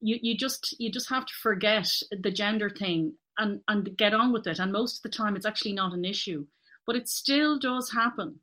you 0.02 0.18
you 0.22 0.38
just 0.38 0.76
you 0.80 0.92
just 0.92 1.10
have 1.10 1.26
to 1.26 1.34
forget 1.42 1.90
the 2.12 2.32
gender 2.32 2.70
thing 2.70 3.14
and 3.38 3.62
and 3.68 3.96
get 3.98 4.14
on 4.14 4.34
with 4.34 4.48
it. 4.48 4.60
And 4.60 4.72
most 4.72 4.98
of 4.98 5.04
the 5.04 5.18
time 5.18 5.36
it's 5.36 5.46
actually 5.46 5.74
not 5.74 5.94
an 5.94 6.06
issue 6.06 6.46
but 6.86 6.96
it 6.96 7.08
still 7.08 7.60
does 7.60 7.92
happen 7.92 8.40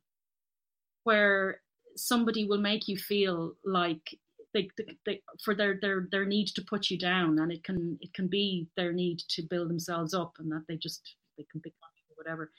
where 1.03 1.61
somebody 1.95 2.45
will 2.45 2.59
make 2.59 2.87
you 2.87 2.97
feel 2.97 3.53
like 3.65 4.17
they, 4.53 4.69
they, 4.77 4.97
they, 5.05 5.21
for 5.43 5.53
their 5.53 5.77
their 5.79 6.07
their 6.11 6.25
need 6.25 6.47
to 6.47 6.63
put 6.63 6.89
you 6.89 6.97
down 6.97 7.37
and 7.39 7.51
it 7.51 7.63
can 7.63 7.97
it 8.01 8.13
can 8.13 8.27
be 8.27 8.67
their 8.75 8.91
need 8.91 9.19
to 9.29 9.43
build 9.43 9.69
themselves 9.69 10.13
up 10.13 10.33
and 10.39 10.51
that 10.51 10.63
they 10.67 10.75
just 10.75 11.15
they 11.37 11.45
can 11.51 11.61
pick 11.61 11.73
on 11.83 11.89
you 11.95 12.03
or 12.11 12.17
whatever. 12.23 12.51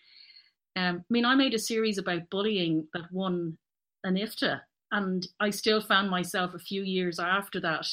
Um 0.77 0.99
i 0.99 1.13
mean 1.13 1.25
i 1.25 1.35
made 1.35 1.55
a 1.55 1.59
series 1.59 1.99
about 1.99 2.31
bullying 2.31 2.87
that 2.95 3.11
won 3.11 3.59
an 4.05 4.15
ifta 4.15 4.61
and 4.93 5.27
i 5.41 5.51
still 5.51 5.81
found 5.81 6.09
myself 6.09 6.55
a 6.55 6.59
few 6.59 6.83
years 6.83 7.19
after 7.19 7.61
that 7.61 7.87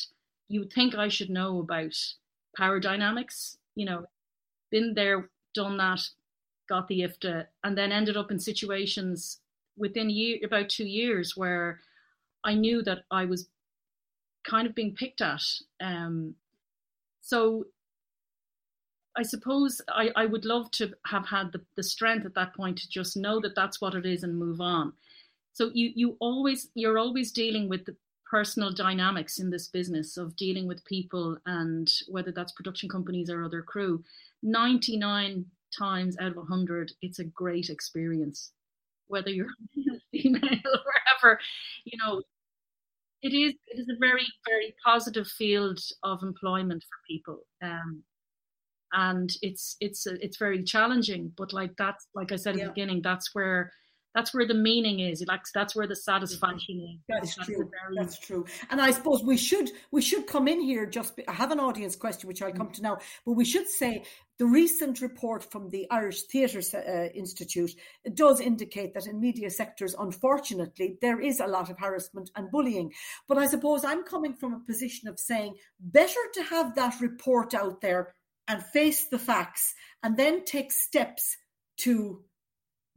you 0.50 0.62
would 0.62 0.74
think 0.74 0.96
i 0.96 1.08
should 1.08 1.30
know 1.30 1.60
about 1.60 1.96
power 2.56 2.80
dynamics 2.80 3.58
you 3.76 3.86
know 3.86 4.06
been 4.72 4.94
there 4.94 5.30
done 5.54 5.78
that 5.78 6.02
got 6.68 6.88
the 6.88 7.02
ifta 7.02 7.46
and 7.64 7.78
then 7.78 7.92
ended 7.92 8.18
up 8.18 8.32
in 8.32 8.40
situations 8.40 9.40
within 9.78 10.10
year 10.10 10.40
about 10.44 10.70
two 10.70 10.86
years 10.86 11.38
where 11.38 11.80
I 12.44 12.54
knew 12.54 12.82
that 12.84 13.00
I 13.12 13.26
was 13.26 13.48
kind 14.46 14.68
of 14.68 14.76
being 14.76 14.96
picked 14.96 15.22
at. 15.22 15.44
Um, 15.82 16.36
so 17.22 17.66
I 19.16 19.24
suppose 19.24 19.82
I, 19.90 20.12
I 20.16 20.26
would 20.26 20.46
love 20.46 20.72
to 20.72 20.94
have 21.08 21.28
had 21.28 21.52
the, 21.52 21.62
the 21.76 21.84
strength 21.84 22.26
at 22.26 22.36
that 22.36 22.56
point 22.56 22.78
to 22.78 22.90
just 22.90 23.18
know 23.18 23.40
that 23.42 23.56
that's 23.56 23.82
what 23.82 23.96
it 23.96 24.06
is 24.06 24.24
and 24.24 24.38
move 24.38 24.62
on. 24.62 24.94
So 25.54 25.72
you 25.74 25.92
you 25.96 26.18
always 26.20 26.70
you're 26.76 27.00
always 27.00 27.32
dealing 27.32 27.68
with 27.68 27.86
the 27.86 27.96
personal 28.30 28.72
dynamics 28.72 29.40
in 29.40 29.50
this 29.50 29.68
business 29.68 30.18
of 30.18 30.36
dealing 30.36 30.68
with 30.68 30.84
people 30.86 31.38
and 31.46 31.92
whether 32.10 32.32
that's 32.32 32.52
production 32.52 32.90
companies 32.90 33.30
or 33.30 33.44
other 33.44 33.62
crew. 33.62 34.04
99 34.44 35.46
times 35.78 36.16
out 36.20 36.32
of 36.32 36.38
100 36.38 36.94
it's 37.02 37.20
a 37.20 37.24
great 37.24 37.70
experience 37.70 38.52
whether 39.08 39.30
you're 39.30 39.48
female 40.12 40.42
or 40.44 40.80
wherever, 41.22 41.40
you 41.86 41.98
know, 41.98 42.22
it 43.22 43.34
is 43.34 43.54
it 43.68 43.80
is 43.80 43.90
a 43.90 44.00
very 44.00 44.26
very 44.48 44.76
positive 44.86 45.28
field 45.28 45.80
of 46.04 46.22
employment 46.22 46.84
for 46.84 46.98
people, 47.08 47.40
um, 47.64 48.04
and 48.94 49.32
it's 49.42 49.76
it's 49.80 50.06
it's 50.06 50.38
very 50.38 50.64
challenging. 50.64 51.32
But 51.36 51.52
like 51.52 51.72
that's 51.78 52.08
like 52.14 52.32
I 52.32 52.36
said 52.36 52.54
at 52.54 52.60
yeah. 52.60 52.66
the 52.66 52.72
beginning, 52.72 53.02
that's 53.02 53.34
where 53.34 53.72
that's 54.18 54.34
where 54.34 54.48
the 54.48 54.56
meaning 54.56 55.00
is. 55.00 55.24
Like 55.28 55.42
that's 55.54 55.76
where 55.76 55.86
the 55.86 55.96
satisfaction 55.96 56.82
is. 56.82 57.00
That's, 57.08 57.36
that's 57.36 57.48
true. 57.48 57.70
that's 57.96 58.18
true. 58.18 58.46
And 58.72 58.82
i 58.82 58.90
suppose 58.92 59.24
we 59.24 59.38
should 59.38 59.70
we 59.92 60.02
should 60.02 60.26
come 60.26 60.48
in 60.48 60.60
here 60.60 60.86
just 60.86 61.16
be, 61.16 61.28
i 61.28 61.34
have 61.34 61.52
an 61.52 61.60
audience 61.60 61.96
question 61.96 62.28
which 62.28 62.42
i'll 62.42 62.52
come 62.52 62.72
to 62.72 62.82
now 62.82 62.98
but 63.26 63.34
we 63.34 63.46
should 63.46 63.70
say 63.70 64.04
the 64.40 64.46
recent 64.46 65.02
report 65.02 65.44
from 65.52 65.70
the 65.70 65.86
irish 65.92 66.24
theatre 66.24 66.62
uh, 66.74 67.10
institute 67.14 67.72
does 68.14 68.40
indicate 68.40 68.94
that 68.94 69.06
in 69.06 69.20
media 69.20 69.50
sectors 69.50 69.96
unfortunately 70.00 70.98
there 71.02 71.20
is 71.20 71.40
a 71.40 71.48
lot 71.48 71.70
of 71.70 71.78
harassment 71.78 72.30
and 72.36 72.50
bullying. 72.52 72.92
But 73.28 73.38
i 73.38 73.48
suppose 73.48 73.86
i'm 73.86 74.04
coming 74.04 74.34
from 74.34 74.54
a 74.54 74.66
position 74.72 75.08
of 75.08 75.20
saying 75.20 75.56
better 75.80 76.24
to 76.36 76.44
have 76.44 76.76
that 76.76 77.00
report 77.02 77.54
out 77.54 77.82
there 77.82 78.14
and 78.48 78.64
face 78.64 79.08
the 79.08 79.20
facts 79.20 79.74
and 80.02 80.18
then 80.18 80.46
take 80.46 80.72
steps 80.72 81.38
to 81.78 82.24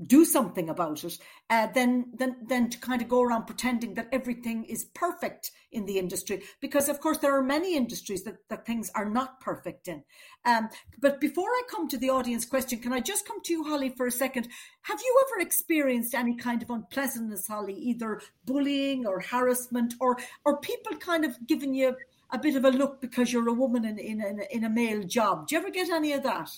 do 0.07 0.25
something 0.25 0.69
about 0.71 1.05
it, 1.05 1.19
uh, 1.51 1.67
then 1.75 2.07
then 2.15 2.37
then 2.49 2.71
to 2.71 2.79
kind 2.79 3.03
of 3.03 3.09
go 3.09 3.23
around 3.23 3.47
pretending 3.47 3.95
that 3.95 4.09
everything 4.13 4.65
is 4.65 4.85
perfect 4.85 5.51
in 5.73 5.85
the 5.85 5.99
industry, 5.99 6.43
because 6.61 6.89
of 6.89 7.01
course 7.01 7.19
there 7.19 7.37
are 7.37 7.43
many 7.43 7.77
industries 7.77 8.25
that, 8.25 8.37
that 8.49 8.67
things 8.67 8.91
are 8.95 9.09
not 9.09 9.41
perfect 9.41 9.89
in. 9.89 10.03
Um, 10.45 10.69
but 11.01 11.21
before 11.21 11.49
I 11.49 11.63
come 11.71 11.89
to 11.89 11.99
the 11.99 12.11
audience 12.11 12.45
question, 12.45 12.81
can 12.81 12.93
I 12.93 13.01
just 13.01 13.27
come 13.27 13.43
to 13.43 13.53
you, 13.53 13.65
Hollie, 13.65 13.95
for 13.97 14.07
a 14.07 14.13
second? 14.13 14.49
Have 14.83 15.01
you 15.01 15.25
ever 15.27 15.43
experienced 15.43 16.15
any 16.15 16.35
kind 16.37 16.63
of 16.63 16.71
unpleasantness, 16.71 17.47
Hollie, 17.47 17.75
either 17.75 18.21
bullying 18.45 19.07
or 19.07 19.21
harassment, 19.21 19.95
or 20.01 20.19
or 20.45 20.61
people 20.61 20.97
kind 20.97 21.25
of 21.25 21.47
giving 21.47 21.75
you 21.75 21.97
a 22.31 22.39
bit 22.39 22.57
of 22.57 22.65
a 22.65 22.71
look 22.71 23.01
because 23.01 23.33
you're 23.33 23.49
a 23.49 23.53
woman 23.53 23.85
in, 23.85 23.99
in, 23.99 24.41
in 24.51 24.65
a 24.65 24.71
male 24.71 25.03
job? 25.03 25.47
Do 25.47 25.55
you 25.55 25.61
ever 25.61 25.71
get 25.71 25.91
any 25.91 26.13
of 26.13 26.23
that? 26.23 26.51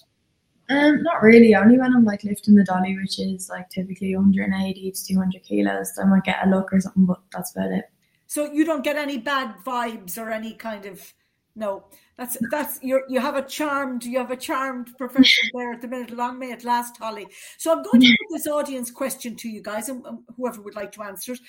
Um, 0.72 1.02
not 1.02 1.22
really. 1.22 1.54
Only 1.54 1.78
when 1.78 1.94
I'm 1.94 2.04
like 2.04 2.24
lifting 2.24 2.54
the 2.54 2.64
dolly, 2.64 2.96
which 2.96 3.18
is 3.18 3.48
like 3.48 3.68
typically 3.70 4.14
180 4.14 4.90
to 4.90 5.06
200 5.06 5.42
kilos, 5.42 5.98
I 5.98 6.04
might 6.04 6.24
get 6.24 6.46
a 6.46 6.50
look 6.50 6.72
or 6.72 6.80
something, 6.80 7.06
but 7.06 7.20
that's 7.32 7.54
about 7.54 7.72
it. 7.72 7.84
So 8.26 8.50
you 8.50 8.64
don't 8.64 8.84
get 8.84 8.96
any 8.96 9.18
bad 9.18 9.56
vibes 9.64 10.16
or 10.16 10.30
any 10.30 10.54
kind 10.54 10.86
of 10.86 11.12
no. 11.54 11.84
That's 12.16 12.36
that's 12.50 12.78
you 12.82 13.02
you 13.08 13.20
have 13.20 13.36
a 13.36 13.42
charmed 13.42 14.04
you 14.04 14.18
have 14.18 14.30
a 14.30 14.36
charmed 14.36 14.96
profession 14.96 15.50
there 15.54 15.72
at 15.72 15.82
the 15.82 15.88
minute. 15.88 16.10
Long 16.10 16.38
may 16.38 16.52
it 16.52 16.64
last, 16.64 16.96
Hollie. 16.96 17.26
So 17.58 17.72
I'm 17.72 17.82
going 17.82 18.00
to 18.00 18.06
put 18.06 18.34
this 18.34 18.46
audience 18.46 18.90
question 18.90 19.36
to 19.36 19.48
you 19.48 19.62
guys, 19.62 19.88
and 19.88 20.04
whoever 20.36 20.62
would 20.62 20.76
like 20.76 20.92
to 20.92 21.02
answer 21.02 21.32
it. 21.32 21.40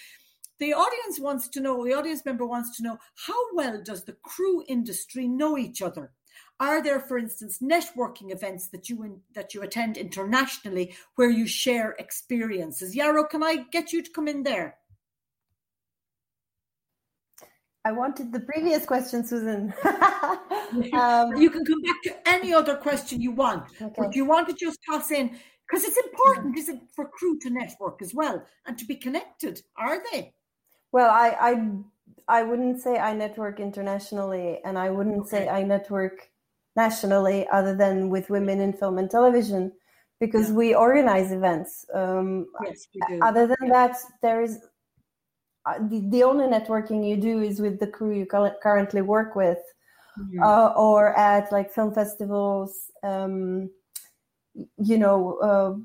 The 0.59 0.73
audience 0.73 1.19
wants 1.19 1.47
to 1.49 1.61
know. 1.61 1.85
The 1.85 1.93
audience 1.93 2.23
member 2.25 2.45
wants 2.45 2.75
to 2.77 2.83
know 2.83 2.97
how 3.15 3.53
well 3.53 3.81
does 3.81 4.03
the 4.03 4.17
crew 4.23 4.63
industry 4.67 5.27
know 5.27 5.57
each 5.57 5.81
other? 5.81 6.11
Are 6.59 6.81
there, 6.81 6.99
for 6.99 7.17
instance, 7.17 7.59
networking 7.59 8.31
events 8.31 8.67
that 8.67 8.89
you 8.89 9.03
in, 9.03 9.19
that 9.33 9.53
you 9.53 9.61
attend 9.63 9.97
internationally 9.97 10.95
where 11.15 11.29
you 11.29 11.47
share 11.47 11.95
experiences? 11.99 12.95
Jaro, 12.95 13.29
can 13.29 13.43
I 13.43 13.65
get 13.71 13.91
you 13.91 14.01
to 14.03 14.11
come 14.11 14.27
in 14.27 14.43
there? 14.43 14.77
I 17.85 17.91
wanted 17.91 18.31
the 18.31 18.39
previous 18.39 18.85
question, 18.85 19.25
Susan. 19.25 19.73
um, 20.93 21.35
you 21.37 21.49
can 21.49 21.65
come 21.65 21.81
back 21.81 22.01
to 22.03 22.29
any 22.29 22.53
other 22.53 22.75
question 22.75 23.21
you 23.21 23.31
want, 23.31 23.63
okay. 23.81 23.93
but 23.97 24.15
you 24.15 24.23
want 24.23 24.47
to 24.47 24.53
just 24.53 24.79
toss 24.89 25.11
in 25.11 25.37
because 25.67 25.83
it's 25.83 25.97
important, 25.97 26.57
is 26.57 26.69
it, 26.69 26.79
for 26.95 27.09
crew 27.09 27.37
to 27.39 27.49
network 27.49 28.01
as 28.01 28.13
well 28.13 28.43
and 28.67 28.77
to 28.77 28.85
be 28.85 28.95
connected? 28.95 29.61
Are 29.77 30.01
they? 30.11 30.33
Well, 30.91 31.09
I 31.09 31.35
I 32.27 32.39
I 32.39 32.43
wouldn't 32.43 32.79
say 32.79 32.97
I 32.97 33.13
network 33.13 33.59
internationally, 33.59 34.59
and 34.63 34.77
I 34.77 34.89
wouldn't 34.89 35.21
okay. 35.21 35.29
say 35.29 35.49
I 35.49 35.63
network 35.63 36.29
nationally, 36.75 37.47
other 37.51 37.75
than 37.75 38.09
with 38.09 38.29
women 38.29 38.61
in 38.61 38.73
film 38.73 38.97
and 38.97 39.09
television, 39.09 39.71
because 40.19 40.49
yeah. 40.49 40.55
we 40.55 40.75
organize 40.75 41.31
events. 41.31 41.85
Um, 41.93 42.47
yes, 42.63 42.87
we 42.93 43.01
do. 43.07 43.23
Other 43.23 43.47
than 43.47 43.69
that, 43.69 43.97
there 44.21 44.41
is 44.41 44.59
uh, 45.65 45.79
the, 45.89 46.03
the 46.09 46.23
only 46.23 46.45
networking 46.45 47.07
you 47.07 47.15
do 47.15 47.41
is 47.41 47.61
with 47.61 47.79
the 47.79 47.87
crew 47.87 48.13
you 48.13 48.25
currently 48.25 49.01
work 49.01 49.35
with 49.35 49.59
mm-hmm. 50.19 50.43
uh, 50.43 50.73
or 50.75 51.17
at 51.17 51.51
like 51.51 51.71
film 51.71 51.93
festivals 51.93 52.91
um, 53.03 53.69
you 54.77 54.97
know 54.97 55.79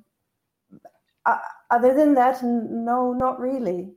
uh, 1.24 1.38
other 1.70 1.94
than 1.94 2.14
that 2.14 2.42
no 2.42 3.12
not 3.12 3.38
really 3.38 3.92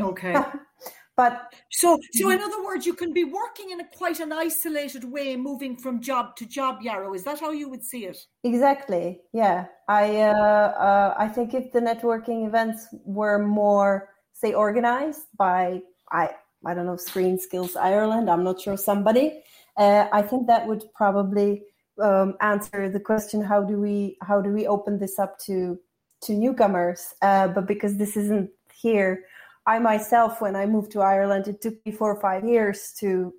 okay 0.00 0.34
but 1.20 1.32
so 1.70 1.98
so 2.20 2.30
in 2.30 2.40
other 2.48 2.62
words 2.68 2.86
you 2.90 2.94
can 3.02 3.12
be 3.12 3.24
working 3.24 3.68
in 3.74 3.78
a 3.80 3.88
quite 4.00 4.20
an 4.26 4.32
isolated 4.46 5.04
way 5.04 5.28
moving 5.48 5.76
from 5.76 6.00
job 6.10 6.24
to 6.38 6.44
job 6.58 6.80
Jaro 6.84 7.10
is 7.18 7.24
that 7.28 7.38
how 7.44 7.50
you 7.60 7.68
would 7.68 7.84
see 7.92 8.02
it 8.12 8.18
exactly 8.44 9.20
yeah 9.32 9.66
i 9.88 10.04
uh, 10.32 10.68
uh, 10.88 11.14
i 11.24 11.26
think 11.34 11.48
if 11.60 11.66
the 11.72 11.82
networking 11.90 12.46
events 12.46 12.80
were 13.18 13.38
more 13.38 13.92
say 14.40 14.52
organized 14.52 15.26
by 15.36 15.82
I 16.10 16.30
I 16.66 16.74
don't 16.74 16.86
know 16.86 16.96
Screen 16.96 17.38
Skills 17.38 17.76
Ireland. 17.76 18.28
I'm 18.30 18.44
not 18.44 18.60
sure 18.60 18.76
somebody. 18.76 19.42
Uh, 19.76 20.06
I 20.12 20.22
think 20.22 20.46
that 20.46 20.66
would 20.66 20.84
probably 20.94 21.62
um, 22.02 22.34
answer 22.40 22.88
the 22.88 23.00
question: 23.00 23.42
How 23.42 23.62
do 23.62 23.80
we 23.80 24.16
how 24.22 24.40
do 24.40 24.50
we 24.50 24.66
open 24.66 24.98
this 24.98 25.18
up 25.18 25.38
to 25.46 25.78
to 26.22 26.32
newcomers? 26.32 27.14
Uh, 27.22 27.48
but 27.48 27.66
because 27.66 27.96
this 27.96 28.16
isn't 28.16 28.50
here, 28.74 29.24
I 29.68 29.78
myself, 29.78 30.40
when 30.40 30.56
I 30.56 30.64
moved 30.64 30.90
to 30.92 31.00
Ireland, 31.00 31.46
it 31.46 31.60
took 31.60 31.74
me 31.84 31.92
four 31.92 32.10
or 32.10 32.20
five 32.20 32.42
years 32.44 32.92
to 33.00 33.34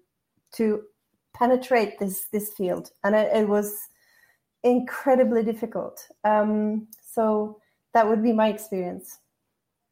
to 0.53 0.83
penetrate 1.33 1.97
this 1.97 2.27
this 2.31 2.53
field, 2.53 2.91
and 3.03 3.15
it, 3.15 3.35
it 3.35 3.47
was 3.49 3.75
incredibly 4.63 5.43
difficult. 5.43 6.07
Um, 6.23 6.87
so 7.03 7.59
that 7.95 8.07
would 8.07 8.21
be 8.21 8.31
my 8.31 8.49
experience. 8.49 9.19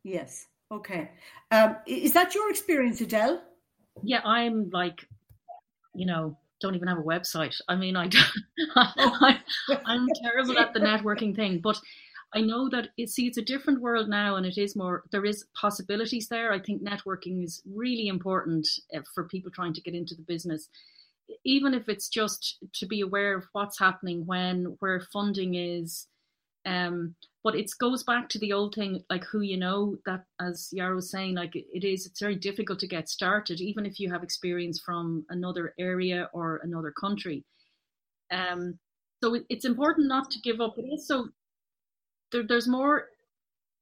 Yes. 0.04 0.48
Okay. 0.72 1.10
Um, 1.52 1.78
is 1.88 2.14
that 2.14 2.36
your 2.36 2.52
experience, 2.52 3.02
Edel? 3.02 3.42
Yeah, 4.04 4.22
I'm 4.24 4.70
like, 4.70 5.08
you 5.96 6.06
know, 6.06 6.38
don't 6.62 6.76
even 6.76 6.88
have 6.88 7.00
a 7.00 7.04
website. 7.04 7.60
I 7.68 7.76
mean, 7.76 7.98
I, 7.98 8.10
I 8.76 9.40
I'm 9.86 10.08
terrible 10.22 10.60
at 10.60 10.74
the 10.74 10.82
networking 10.82 11.36
thing, 11.36 11.62
but 11.64 11.80
I 12.34 12.42
know 12.42 12.68
that 12.70 12.90
it, 12.98 13.10
see, 13.10 13.28
it's 13.28 13.38
a 13.38 13.42
different 13.42 13.82
world 13.82 14.10
now, 14.10 14.36
and 14.36 14.46
it 14.46 14.58
is 14.58 14.76
more. 14.76 15.04
There 15.12 15.26
is 15.26 15.46
possibilities 15.60 16.28
there. 16.28 16.52
I 16.52 16.60
think 16.60 16.84
networking 16.84 17.44
is 17.44 17.62
really 17.66 18.08
important 18.08 18.68
eh, 18.94 19.00
for 19.16 19.24
people 19.24 19.50
trying 19.52 19.74
to 19.74 19.82
get 19.82 19.96
into 19.96 20.14
the 20.14 20.24
business, 20.24 20.68
even 21.46 21.74
if 21.74 21.88
it's 21.88 22.10
just 22.10 22.58
to 22.74 22.86
be 22.86 23.02
aware 23.02 23.38
of 23.38 23.46
what's 23.54 23.80
happening 23.80 24.26
when, 24.26 24.76
where 24.80 25.00
funding 25.14 25.56
is. 25.56 26.08
Um, 26.66 27.16
but 27.46 27.56
it 27.56 27.72
goes 27.80 28.04
back 28.04 28.28
to 28.30 28.40
the 28.40 28.52
old 28.52 28.76
thing, 28.76 29.02
like 29.10 29.24
who 29.24 29.40
you 29.40 29.56
know. 29.56 29.96
That, 30.06 30.26
as 30.42 30.74
Jaro 30.76 30.96
was 30.96 31.10
saying, 31.10 31.36
like 31.36 31.56
it 31.56 31.86
is, 31.86 32.06
it's 32.06 32.20
very 32.20 32.36
difficult 32.36 32.80
to 32.80 32.88
get 32.88 33.08
started, 33.08 33.62
even 33.62 33.86
if 33.86 34.02
you 34.02 34.12
have 34.12 34.22
experience 34.22 34.82
from 34.82 35.26
another 35.30 35.74
area 35.80 36.30
or 36.34 36.60
another 36.64 36.92
country. 36.92 37.46
Um, 38.32 38.78
so 39.24 39.40
it's 39.50 39.64
important 39.64 40.10
not 40.10 40.30
to 40.32 40.42
give 40.42 40.60
up. 40.60 40.76
But 40.76 40.86
also, 40.92 41.30
there, 42.32 42.44
there's 42.48 42.68
more 42.68 43.06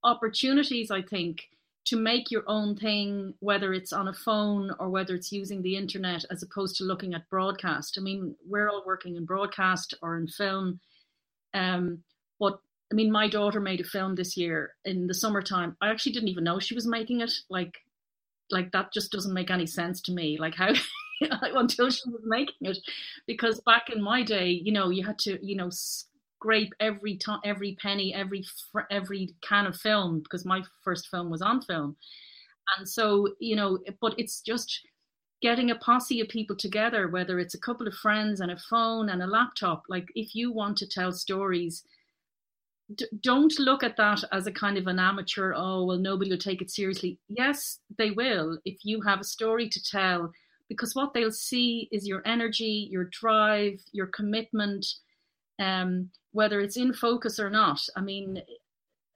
opportunities, 0.03 0.91
I 0.91 1.01
think, 1.01 1.41
to 1.85 1.97
make 1.97 2.31
your 2.31 2.43
own 2.47 2.75
thing, 2.75 3.35
whether 3.39 3.73
it's 3.73 3.93
on 3.93 4.07
a 4.07 4.13
phone 4.13 4.71
or 4.79 4.89
whether 4.89 5.13
it's 5.15 5.31
using 5.31 5.61
the 5.61 5.75
internet, 5.77 6.25
as 6.31 6.41
opposed 6.41 6.77
to 6.77 6.83
looking 6.83 7.13
at 7.13 7.29
broadcast. 7.29 7.97
I 7.97 8.01
mean, 8.01 8.35
we're 8.47 8.69
all 8.69 8.83
working 8.85 9.15
in 9.15 9.25
broadcast 9.25 9.93
or 10.01 10.17
in 10.17 10.27
film. 10.27 10.79
Um, 11.53 12.03
but 12.39 12.59
I 12.91 12.95
mean, 12.95 13.11
my 13.11 13.27
daughter 13.27 13.59
made 13.59 13.81
a 13.81 13.85
film 13.85 14.15
this 14.15 14.35
year 14.35 14.73
in 14.83 15.07
the 15.07 15.13
summertime. 15.13 15.77
I 15.81 15.89
actually 15.89 16.13
didn't 16.13 16.29
even 16.29 16.43
know 16.43 16.59
she 16.59 16.75
was 16.75 16.87
making 16.87 17.21
it. 17.21 17.31
Like, 17.49 17.75
like 18.51 18.71
that 18.71 18.93
just 18.93 19.11
doesn't 19.11 19.33
make 19.33 19.51
any 19.51 19.67
sense 19.67 20.01
to 20.03 20.11
me. 20.11 20.37
Like 20.39 20.55
how 20.55 20.73
until 21.21 21.89
she 21.91 22.09
was 22.09 22.21
making 22.25 22.55
it, 22.61 22.77
because 23.27 23.61
back 23.61 23.89
in 23.89 24.01
my 24.01 24.23
day, 24.23 24.49
you 24.49 24.71
know, 24.71 24.89
you 24.89 25.05
had 25.05 25.19
to, 25.19 25.43
you 25.45 25.55
know, 25.55 25.69
scrape 26.45 26.73
every 26.79 27.17
time, 27.17 27.39
every 27.43 27.75
penny, 27.81 28.13
every 28.13 28.45
every 28.91 29.35
can 29.41 29.65
of 29.65 29.75
film 29.75 30.19
because 30.19 30.45
my 30.45 30.61
first 30.83 31.07
film 31.07 31.29
was 31.29 31.41
on 31.41 31.61
film, 31.61 31.95
and 32.77 32.87
so 32.87 33.27
you 33.39 33.55
know, 33.55 33.79
but 33.99 34.13
it's 34.17 34.41
just 34.41 34.81
getting 35.41 35.71
a 35.71 35.75
posse 35.75 36.21
of 36.21 36.29
people 36.29 36.55
together, 36.55 37.07
whether 37.07 37.39
it's 37.39 37.55
a 37.55 37.59
couple 37.59 37.87
of 37.87 37.93
friends 37.95 38.41
and 38.41 38.51
a 38.51 38.57
phone 38.69 39.09
and 39.09 39.21
a 39.21 39.27
laptop. 39.27 39.83
Like 39.89 40.07
if 40.15 40.35
you 40.35 40.51
want 40.51 40.77
to 40.77 40.87
tell 40.87 41.11
stories 41.11 41.83
d- 42.93 43.05
don't 43.21 43.57
look 43.59 43.83
at 43.83 43.97
that 43.97 44.23
as 44.31 44.45
a 44.47 44.51
kind 44.51 44.77
of 44.77 44.85
an 44.87 44.99
amateur 44.99 45.53
oh 45.55 45.85
well 45.85 45.97
nobody 45.97 46.29
will 46.29 46.37
take 46.37 46.61
it 46.61 46.69
seriously 46.69 47.17
yes 47.29 47.79
they 47.97 48.11
will 48.11 48.59
if 48.63 48.77
you 48.83 49.01
have 49.01 49.19
a 49.19 49.23
story 49.23 49.67
to 49.67 49.81
tell 49.83 50.31
because 50.69 50.93
what 50.93 51.11
they'll 51.11 51.31
see 51.31 51.89
is 51.91 52.07
your 52.07 52.21
energy 52.25 52.87
your 52.91 53.05
drive 53.05 53.79
your 53.91 54.05
commitment 54.05 54.85
um, 55.59 56.09
whether 56.35 56.59
it's 56.59 56.77
in 56.77 56.93
focus 56.93 57.39
or 57.39 57.49
not. 57.49 57.81
I 57.95 58.01
mean 58.01 58.41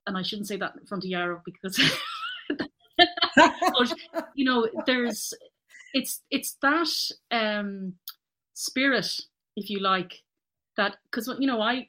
and 0.07 0.17
i 0.17 0.21
shouldn't 0.21 0.47
say 0.47 0.57
that 0.57 0.73
in 0.79 0.85
front 0.85 1.03
of 1.05 1.09
Jaro 1.09 1.41
because 1.45 1.79
but 3.37 3.93
you 4.35 4.43
know 4.43 4.67
there's 4.85 5.33
it's 5.93 6.21
it's 6.31 6.57
that 6.61 6.89
um 7.31 7.93
spirit 8.53 9.07
if 9.55 9.69
you 9.69 9.79
like 9.79 10.13
that 10.77 10.97
because 11.09 11.33
you 11.39 11.47
know 11.47 11.61
i 11.61 11.87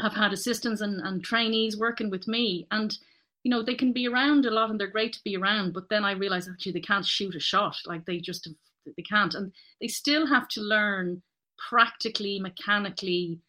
have 0.00 0.14
had 0.14 0.32
assistants 0.32 0.80
and, 0.80 1.00
and 1.00 1.24
trainees 1.24 1.78
working 1.78 2.10
with 2.10 2.26
me 2.28 2.66
and 2.70 2.98
you 3.44 3.50
know 3.50 3.62
they 3.62 3.74
can 3.74 3.92
be 3.92 4.06
around 4.06 4.46
a 4.46 4.50
lot 4.50 4.70
and 4.70 4.78
they're 4.78 4.86
great 4.86 5.12
to 5.12 5.24
be 5.24 5.36
around 5.36 5.72
but 5.72 5.88
then 5.88 6.04
i 6.04 6.12
realize 6.12 6.48
actually 6.48 6.72
they 6.72 6.80
can't 6.80 7.06
shoot 7.06 7.34
a 7.34 7.40
shot. 7.40 7.76
Like 7.86 8.04
they 8.04 8.18
just 8.18 8.48
they 8.96 9.02
can't. 9.02 9.34
And 9.34 9.52
they 9.80 9.88
still 9.88 10.26
have 10.26 10.48
to 10.48 10.60
learn 10.60 11.22
practically 11.68 12.40
mechanically 12.40 13.40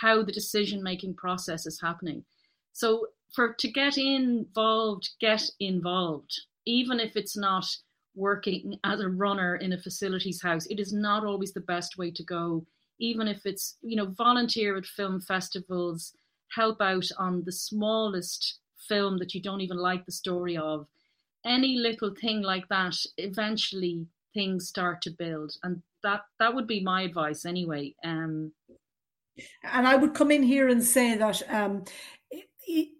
how 0.00 0.22
the 0.22 0.32
decision 0.32 0.82
making 0.82 1.14
process 1.14 1.66
is 1.66 1.80
happening. 1.80 2.24
So 2.72 3.08
for 3.34 3.54
to 3.54 3.70
get 3.70 3.96
involved 3.98 5.10
get 5.20 5.48
involved. 5.60 6.42
Even 6.66 7.00
if 7.00 7.16
it's 7.16 7.36
not 7.36 7.66
working 8.14 8.78
as 8.84 9.00
a 9.00 9.08
runner 9.08 9.56
in 9.56 9.72
a 9.72 9.78
facilities 9.78 10.42
house 10.42 10.66
it 10.66 10.78
is 10.78 10.92
not 10.92 11.24
always 11.24 11.52
the 11.52 11.60
best 11.60 11.96
way 11.98 12.10
to 12.10 12.22
go. 12.22 12.66
Even 12.98 13.26
if 13.26 13.46
it's 13.46 13.78
you 13.82 13.96
know 13.96 14.06
volunteer 14.06 14.76
at 14.76 14.86
film 14.86 15.20
festivals 15.20 16.14
help 16.50 16.80
out 16.80 17.06
on 17.18 17.42
the 17.44 17.52
smallest 17.52 18.58
film 18.88 19.18
that 19.18 19.34
you 19.34 19.40
don't 19.40 19.60
even 19.60 19.78
like 19.78 20.04
the 20.04 20.12
story 20.12 20.56
of. 20.56 20.86
Any 21.44 21.76
little 21.78 22.14
thing 22.14 22.42
like 22.42 22.68
that 22.68 22.96
eventually 23.16 24.06
things 24.34 24.68
start 24.68 25.02
to 25.02 25.10
build. 25.10 25.54
And 25.62 25.82
that 26.02 26.22
that 26.38 26.54
would 26.54 26.66
be 26.66 26.82
my 26.82 27.02
advice 27.02 27.44
anyway 27.46 27.94
um 28.04 28.52
and 29.64 29.86
i 29.86 29.94
would 29.94 30.14
come 30.14 30.30
in 30.30 30.42
here 30.42 30.68
and 30.68 30.82
say 30.82 31.16
that 31.16 31.42
um 31.50 31.84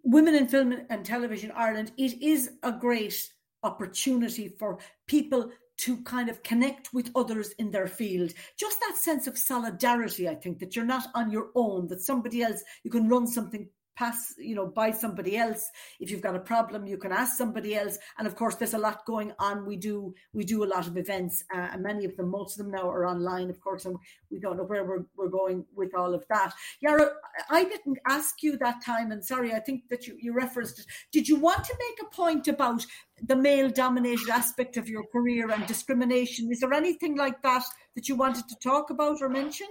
women 0.05 0.35
in 0.35 0.47
film 0.49 0.75
and 0.91 1.05
television 1.05 1.51
ireland 1.55 1.93
it 1.97 2.21
is 2.23 2.51
a 2.63 2.73
great 2.73 3.31
opportunity 3.63 4.49
for 4.59 4.79
people 5.07 5.51
to 5.79 6.03
kind 6.03 6.29
of 6.29 6.43
connect 6.43 6.93
with 6.93 7.11
others 7.17 7.53
in 7.59 7.71
their 7.71 7.87
field. 7.87 8.33
Just 8.57 8.79
that 8.81 8.97
sense 8.97 9.27
of 9.27 9.37
solidarity, 9.37 10.29
I 10.29 10.35
think, 10.35 10.59
that 10.61 10.77
you're 10.77 10.85
not 10.85 11.09
on 11.15 11.31
your 11.31 11.51
own, 11.55 11.89
that 11.89 12.01
somebody 12.01 12.43
else, 12.43 12.63
you 12.85 12.91
can 12.91 13.09
run 13.09 13.27
something 13.27 13.69
pass 13.97 14.35
you 14.39 14.55
know 14.55 14.67
by 14.67 14.91
somebody 14.91 15.37
else. 15.37 15.71
If 16.01 16.11
you've 16.11 16.23
got 16.23 16.37
a 16.37 16.41
problem 16.41 16.87
you 16.87 16.97
can 16.97 17.13
ask 17.13 17.37
somebody 17.37 17.75
else. 17.75 17.99
And 18.19 18.27
of 18.27 18.37
course 18.37 18.57
there's 18.57 18.75
a 18.75 18.79
lot 18.79 19.05
going 19.07 19.33
on. 19.39 19.67
We 19.67 19.77
do 19.77 20.15
we 20.33 20.45
do 20.45 20.65
a 20.65 20.73
lot 20.75 20.87
of 20.87 20.97
events 20.97 21.45
uh, 21.55 21.69
and 21.73 21.83
many 21.83 22.05
of 22.05 22.17
them 22.17 22.31
most 22.31 22.59
of 22.59 22.65
them 22.65 22.73
now 22.73 22.89
are 22.89 23.07
online 23.07 23.51
of 23.51 23.61
course 23.61 23.85
and 23.85 23.97
we 24.31 24.39
don't 24.39 24.57
know 24.57 24.65
where 24.65 24.85
we're, 24.85 25.05
we're 25.17 25.29
going 25.29 25.65
with 25.75 25.95
all 25.95 26.15
of 26.15 26.25
that. 26.29 26.53
Jaro 26.85 27.11
i 27.51 27.65
didn't 27.65 27.99
ask 28.09 28.43
you 28.43 28.57
that 28.59 28.85
time 28.85 29.11
and 29.11 29.25
sorry 29.25 29.53
i 29.53 29.59
think 29.59 29.89
that 29.89 30.07
you, 30.07 30.17
you 30.21 30.33
referenced 30.33 30.81
it. 30.81 30.87
Did 31.13 31.29
you 31.29 31.37
want 31.37 31.65
to 31.65 31.77
make 31.79 32.07
a 32.07 32.15
point 32.15 32.49
about 32.49 32.87
the 33.23 33.37
male 33.37 33.71
dominated 33.71 34.29
aspect 34.29 34.77
of 34.77 34.89
your 34.89 35.05
career 35.05 35.51
and 35.51 35.67
discrimination? 35.67 36.51
Is 36.51 36.61
there 36.61 36.73
anything 36.73 37.17
like 37.17 37.41
that 37.43 37.63
that 37.95 38.09
you 38.09 38.17
wanted 38.17 38.49
to 38.49 38.57
talk 38.63 38.91
about 38.91 39.23
or 39.23 39.29
mention 39.29 39.69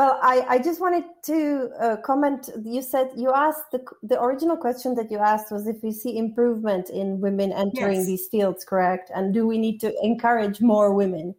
well, 0.00 0.18
I, 0.22 0.46
I 0.48 0.58
just 0.58 0.80
wanted 0.80 1.04
to 1.24 1.68
uh, 1.78 1.96
comment. 1.98 2.48
You 2.64 2.80
said 2.80 3.10
you 3.18 3.34
asked 3.34 3.70
the, 3.70 3.84
the 4.02 4.18
original 4.18 4.56
question 4.56 4.94
that 4.94 5.10
you 5.10 5.18
asked 5.18 5.52
was 5.52 5.66
if 5.66 5.82
we 5.82 5.92
see 5.92 6.16
improvement 6.16 6.88
in 6.88 7.20
women 7.20 7.52
entering 7.52 7.98
yes. 7.98 8.06
these 8.06 8.26
fields, 8.28 8.64
correct? 8.64 9.10
And 9.14 9.34
do 9.34 9.46
we 9.46 9.58
need 9.58 9.78
to 9.80 9.92
encourage 10.02 10.62
more 10.62 10.94
women? 10.94 11.34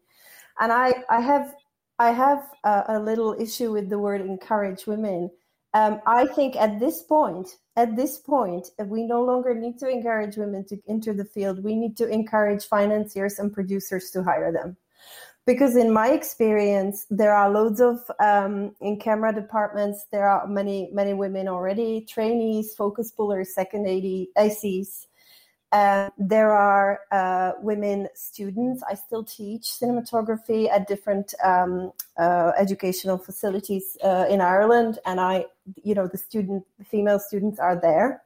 And 0.60 0.72
I, 0.72 0.94
I 1.10 1.22
have 1.22 1.56
I 1.98 2.12
have 2.12 2.44
a, 2.64 2.84
a 2.90 3.00
little 3.00 3.36
issue 3.40 3.72
with 3.72 3.90
the 3.90 3.98
word 3.98 4.22
encourage 4.22 4.86
women. 4.86 5.32
Um, 5.74 6.00
I 6.06 6.28
think 6.28 6.56
at 6.56 6.80
this 6.80 7.02
point, 7.02 7.48
at 7.78 7.96
this 7.96 8.20
point, 8.20 8.70
we 8.86 9.02
no 9.08 9.24
longer 9.24 9.56
need 9.56 9.80
to 9.80 9.90
encourage 9.90 10.38
women 10.38 10.66
to 10.66 10.78
enter 10.88 11.16
the 11.16 11.26
field. 11.26 11.64
We 11.64 11.76
need 11.76 11.98
to 11.98 12.08
encourage 12.08 12.66
financiers 12.66 13.40
and 13.40 13.52
producers 13.52 14.12
to 14.12 14.22
hire 14.22 14.52
them 14.52 14.78
because 15.46 15.76
in 15.76 15.92
my 15.92 16.10
experience 16.10 17.06
there 17.10 17.34
are 17.34 17.50
loads 17.50 17.82
of 17.82 18.00
um, 18.20 18.76
in 18.82 19.00
camera 19.00 19.34
departments 19.34 20.06
there 20.12 20.28
are 20.28 20.48
many 20.48 20.90
many 20.94 21.14
women 21.14 21.48
already 21.48 22.02
trainees 22.08 22.74
focus 22.76 23.12
pullers 23.12 23.54
second 23.54 23.86
ACs 23.86 25.08
uh, 25.72 26.10
there 26.18 26.52
are 26.52 27.00
uh, 27.14 27.54
women 27.62 28.10
students. 28.14 28.84
I 28.90 28.94
still 28.94 29.24
teach 29.24 29.64
cinematography 29.64 30.70
at 30.70 30.86
different 30.86 31.34
um, 31.44 31.94
uh, 32.18 32.52
educational 32.58 33.18
facilities 33.18 33.98
uh, 34.04 34.26
in 34.30 34.42
ireland 34.42 35.00
and 35.06 35.20
i 35.20 35.46
you 35.82 35.96
know 35.96 36.08
the 36.08 36.18
student 36.18 36.66
female 36.86 37.20
students 37.20 37.60
are 37.60 37.80
there. 37.80 38.24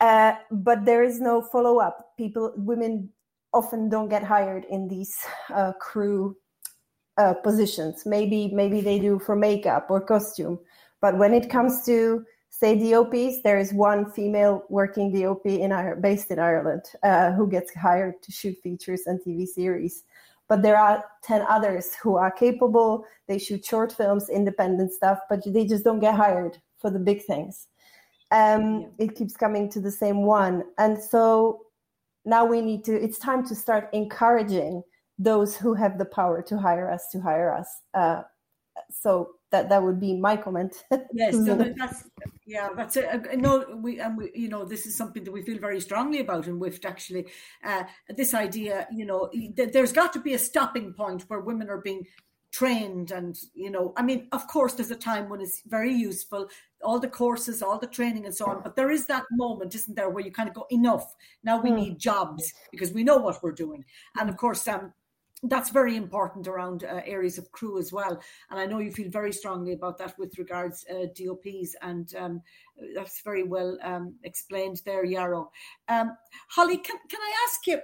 Uh, 0.00 0.34
but 0.50 0.84
there 0.84 1.04
is 1.04 1.20
no 1.20 1.40
follow-up. 1.40 2.16
People 2.16 2.52
women 2.56 3.08
often 3.52 3.88
don't 3.88 4.08
get 4.08 4.22
hired 4.22 4.64
in 4.70 4.88
these 4.88 5.14
uh, 5.54 5.72
crew 5.80 6.36
uh, 7.18 7.34
positions. 7.34 8.04
Maybe 8.06 8.50
maybe 8.52 8.80
they 8.80 8.98
do 8.98 9.18
for 9.18 9.36
makeup 9.36 9.86
or 9.90 10.00
costume, 10.00 10.58
but 11.00 11.18
when 11.18 11.34
it 11.34 11.50
comes 11.50 11.84
to 11.86 12.24
say 12.48 12.78
DOPs, 12.78 13.42
there 13.42 13.58
is 13.58 13.72
one 13.72 14.10
female 14.12 14.62
working 14.68 15.12
DOP 15.12 15.46
in 15.46 15.72
based 16.00 16.30
in 16.30 16.38
Ireland 16.38 16.82
uh, 17.02 17.32
who 17.32 17.48
gets 17.48 17.74
hired 17.74 18.22
to 18.22 18.32
shoot 18.32 18.56
features 18.62 19.02
and 19.06 19.20
TV 19.20 19.46
series. 19.46 20.04
But 20.48 20.62
there 20.62 20.76
are 20.76 21.04
ten 21.22 21.44
others 21.48 21.94
who 22.02 22.16
are 22.16 22.30
capable. 22.30 23.04
They 23.26 23.38
shoot 23.38 23.64
short 23.64 23.92
films, 23.92 24.28
independent 24.28 24.92
stuff, 24.92 25.18
but 25.28 25.40
they 25.44 25.66
just 25.66 25.84
don't 25.84 26.00
get 26.00 26.14
hired 26.14 26.58
for 26.78 26.90
the 26.90 26.98
big 26.98 27.24
things. 27.24 27.68
Um, 28.30 28.92
yeah. 28.98 29.06
It 29.06 29.16
keeps 29.16 29.36
coming 29.36 29.70
to 29.70 29.80
the 29.80 29.90
same 29.90 30.22
one, 30.24 30.64
and 30.78 31.02
so 31.02 31.61
now 32.24 32.44
we 32.44 32.60
need 32.60 32.84
to 32.84 32.92
it's 32.94 33.18
time 33.18 33.46
to 33.46 33.54
start 33.54 33.88
encouraging 33.92 34.82
those 35.18 35.56
who 35.56 35.74
have 35.74 35.98
the 35.98 36.04
power 36.04 36.42
to 36.42 36.58
hire 36.58 36.90
us 36.90 37.08
to 37.12 37.20
hire 37.20 37.52
us. 37.52 37.68
Uh, 37.94 38.22
so 38.90 39.30
that 39.50 39.68
that 39.68 39.82
would 39.82 40.00
be 40.00 40.14
my 40.14 40.36
comment. 40.36 40.84
Yes 41.12 41.34
so 41.34 41.54
that's 41.78 42.08
yeah 42.46 42.70
that's 42.74 42.96
it 42.96 43.38
know 43.38 43.64
we 43.82 44.00
and 44.00 44.16
we 44.16 44.30
you 44.34 44.48
know 44.48 44.64
this 44.64 44.86
is 44.86 44.96
something 44.96 45.24
that 45.24 45.32
we 45.32 45.42
feel 45.42 45.58
very 45.58 45.80
strongly 45.80 46.20
about 46.20 46.46
in 46.46 46.58
WIFT 46.58 46.84
actually. 46.84 47.26
Uh, 47.64 47.84
this 48.08 48.34
idea 48.34 48.86
you 48.92 49.04
know 49.04 49.30
there's 49.54 49.92
got 49.92 50.12
to 50.14 50.20
be 50.20 50.34
a 50.34 50.38
stopping 50.38 50.92
point 50.94 51.22
where 51.28 51.40
women 51.40 51.68
are 51.68 51.80
being 51.80 52.06
trained 52.52 53.10
and 53.12 53.38
you 53.54 53.70
know 53.70 53.94
i 53.96 54.02
mean 54.02 54.28
of 54.32 54.46
course 54.46 54.74
there's 54.74 54.90
a 54.90 54.96
time 54.96 55.28
when 55.30 55.40
it's 55.40 55.62
very 55.66 55.92
useful 55.92 56.46
all 56.84 57.00
the 57.00 57.08
courses 57.08 57.62
all 57.62 57.78
the 57.78 57.86
training 57.86 58.26
and 58.26 58.34
so 58.34 58.44
on 58.46 58.62
but 58.62 58.76
there 58.76 58.90
is 58.90 59.06
that 59.06 59.24
moment 59.32 59.74
isn't 59.74 59.94
there 59.94 60.10
where 60.10 60.24
you 60.24 60.30
kind 60.30 60.48
of 60.48 60.54
go 60.54 60.66
enough. 60.70 61.14
Now 61.44 61.60
we 61.60 61.70
mm. 61.70 61.76
need 61.76 61.98
jobs 61.98 62.52
because 62.70 62.92
we 62.92 63.04
know 63.04 63.16
what 63.16 63.42
we're 63.42 63.52
doing. 63.52 63.84
And 64.18 64.28
of 64.28 64.36
course 64.36 64.66
um 64.68 64.92
that's 65.44 65.70
very 65.70 65.96
important 65.96 66.46
around 66.46 66.84
uh, 66.84 67.00
areas 67.04 67.36
of 67.36 67.50
crew 67.50 67.78
as 67.78 67.92
well. 67.92 68.20
And 68.50 68.60
i 68.60 68.66
know 68.66 68.78
you 68.78 68.92
feel 68.92 69.10
very 69.10 69.32
strongly 69.32 69.72
about 69.72 69.98
that 69.98 70.18
with 70.18 70.38
regards 70.38 70.84
uh, 70.90 71.06
dops 71.14 71.74
and 71.82 72.14
um, 72.16 72.42
that's 72.94 73.22
very 73.22 73.44
well 73.44 73.78
um, 73.82 74.14
explained 74.24 74.82
there 74.84 75.06
Jaro. 75.06 75.48
Um, 75.88 76.16
Hollie 76.48 76.78
can, 76.78 76.96
can 77.08 77.20
i 77.20 77.32
ask 77.48 77.66
you 77.66 77.80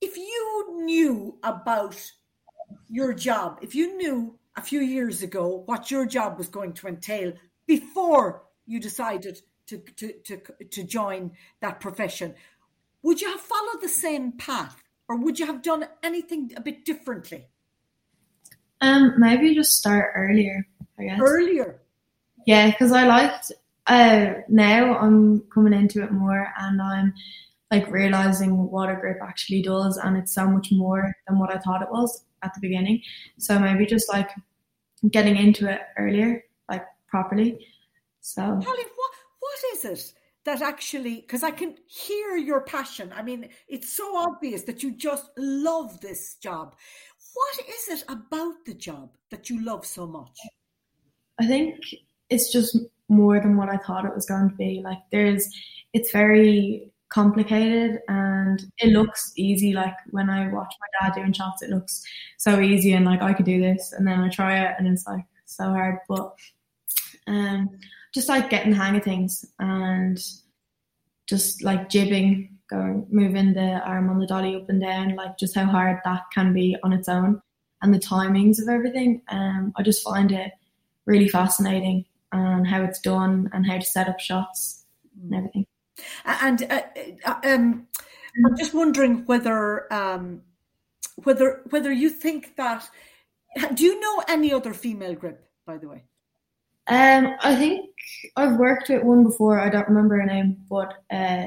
if 0.00 0.16
you 0.16 0.82
knew 0.84 1.38
about 1.44 1.96
your 2.88 3.12
job, 3.12 3.58
if 3.62 3.74
you 3.74 3.96
knew 3.96 4.38
a 4.56 4.62
few 4.62 4.80
years 4.80 5.22
ago 5.22 5.62
what 5.66 5.90
your 5.90 6.06
job 6.06 6.38
was 6.38 6.48
going 6.48 6.72
to 6.74 6.88
entail 6.88 7.32
before 7.66 8.42
you 8.66 8.80
decided 8.80 9.40
to, 9.66 9.78
to, 9.96 10.12
to, 10.24 10.40
to 10.70 10.84
join 10.84 11.32
that 11.60 11.80
profession, 11.80 12.34
would 13.02 13.20
you 13.20 13.30
have 13.30 13.40
followed 13.40 13.80
the 13.80 13.88
same 13.88 14.32
path 14.32 14.82
or 15.08 15.16
would 15.16 15.38
you 15.38 15.46
have 15.46 15.62
done 15.62 15.86
anything 16.02 16.52
a 16.56 16.60
bit 16.60 16.84
differently? 16.84 17.46
Um, 18.80 19.14
maybe 19.18 19.54
just 19.54 19.72
start 19.72 20.12
earlier, 20.14 20.66
I 20.98 21.04
guess. 21.04 21.20
Earlier? 21.20 21.82
Yeah, 22.46 22.70
because 22.70 22.92
I 22.92 23.06
liked, 23.06 23.52
uh, 23.86 24.34
now 24.48 24.98
I'm 24.98 25.42
coming 25.52 25.72
into 25.72 26.02
it 26.02 26.12
more 26.12 26.48
and 26.58 26.82
I'm 26.82 27.14
like 27.72 27.90
realizing 27.90 28.70
what 28.70 28.90
a 28.90 28.94
grip 28.94 29.18
actually 29.22 29.62
does 29.62 29.96
and 29.96 30.18
it's 30.18 30.34
so 30.34 30.46
much 30.46 30.70
more 30.70 31.16
than 31.26 31.38
what 31.38 31.50
I 31.50 31.58
thought 31.58 31.80
it 31.80 31.90
was 31.90 32.24
at 32.42 32.52
the 32.52 32.60
beginning. 32.60 33.00
So 33.38 33.58
maybe 33.58 33.86
just 33.86 34.12
like 34.12 34.28
getting 35.10 35.36
into 35.36 35.68
it 35.72 35.80
earlier, 35.96 36.44
like 36.68 36.84
properly. 37.08 37.66
So 38.20 38.42
Hollie, 38.42 38.62
what 38.62 39.12
what 39.40 39.58
is 39.72 39.84
it 39.86 40.12
that 40.44 40.60
actually 40.60 41.22
because 41.22 41.42
I 41.42 41.50
can 41.50 41.76
hear 41.86 42.36
your 42.36 42.60
passion. 42.60 43.10
I 43.16 43.22
mean, 43.22 43.48
it's 43.68 43.90
so 43.90 44.16
obvious 44.16 44.62
that 44.64 44.82
you 44.82 44.92
just 44.92 45.30
love 45.38 45.98
this 46.02 46.34
job. 46.42 46.76
What 47.32 47.58
is 47.66 48.00
it 48.00 48.04
about 48.08 48.66
the 48.66 48.74
job 48.74 49.16
that 49.30 49.48
you 49.48 49.64
love 49.64 49.86
so 49.86 50.06
much? 50.06 50.38
I 51.40 51.46
think 51.46 51.76
it's 52.28 52.52
just 52.52 52.76
more 53.08 53.40
than 53.40 53.56
what 53.56 53.70
I 53.70 53.78
thought 53.78 54.04
it 54.04 54.14
was 54.14 54.26
going 54.26 54.50
to 54.50 54.56
be. 54.56 54.82
Like 54.84 54.98
there's 55.10 55.48
it's 55.94 56.12
very 56.12 56.91
complicated 57.12 58.00
and 58.08 58.64
it 58.78 58.92
looks 58.92 59.32
easy. 59.36 59.72
Like 59.72 59.94
when 60.10 60.30
I 60.30 60.52
watch 60.52 60.74
my 60.80 61.08
dad 61.08 61.14
doing 61.14 61.32
shots, 61.32 61.62
it 61.62 61.70
looks 61.70 62.02
so 62.38 62.60
easy 62.60 62.92
and 62.92 63.04
like 63.04 63.22
I 63.22 63.34
could 63.34 63.46
do 63.46 63.60
this. 63.60 63.92
And 63.92 64.06
then 64.06 64.20
I 64.20 64.28
try 64.28 64.58
it 64.60 64.74
and 64.78 64.88
it's 64.88 65.06
like 65.06 65.24
so 65.44 65.64
hard. 65.64 65.98
But 66.08 66.34
um, 67.26 67.70
just 68.14 68.28
like 68.28 68.50
getting 68.50 68.70
the 68.70 68.76
hang 68.76 68.96
of 68.96 69.04
things 69.04 69.44
and 69.58 70.18
just 71.26 71.62
like 71.62 71.88
jibbing, 71.88 72.58
going 72.68 73.06
moving 73.10 73.52
the 73.52 73.80
arm 73.84 74.08
on 74.08 74.18
the 74.18 74.26
dolly 74.26 74.56
up 74.56 74.68
and 74.68 74.80
down, 74.80 75.14
like 75.14 75.38
just 75.38 75.54
how 75.54 75.66
hard 75.66 75.98
that 76.04 76.22
can 76.32 76.52
be 76.52 76.76
on 76.82 76.92
its 76.92 77.08
own 77.08 77.40
and 77.82 77.92
the 77.92 77.98
timings 77.98 78.60
of 78.60 78.68
everything. 78.68 79.22
Um, 79.28 79.72
I 79.76 79.82
just 79.82 80.02
find 80.02 80.32
it 80.32 80.52
really 81.04 81.28
fascinating 81.28 82.06
and 82.32 82.66
how 82.66 82.82
it's 82.82 83.00
done 83.00 83.50
and 83.52 83.66
how 83.66 83.78
to 83.78 83.84
set 83.84 84.08
up 84.08 84.18
shots 84.18 84.86
and 85.22 85.34
everything. 85.34 85.66
And 86.24 86.62
uh, 86.70 86.82
uh, 87.24 87.34
um, 87.44 87.86
I'm 88.46 88.56
just 88.56 88.74
wondering 88.74 89.24
whether 89.26 89.92
um, 89.92 90.42
whether 91.24 91.62
whether 91.70 91.92
you 91.92 92.10
think 92.10 92.56
that. 92.56 92.88
Do 93.74 93.84
you 93.84 94.00
know 94.00 94.24
any 94.28 94.50
other 94.50 94.72
female 94.72 95.14
grip, 95.14 95.46
by 95.66 95.76
the 95.76 95.86
way? 95.86 96.04
Um, 96.86 97.34
I 97.42 97.54
think 97.54 97.90
I've 98.36 98.56
worked 98.56 98.88
with 98.88 99.02
one 99.02 99.24
before. 99.24 99.60
I 99.60 99.68
don't 99.68 99.88
remember 99.88 100.16
her 100.16 100.26
name, 100.26 100.56
but 100.68 101.04
uh, 101.12 101.46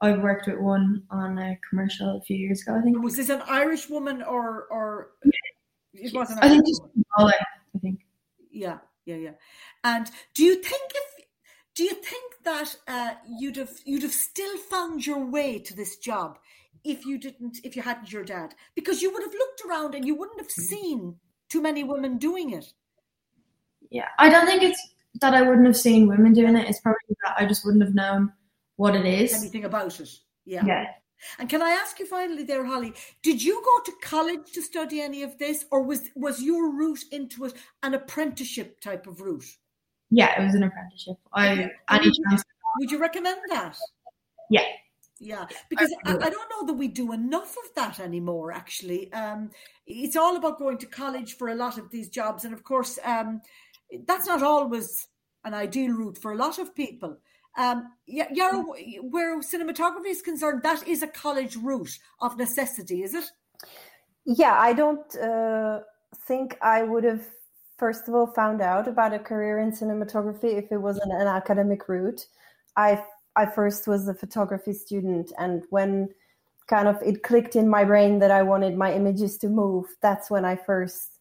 I've 0.00 0.20
worked 0.20 0.46
with 0.46 0.58
one 0.58 1.02
on 1.10 1.38
a 1.38 1.58
commercial 1.68 2.16
a 2.16 2.20
few 2.22 2.36
years 2.36 2.62
ago. 2.62 2.76
I 2.76 2.82
think. 2.82 3.02
Was 3.02 3.16
this 3.16 3.28
an 3.28 3.42
Irish 3.46 3.88
woman 3.88 4.22
or 4.22 4.66
or? 4.70 5.10
It 5.94 6.12
was 6.14 6.30
an 6.30 6.38
Irish 6.38 6.44
I 6.44 6.48
think 6.48 6.66
just. 6.66 6.82
I 7.18 7.78
think. 7.80 8.00
Yeah, 8.50 8.78
yeah, 9.04 9.16
yeah. 9.16 9.32
And 9.84 10.10
do 10.34 10.42
you 10.42 10.56
think 10.56 10.90
if 10.94 11.11
do 11.74 11.84
you 11.84 11.94
think 11.94 12.34
that 12.44 12.76
uh, 12.86 13.14
you'd 13.38 13.56
have 13.56 13.72
you'd 13.84 14.02
have 14.02 14.12
still 14.12 14.56
found 14.58 15.06
your 15.06 15.24
way 15.24 15.58
to 15.58 15.74
this 15.74 15.96
job 15.96 16.38
if 16.84 17.06
you 17.06 17.18
didn't 17.18 17.58
if 17.64 17.76
you 17.76 17.82
hadn't 17.82 18.12
your 18.12 18.24
dad? 18.24 18.54
Because 18.74 19.00
you 19.00 19.12
would 19.12 19.22
have 19.22 19.32
looked 19.32 19.62
around 19.68 19.94
and 19.94 20.06
you 20.06 20.14
wouldn't 20.14 20.40
have 20.40 20.48
mm-hmm. 20.48 20.62
seen 20.62 21.16
too 21.48 21.62
many 21.62 21.84
women 21.84 22.18
doing 22.18 22.52
it. 22.52 22.72
Yeah, 23.90 24.08
I 24.18 24.28
don't 24.28 24.46
think 24.46 24.62
it's 24.62 24.80
that 25.20 25.34
I 25.34 25.42
wouldn't 25.42 25.66
have 25.66 25.76
seen 25.76 26.08
women 26.08 26.32
doing 26.32 26.56
it. 26.56 26.68
It's 26.68 26.80
probably 26.80 27.16
that 27.24 27.36
I 27.38 27.46
just 27.46 27.64
wouldn't 27.64 27.84
have 27.84 27.94
known 27.94 28.32
what 28.76 28.94
it 28.94 29.06
is. 29.06 29.34
Anything 29.34 29.64
about 29.64 30.00
it. 30.00 30.10
Yeah. 30.44 30.64
Yeah. 30.66 30.86
And 31.38 31.48
can 31.48 31.62
I 31.62 31.70
ask 31.70 32.00
you 32.00 32.06
finally 32.06 32.42
there, 32.42 32.64
Hollie, 32.64 32.94
did 33.22 33.42
you 33.42 33.62
go 33.64 33.84
to 33.84 33.98
college 34.02 34.52
to 34.54 34.62
study 34.62 35.00
any 35.00 35.22
of 35.22 35.38
this 35.38 35.64
or 35.70 35.82
was 35.82 36.08
was 36.16 36.42
your 36.42 36.74
route 36.74 37.04
into 37.12 37.44
it 37.44 37.54
an 37.82 37.94
apprenticeship 37.94 38.80
type 38.80 39.06
of 39.06 39.20
route? 39.20 39.44
Yeah, 40.12 40.40
it 40.40 40.44
was 40.44 40.54
an 40.54 40.62
apprenticeship. 40.62 41.16
I 41.32 41.70
any 41.90 42.10
chance. 42.10 42.44
Would 42.80 42.90
you 42.90 42.98
recommend 42.98 43.40
that? 43.48 43.76
Yeah. 44.50 44.64
Yeah, 45.18 45.46
because 45.70 45.94
I, 46.04 46.16
I, 46.16 46.30
don't 46.30 46.50
know 46.50 46.66
that 46.66 46.72
we 46.72 46.88
do 46.88 47.12
enough 47.12 47.52
of 47.52 47.72
that 47.76 48.00
anymore. 48.00 48.50
Actually, 48.50 49.12
um, 49.12 49.52
it's 49.86 50.16
all 50.16 50.36
about 50.36 50.58
going 50.58 50.78
to 50.78 50.86
college 50.86 51.36
for 51.36 51.50
a 51.50 51.54
lot 51.54 51.78
of 51.78 51.90
these 51.90 52.08
jobs, 52.08 52.44
and 52.44 52.52
of 52.52 52.64
course, 52.64 52.98
um, 53.04 53.40
that's 54.04 54.26
not 54.26 54.42
always 54.42 55.06
an 55.44 55.54
ideal 55.54 55.92
route 55.92 56.18
for 56.18 56.32
a 56.32 56.36
lot 56.36 56.58
of 56.58 56.74
people. 56.74 57.16
Um, 57.56 57.92
Jaro, 58.08 58.64
where 59.02 59.38
cinematography 59.40 60.06
is 60.06 60.22
concerned, 60.22 60.64
that 60.64 60.88
is 60.88 61.04
a 61.04 61.08
college 61.08 61.54
route 61.54 61.96
of 62.20 62.36
necessity, 62.36 63.04
is 63.04 63.14
it? 63.14 63.30
Yeah, 64.24 64.56
I 64.58 64.72
don't 64.72 65.16
uh, 65.16 65.82
think 66.26 66.58
I 66.62 66.82
would 66.82 67.04
have, 67.04 67.26
first 67.78 68.08
of 68.08 68.14
all, 68.14 68.26
found 68.26 68.60
out 68.60 68.88
about 68.88 69.14
a 69.14 69.18
career 69.18 69.58
in 69.58 69.72
cinematography 69.72 70.58
if 70.58 70.70
it 70.70 70.78
wasn't 70.78 71.12
an 71.12 71.26
academic 71.26 71.88
route. 71.88 72.26
I 72.76 73.02
I 73.34 73.46
first 73.46 73.88
was 73.88 74.08
a 74.08 74.14
photography 74.14 74.72
student, 74.72 75.32
and 75.38 75.64
when 75.70 76.10
kind 76.68 76.88
of 76.88 76.96
it 77.02 77.22
clicked 77.22 77.56
in 77.56 77.68
my 77.68 77.84
brain 77.84 78.18
that 78.20 78.30
I 78.30 78.42
wanted 78.42 78.76
my 78.76 78.92
images 78.94 79.38
to 79.38 79.48
move, 79.48 79.86
that's 80.00 80.30
when 80.30 80.44
I 80.44 80.56
first 80.56 81.18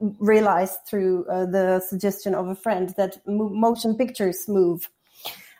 realized 0.00 0.78
through 0.88 1.24
uh, 1.26 1.46
the 1.46 1.80
suggestion 1.80 2.34
of 2.34 2.48
a 2.48 2.54
friend 2.54 2.94
that 2.96 3.16
motion 3.26 3.96
pictures 3.96 4.48
move. 4.48 4.88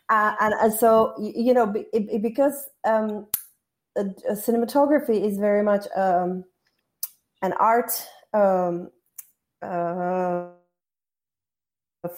Uh, 0.09 0.35
and, 0.39 0.53
and, 0.61 0.73
so, 0.73 1.15
you 1.19 1.53
know, 1.53 1.73
it, 1.73 1.87
it, 1.93 2.21
because 2.21 2.69
um, 2.85 3.25
cinematography 3.97 5.25
is 5.25 5.39
very 5.39 5.63
much 5.63 5.85
um, 5.95 6.43
an 7.41 7.53
art 7.53 7.91
um, 8.33 8.91
uh, 9.61 10.47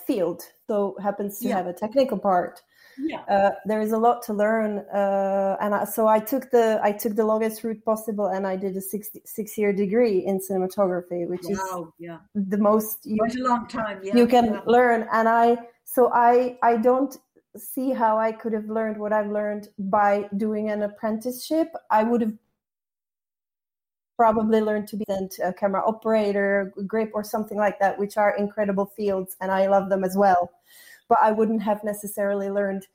field, 0.05 0.43
so 0.67 0.95
happens 1.01 1.39
to 1.39 1.47
yeah. 1.47 1.57
have 1.57 1.67
a 1.67 1.73
technical 1.73 2.17
part 2.17 2.61
yeah. 2.99 3.21
Uh, 3.29 3.51
there 3.65 3.81
is 3.81 3.91
a 3.91 3.97
lot 3.97 4.21
to 4.23 4.33
learn 4.33 4.79
uh, 4.93 5.57
and 5.61 5.75
I, 5.75 5.85
so 5.85 6.07
i 6.07 6.19
took 6.19 6.49
the 6.51 6.79
i 6.83 6.91
took 6.91 7.15
the 7.15 7.25
longest 7.25 7.63
route 7.63 7.83
possible 7.85 8.27
and 8.27 8.47
i 8.47 8.55
did 8.55 8.75
a 8.75 8.81
six 8.81 9.09
six 9.25 9.57
year 9.57 9.71
degree 9.71 10.25
in 10.25 10.39
cinematography 10.39 11.27
which 11.27 11.41
wow, 11.43 11.83
is 11.83 11.93
yeah. 11.99 12.17
the 12.33 12.57
most 12.57 13.05
you, 13.05 13.17
a 13.23 13.47
long 13.47 13.67
time 13.67 13.99
yeah, 14.03 14.15
you 14.15 14.27
can 14.27 14.45
yeah. 14.45 14.61
learn 14.65 15.07
and 15.11 15.27
i 15.29 15.57
so 15.83 16.11
i 16.13 16.57
i 16.63 16.75
don't 16.75 17.17
see 17.55 17.91
how 17.91 18.17
i 18.17 18.31
could 18.31 18.53
have 18.53 18.69
learned 18.69 18.97
what 18.97 19.13
i've 19.13 19.31
learned 19.31 19.69
by 19.77 20.27
doing 20.37 20.69
an 20.69 20.83
apprenticeship 20.83 21.69
i 21.91 22.03
would 22.03 22.21
have 22.21 22.33
probably 24.17 24.59
learned 24.59 24.87
to 24.87 24.97
be 24.97 25.05
a 25.43 25.53
camera 25.53 25.81
operator 25.87 26.73
grip 26.85 27.11
or 27.13 27.23
something 27.23 27.57
like 27.57 27.79
that 27.79 27.97
which 27.97 28.17
are 28.17 28.35
incredible 28.35 28.91
fields 28.97 29.37
and 29.39 29.51
i 29.51 29.67
love 29.67 29.89
them 29.89 30.03
as 30.03 30.17
well 30.17 30.51
but 31.09 31.19
I 31.21 31.31
wouldn't 31.31 31.63
have 31.63 31.83
necessarily 31.83 32.49
learned 32.49 32.87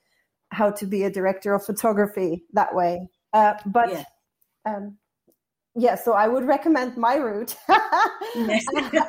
how 0.49 0.71
to 0.71 0.85
be 0.85 1.03
a 1.03 1.09
director 1.09 1.53
of 1.53 1.65
photography 1.65 2.43
that 2.53 2.73
way. 2.75 3.09
Uh, 3.33 3.55
but 3.65 3.91
yeah. 3.91 4.03
Um, 4.65 4.97
yeah, 5.75 5.95
so 5.95 6.13
I 6.13 6.27
would 6.27 6.45
recommend 6.45 6.95
my 6.97 7.15
route. 7.15 7.55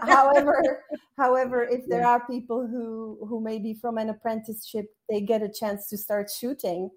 however, 0.03 0.83
however, 1.19 1.63
if 1.63 1.87
there 1.87 2.01
yeah. 2.01 2.09
are 2.09 2.27
people 2.27 2.67
who 2.67 3.19
who 3.29 3.43
maybe 3.43 3.75
from 3.75 3.99
an 3.99 4.09
apprenticeship 4.09 4.87
they 5.11 5.21
get 5.21 5.43
a 5.43 5.53
chance 5.53 5.89
to 5.91 5.99
start 5.99 6.31
shooting, 6.31 6.91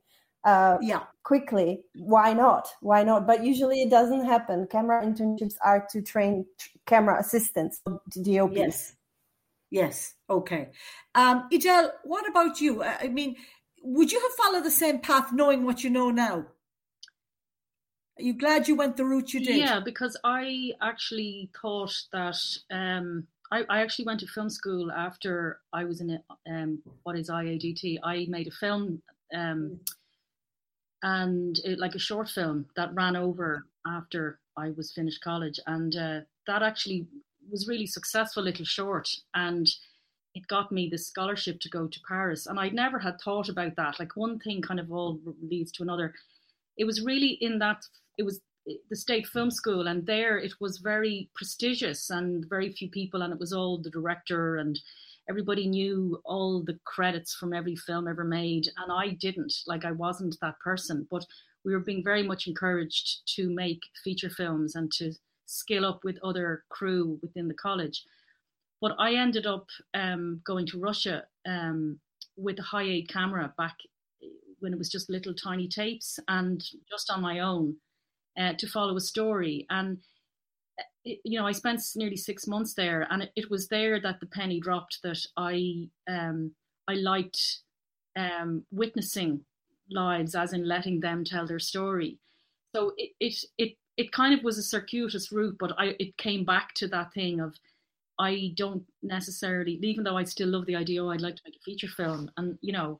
uh, 0.43 0.77
yeah, 0.81 1.03
quickly, 1.23 1.81
why 1.95 2.33
not? 2.33 2.69
Why 2.81 3.03
not? 3.03 3.27
But 3.27 3.43
usually 3.43 3.81
it 3.81 3.89
doesn't 3.89 4.25
happen. 4.25 4.67
Camera 4.71 5.05
internships 5.05 5.55
are 5.63 5.85
to 5.91 6.01
train 6.01 6.45
camera 6.85 7.19
assistants, 7.19 7.81
DOPs. 8.23 8.55
Yes. 8.55 8.95
Yes. 9.69 10.13
Okay. 10.29 10.69
Um, 11.15 11.49
Edel, 11.51 11.91
what 12.03 12.29
about 12.29 12.61
you? 12.61 12.83
I 12.83 13.09
mean, 13.09 13.35
would 13.81 14.11
you 14.11 14.19
have 14.21 14.31
followed 14.45 14.63
the 14.63 14.71
same 14.71 14.99
path 14.99 15.33
knowing 15.33 15.65
what 15.65 15.83
you 15.83 15.89
know 15.89 16.09
now? 16.09 16.45
Are 18.17 18.23
you 18.23 18.33
glad 18.33 18.67
you 18.67 18.75
went 18.75 18.97
the 18.97 19.05
route 19.05 19.33
you 19.33 19.43
did? 19.43 19.57
Yeah, 19.57 19.79
because 19.79 20.17
I 20.23 20.71
actually 20.81 21.49
thought 21.61 21.93
that 22.11 22.39
um, 22.71 23.27
I, 23.51 23.63
I, 23.69 23.81
actually 23.81 24.05
went 24.05 24.21
to 24.21 24.27
film 24.27 24.49
school 24.49 24.91
after 24.91 25.59
I 25.71 25.83
was 25.83 26.01
in 26.01 26.09
a, 26.09 26.51
um, 26.51 26.79
what 27.03 27.15
is 27.15 27.29
IADT. 27.29 27.99
I 28.03 28.25
made 28.27 28.47
a 28.47 28.51
film 28.51 29.03
um, 29.35 29.79
and 31.03 31.59
it, 31.63 31.79
like 31.79 31.95
a 31.95 31.99
short 31.99 32.29
film 32.29 32.65
that 32.75 32.93
ran 32.93 33.15
over 33.15 33.65
after 33.85 34.39
I 34.57 34.71
was 34.71 34.91
finished 34.91 35.23
college, 35.23 35.59
and 35.67 35.95
uh, 35.95 36.19
that 36.47 36.63
actually 36.63 37.07
was 37.49 37.67
really 37.67 37.87
successful 37.87 38.43
little 38.43 38.65
short 38.65 39.07
and 39.33 39.67
it 40.35 40.47
got 40.47 40.71
me 40.71 40.87
the 40.89 40.97
scholarship 40.97 41.59
to 41.61 41.69
go 41.69 41.87
to 41.87 41.99
Paris. 42.07 42.45
And 42.45 42.59
I'd 42.59 42.73
never 42.73 42.99
had 42.99 43.19
thought 43.19 43.49
about 43.49 43.75
that. 43.75 43.99
Like 43.99 44.15
one 44.15 44.37
thing 44.39 44.61
kind 44.61 44.79
of 44.79 44.91
all 44.91 45.19
leads 45.41 45.71
to 45.73 45.83
another. 45.83 46.13
It 46.77 46.85
was 46.85 47.03
really 47.03 47.37
in 47.41 47.57
that, 47.59 47.81
it 48.17 48.23
was 48.23 48.41
the 48.89 48.95
state 48.95 49.25
film 49.25 49.49
school 49.49 49.87
and 49.87 50.05
there 50.05 50.37
it 50.37 50.53
was 50.59 50.79
very 50.79 51.29
prestigious 51.33 52.09
and 52.09 52.45
very 52.49 52.71
few 52.73 52.89
people 52.89 53.21
and 53.21 53.31
it 53.31 53.39
was 53.39 53.53
all 53.53 53.81
the 53.81 53.89
director 53.89 54.57
and 54.57 54.77
everybody 55.29 55.67
knew 55.67 56.19
all 56.25 56.63
the 56.63 56.77
credits 56.85 57.35
from 57.35 57.53
every 57.53 57.75
film 57.75 58.07
ever 58.07 58.23
made 58.23 58.67
and 58.77 58.91
i 58.91 59.09
didn't 59.09 59.53
like 59.67 59.85
i 59.85 59.91
wasn't 59.91 60.35
that 60.41 60.59
person 60.59 61.07
but 61.11 61.25
we 61.67 61.73
were 61.73 61.81
being 61.81 62.03
very 62.03 62.23
much 62.23 62.47
encouraged 62.47 63.27
to 63.35 63.49
make 63.49 63.81
feature 64.03 64.29
films 64.29 64.75
and 64.75 64.89
to 64.93 65.11
scale 65.47 65.85
up 65.85 66.03
with 66.03 66.17
other 66.23 66.63
crew 66.69 67.19
within 67.21 67.47
the 67.49 67.53
college. 67.53 68.03
But 68.79 68.95
I 68.99 69.15
ended 69.15 69.45
up 69.45 69.67
um, 69.93 70.41
going 70.45 70.65
to 70.67 70.79
Russia 70.79 71.23
um, 71.45 71.99
with 72.37 72.59
a 72.59 72.63
Hi8 72.63 73.09
camera 73.09 73.53
back 73.57 73.75
when 74.59 74.71
it 74.71 74.77
was 74.77 74.89
just 74.89 75.09
little 75.09 75.33
tiny 75.33 75.67
tapes 75.67 76.19
and 76.27 76.63
just 76.89 77.11
on 77.11 77.21
my 77.21 77.39
own 77.39 77.75
uh, 78.39 78.53
to 78.53 78.67
follow 78.67 78.95
a 78.95 79.01
story. 79.01 79.65
And 79.69 79.97
you 81.03 81.39
know, 81.39 81.47
I 81.47 81.51
spent 81.51 81.81
nearly 81.95 82.17
six 82.17 82.47
months 82.47 82.73
there, 82.73 83.07
and 83.09 83.23
it, 83.23 83.31
it, 83.35 83.49
was 83.49 83.67
there 83.67 83.99
that 84.01 84.19
the 84.19 84.25
penny 84.25 84.59
dropped 84.59 84.99
that 85.03 85.19
I 85.37 85.87
um, 86.07 86.51
I 86.87 86.95
liked 86.95 87.59
um, 88.15 88.63
witnessing 88.71 89.41
lives, 89.89 90.35
as 90.35 90.53
in 90.53 90.67
letting 90.67 90.99
them 90.99 91.23
tell 91.23 91.47
their 91.47 91.59
story. 91.59 92.19
So 92.75 92.93
it 92.97 93.11
it 93.19 93.35
it 93.57 93.77
it 93.97 94.11
kind 94.11 94.33
of 94.37 94.43
was 94.43 94.57
a 94.57 94.63
circuitous 94.63 95.31
route, 95.31 95.57
but 95.59 95.73
I 95.77 95.95
it 95.99 96.17
came 96.17 96.43
back 96.43 96.73
to 96.75 96.87
that 96.89 97.13
thing 97.13 97.39
of 97.39 97.55
I 98.19 98.53
don't 98.55 98.83
necessarily, 99.03 99.79
even 99.83 100.03
though 100.03 100.17
I 100.17 100.23
still 100.23 100.49
love 100.49 100.65
the 100.65 100.75
idea, 100.75 101.03
oh, 101.03 101.09
I'd 101.09 101.21
like 101.21 101.35
to 101.35 101.43
make 101.45 101.55
a 101.55 101.63
feature 101.63 101.87
film, 101.87 102.31
and 102.37 102.57
you 102.61 102.73
know, 102.73 102.99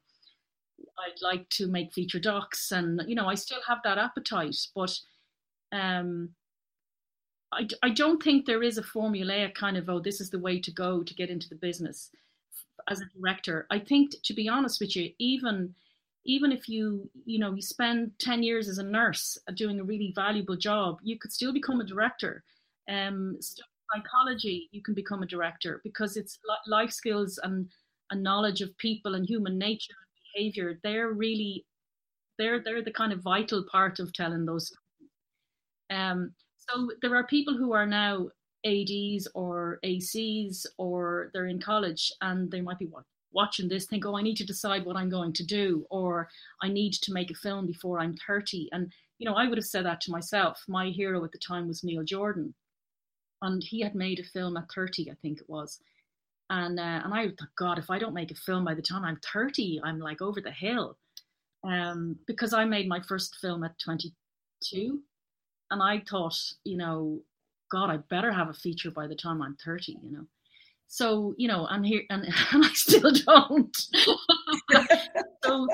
I'd 1.00 1.22
like 1.22 1.50
to 1.50 1.68
make 1.68 1.94
feature 1.94 2.20
docs, 2.20 2.72
and 2.72 3.02
you 3.08 3.16
know, 3.16 3.28
I 3.28 3.36
still 3.36 3.60
have 3.68 3.80
that 3.84 3.98
appetite, 3.98 4.58
but 4.76 4.98
um, 5.72 6.30
I 7.52 7.68
I 7.84 7.90
don't 7.90 8.22
think 8.22 8.46
there 8.46 8.64
is 8.64 8.78
a 8.78 8.84
formulaic 8.84 9.56
kind 9.56 9.78
of 9.78 9.90
oh, 9.90 10.00
this 10.00 10.22
is 10.22 10.30
the 10.30 10.40
way 10.40 10.60
to 10.60 10.72
go 10.72 11.04
to 11.04 11.14
get 11.14 11.30
into 11.30 11.50
the 11.50 11.56
business 11.56 12.12
as 12.90 13.02
a 13.02 13.06
director. 13.18 13.68
I 13.70 13.80
think, 13.80 14.12
to 14.24 14.34
be 14.34 14.50
honest 14.50 14.80
with 14.80 14.96
you, 14.96 15.12
even 15.20 15.74
even 16.28 16.52
if 16.52 16.70
you 16.70 17.10
you 17.26 17.40
know 17.40 17.54
you 17.54 17.62
spend 17.62 18.12
10 18.20 18.44
years 18.44 18.68
as 18.68 18.78
a 18.78 18.84
nurse 18.84 19.38
doing 19.56 19.80
a 19.80 19.84
really 19.84 20.12
valuable 20.14 20.56
job 20.58 21.00
you 21.02 21.18
could 21.18 21.32
still 21.32 21.54
become 21.54 21.82
a 21.82 21.86
director 21.86 22.44
um 22.90 23.38
psychology 23.42 24.70
you 24.72 24.84
can 24.84 24.94
become 24.94 25.24
a 25.24 25.28
director 25.28 25.82
because 25.84 26.18
it's 26.18 26.38
life 26.68 26.92
skills 26.92 27.40
and 27.44 27.68
a 28.12 28.16
knowledge 28.16 28.62
of 28.62 28.78
people 28.78 29.16
and 29.16 29.26
human 29.28 29.58
nature 29.58 29.94
and 29.94 30.22
behavior 30.34 30.80
they're 30.84 31.14
really 31.14 31.66
they're 32.38 32.62
they're 32.64 32.84
the 32.84 32.92
kind 32.92 33.14
of 33.14 33.22
vital 33.22 33.64
part 33.72 34.00
of 34.00 34.14
telling 34.14 34.46
those 34.46 34.72
um 35.90 36.32
so 36.70 36.92
there 37.02 37.16
are 37.16 37.26
people 37.28 37.58
who 37.58 37.74
are 37.74 37.86
now 37.86 38.30
ads 38.66 39.28
or 39.34 39.80
acs 39.84 40.66
or 40.78 41.30
they're 41.34 41.48
in 41.48 41.60
college 41.60 42.12
and 42.22 42.52
they 42.52 42.62
might 42.62 42.80
be 42.80 42.90
watching 43.32 43.68
this 43.68 43.86
think, 43.86 44.06
oh, 44.06 44.18
I 44.18 44.22
need 44.22 44.38
to 44.38 44.46
decide 44.46 44.86
what 44.86 44.96
I'm 44.96 45.10
going 45.10 45.34
to 45.34 45.46
do, 45.46 45.86
or 45.90 46.30
I 46.62 46.70
need 46.70 46.94
to 46.94 47.14
make 47.14 47.32
a 47.32 47.36
film 47.36 47.68
before 47.68 48.00
I'm 48.00 48.16
30. 48.26 48.70
And, 48.72 48.92
you 49.20 49.30
know, 49.30 49.36
I 49.36 49.48
would 49.48 49.58
have 49.58 49.66
said 49.66 49.86
that 49.86 50.02
to 50.02 50.12
myself. 50.12 50.64
My 50.68 50.88
hero 50.88 51.24
at 51.24 51.32
the 51.32 51.38
time 51.38 51.68
was 51.68 51.84
Neil 51.84 52.04
Jordan. 52.04 52.54
And 53.42 53.64
he 53.64 53.82
had 53.82 53.94
made 53.94 54.20
a 54.20 54.24
film 54.24 54.58
at 54.58 54.72
30, 54.74 55.12
I 55.12 55.16
think 55.22 55.40
it 55.40 55.50
was. 55.50 55.80
And 56.50 56.80
uh, 56.80 57.02
and 57.04 57.14
I 57.14 57.28
thought, 57.28 57.56
God, 57.58 57.78
if 57.78 57.90
I 57.90 58.00
don't 58.00 58.14
make 58.14 58.32
a 58.32 58.36
film 58.36 58.64
by 58.66 58.74
the 58.74 58.82
time 58.82 59.04
I'm 59.04 59.20
30, 59.32 59.82
I'm 59.84 60.00
like 60.00 60.22
over 60.22 60.42
the 60.42 60.52
hill. 60.52 60.98
Um, 61.64 62.18
because 62.26 62.54
I 62.54 62.64
made 62.66 62.88
my 62.88 63.02
first 63.02 63.36
film 63.42 63.64
at 63.64 63.78
22. 63.84 65.02
And 65.72 65.82
I 65.82 66.04
thought, 66.10 66.38
you 66.64 66.78
know, 66.78 67.22
God, 67.70 67.90
I 67.90 67.98
better 67.98 68.32
have 68.32 68.50
a 68.50 68.54
feature 68.54 68.92
by 68.92 69.08
the 69.08 69.16
time 69.16 69.42
I'm 69.42 69.58
30, 69.64 69.98
you 70.02 70.12
know. 70.12 70.26
So 70.88 71.36
you 71.38 71.48
know, 71.48 71.68
I'm 71.70 71.84
here, 71.84 72.04
and, 72.10 72.24
and 72.52 72.66
I 72.66 72.70
still 72.74 73.12
don't. 73.12 73.78
so 75.44 75.68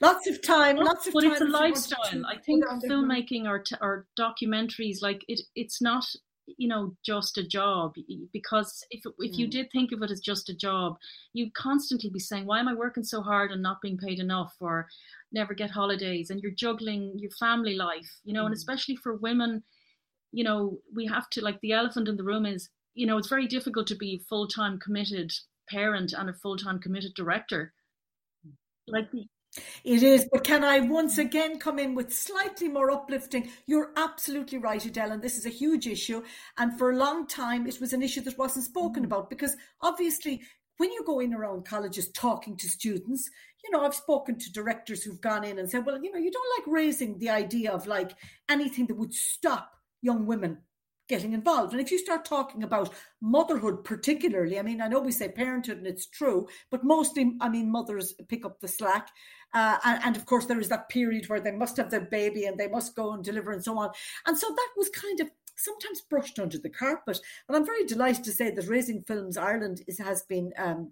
lots 0.00 0.28
of 0.28 0.42
time, 0.42 0.76
lots 0.76 1.06
of 1.06 1.14
but 1.14 1.20
time. 1.22 1.30
But 1.30 1.40
it's 1.40 1.40
a 1.40 1.44
lifestyle. 1.44 2.26
I 2.26 2.38
think 2.38 2.64
filmmaking 2.64 3.46
or 3.46 3.64
or 3.80 4.06
documentaries, 4.18 5.02
like 5.02 5.24
it, 5.28 5.40
it's 5.54 5.80
not 5.80 6.04
you 6.46 6.68
know 6.68 6.94
just 7.04 7.38
a 7.38 7.46
job 7.46 7.94
because 8.32 8.84
if 8.90 9.02
if 9.18 9.38
you 9.38 9.46
mm. 9.46 9.50
did 9.50 9.70
think 9.70 9.92
of 9.92 10.02
it 10.02 10.10
as 10.10 10.20
just 10.20 10.48
a 10.48 10.54
job 10.54 10.96
you'd 11.32 11.54
constantly 11.54 12.10
be 12.10 12.18
saying 12.18 12.44
why 12.44 12.58
am 12.58 12.68
i 12.68 12.74
working 12.74 13.04
so 13.04 13.22
hard 13.22 13.50
and 13.50 13.62
not 13.62 13.80
being 13.80 13.96
paid 13.96 14.18
enough 14.18 14.54
or 14.60 14.86
never 15.32 15.54
get 15.54 15.70
holidays 15.70 16.30
and 16.30 16.40
you're 16.40 16.52
juggling 16.52 17.12
your 17.16 17.30
family 17.32 17.74
life 17.74 18.20
you 18.24 18.32
know 18.32 18.42
mm. 18.42 18.46
and 18.46 18.54
especially 18.54 18.96
for 18.96 19.16
women 19.16 19.62
you 20.32 20.44
know 20.44 20.78
we 20.94 21.06
have 21.06 21.28
to 21.30 21.42
like 21.42 21.60
the 21.60 21.72
elephant 21.72 22.08
in 22.08 22.16
the 22.16 22.24
room 22.24 22.44
is 22.44 22.68
you 22.94 23.06
know 23.06 23.16
it's 23.16 23.28
very 23.28 23.46
difficult 23.46 23.86
to 23.86 23.96
be 23.96 24.22
full-time 24.28 24.78
committed 24.78 25.32
parent 25.68 26.12
and 26.12 26.28
a 26.28 26.34
full-time 26.34 26.78
committed 26.78 27.14
director 27.14 27.72
like 28.86 29.08
it 29.84 30.02
is, 30.02 30.26
but 30.32 30.44
can 30.44 30.64
I 30.64 30.80
once 30.80 31.18
again 31.18 31.58
come 31.58 31.78
in 31.78 31.94
with 31.94 32.12
slightly 32.12 32.68
more 32.68 32.90
uplifting? 32.90 33.50
You're 33.66 33.90
absolutely 33.96 34.58
right, 34.58 34.84
Edel, 34.84 35.12
and 35.12 35.22
this 35.22 35.36
is 35.36 35.46
a 35.46 35.50
huge 35.50 35.86
issue. 35.86 36.22
And 36.58 36.76
for 36.78 36.90
a 36.90 36.96
long 36.96 37.26
time, 37.26 37.66
it 37.66 37.80
was 37.80 37.92
an 37.92 38.02
issue 38.02 38.22
that 38.22 38.38
wasn't 38.38 38.64
spoken 38.64 39.02
mm. 39.02 39.06
about 39.06 39.30
because 39.30 39.56
obviously, 39.80 40.42
when 40.78 40.90
you 40.90 41.04
go 41.04 41.20
in 41.20 41.32
around 41.32 41.66
colleges 41.66 42.10
talking 42.10 42.56
to 42.56 42.68
students, 42.68 43.30
you 43.62 43.70
know, 43.70 43.84
I've 43.84 43.94
spoken 43.94 44.38
to 44.38 44.52
directors 44.52 45.02
who've 45.02 45.20
gone 45.20 45.44
in 45.44 45.58
and 45.58 45.70
said, 45.70 45.86
well, 45.86 46.02
you 46.02 46.10
know, 46.10 46.18
you 46.18 46.30
don't 46.30 46.58
like 46.58 46.74
raising 46.74 47.18
the 47.18 47.30
idea 47.30 47.72
of 47.72 47.86
like 47.86 48.12
anything 48.48 48.86
that 48.86 48.96
would 48.96 49.14
stop 49.14 49.70
young 50.02 50.26
women 50.26 50.58
getting 51.08 51.32
involved. 51.32 51.72
And 51.72 51.80
if 51.80 51.90
you 51.90 51.98
start 51.98 52.24
talking 52.24 52.62
about 52.62 52.92
motherhood, 53.20 53.84
particularly, 53.84 54.58
I 54.58 54.62
mean, 54.62 54.80
I 54.80 54.88
know 54.88 55.00
we 55.00 55.12
say 55.12 55.28
parenthood 55.28 55.78
and 55.78 55.86
it's 55.86 56.06
true, 56.06 56.48
but 56.70 56.84
mostly, 56.84 57.36
I 57.40 57.48
mean, 57.48 57.70
mothers 57.70 58.14
pick 58.28 58.44
up 58.44 58.60
the 58.60 58.68
slack. 58.68 59.10
Uh, 59.52 59.78
and, 59.84 60.04
and, 60.04 60.16
of 60.16 60.26
course, 60.26 60.46
there 60.46 60.58
is 60.58 60.68
that 60.68 60.88
period 60.88 61.28
where 61.28 61.40
they 61.40 61.52
must 61.52 61.76
have 61.76 61.90
their 61.90 62.00
baby 62.00 62.46
and 62.46 62.58
they 62.58 62.66
must 62.66 62.96
go 62.96 63.12
and 63.12 63.22
deliver 63.22 63.52
and 63.52 63.62
so 63.62 63.78
on. 63.78 63.90
And 64.26 64.36
so 64.36 64.48
that 64.48 64.68
was 64.76 64.88
kind 64.88 65.20
of 65.20 65.30
sometimes 65.56 66.00
brushed 66.00 66.40
under 66.40 66.58
the 66.58 66.70
carpet. 66.70 67.20
And 67.48 67.56
I'm 67.56 67.64
very 67.64 67.84
delighted 67.84 68.24
to 68.24 68.32
say 68.32 68.50
that 68.50 68.66
Raising 68.66 69.02
Films 69.02 69.36
Ireland 69.36 69.82
is, 69.86 69.98
has 69.98 70.22
been. 70.22 70.52
Um, 70.56 70.90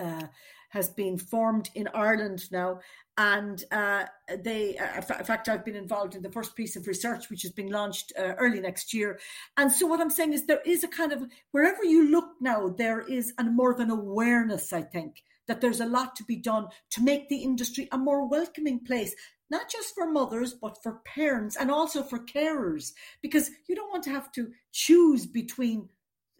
uh, 0.00 0.26
has 0.70 0.88
been 0.88 1.18
formed 1.18 1.68
in 1.74 1.88
Ireland 1.94 2.50
now, 2.50 2.80
and 3.18 3.62
uh, 3.70 4.04
they, 4.42 4.78
uh, 4.78 4.96
in 5.18 5.24
fact, 5.24 5.48
I've 5.48 5.64
been 5.64 5.76
involved 5.76 6.14
in 6.14 6.22
the 6.22 6.30
first 6.30 6.56
piece 6.56 6.74
of 6.76 6.86
research, 6.86 7.28
which 7.28 7.44
is 7.44 7.52
being 7.52 7.70
launched 7.70 8.12
uh, 8.18 8.34
early 8.38 8.60
next 8.60 8.94
year. 8.94 9.20
And 9.56 9.70
so, 9.70 9.86
what 9.86 10.00
I'm 10.00 10.10
saying 10.10 10.32
is, 10.32 10.46
there 10.46 10.62
is 10.64 10.82
a 10.84 10.88
kind 10.88 11.12
of 11.12 11.24
wherever 11.50 11.84
you 11.84 12.10
look 12.10 12.30
now, 12.40 12.68
there 12.68 13.00
is 13.00 13.34
a 13.38 13.44
more 13.44 13.72
of 13.72 13.80
an 13.80 13.90
awareness, 13.90 14.72
I 14.72 14.82
think, 14.82 15.22
that 15.48 15.60
there's 15.60 15.80
a 15.80 15.86
lot 15.86 16.16
to 16.16 16.24
be 16.24 16.36
done 16.36 16.68
to 16.90 17.02
make 17.02 17.28
the 17.28 17.42
industry 17.42 17.88
a 17.92 17.98
more 17.98 18.26
welcoming 18.28 18.80
place, 18.80 19.14
not 19.50 19.68
just 19.68 19.94
for 19.94 20.10
mothers, 20.10 20.54
but 20.54 20.80
for 20.82 21.00
parents 21.04 21.56
and 21.56 21.70
also 21.70 22.02
for 22.02 22.20
carers, 22.20 22.92
because 23.20 23.50
you 23.68 23.74
don't 23.74 23.90
want 23.90 24.04
to 24.04 24.10
have 24.10 24.30
to 24.32 24.52
choose 24.72 25.26
between, 25.26 25.88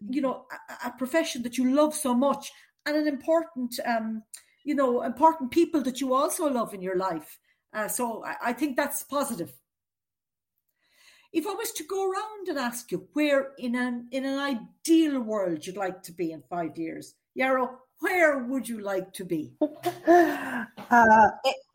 you 0.09 0.21
know, 0.21 0.45
a, 0.51 0.87
a 0.87 0.91
profession 0.97 1.43
that 1.43 1.57
you 1.57 1.75
love 1.75 1.93
so 1.93 2.13
much 2.13 2.51
and 2.85 2.95
an 2.95 3.07
important, 3.07 3.79
um, 3.85 4.23
you 4.63 4.75
know, 4.75 5.03
important 5.03 5.51
people 5.51 5.81
that 5.83 6.01
you 6.01 6.13
also 6.13 6.49
love 6.49 6.73
in 6.73 6.81
your 6.81 6.97
life. 6.97 7.39
Uh, 7.73 7.87
so 7.87 8.23
I, 8.25 8.35
I 8.45 8.53
think 8.53 8.75
that's 8.75 9.03
positive. 9.03 9.51
If 11.33 11.47
I 11.47 11.53
was 11.53 11.71
to 11.73 11.83
go 11.85 12.09
around 12.09 12.49
and 12.49 12.59
ask 12.59 12.91
you 12.91 13.07
where 13.13 13.51
in 13.57 13.75
an 13.75 14.07
in 14.11 14.25
an 14.25 14.37
ideal 14.37 15.21
world 15.21 15.65
you'd 15.65 15.77
like 15.77 16.03
to 16.03 16.11
be 16.11 16.33
in 16.33 16.43
five 16.49 16.77
years, 16.77 17.15
Jaro, 17.37 17.69
where 17.99 18.39
would 18.39 18.67
you 18.67 18.81
like 18.81 19.13
to 19.13 19.23
be? 19.23 19.53
uh, 19.61 20.65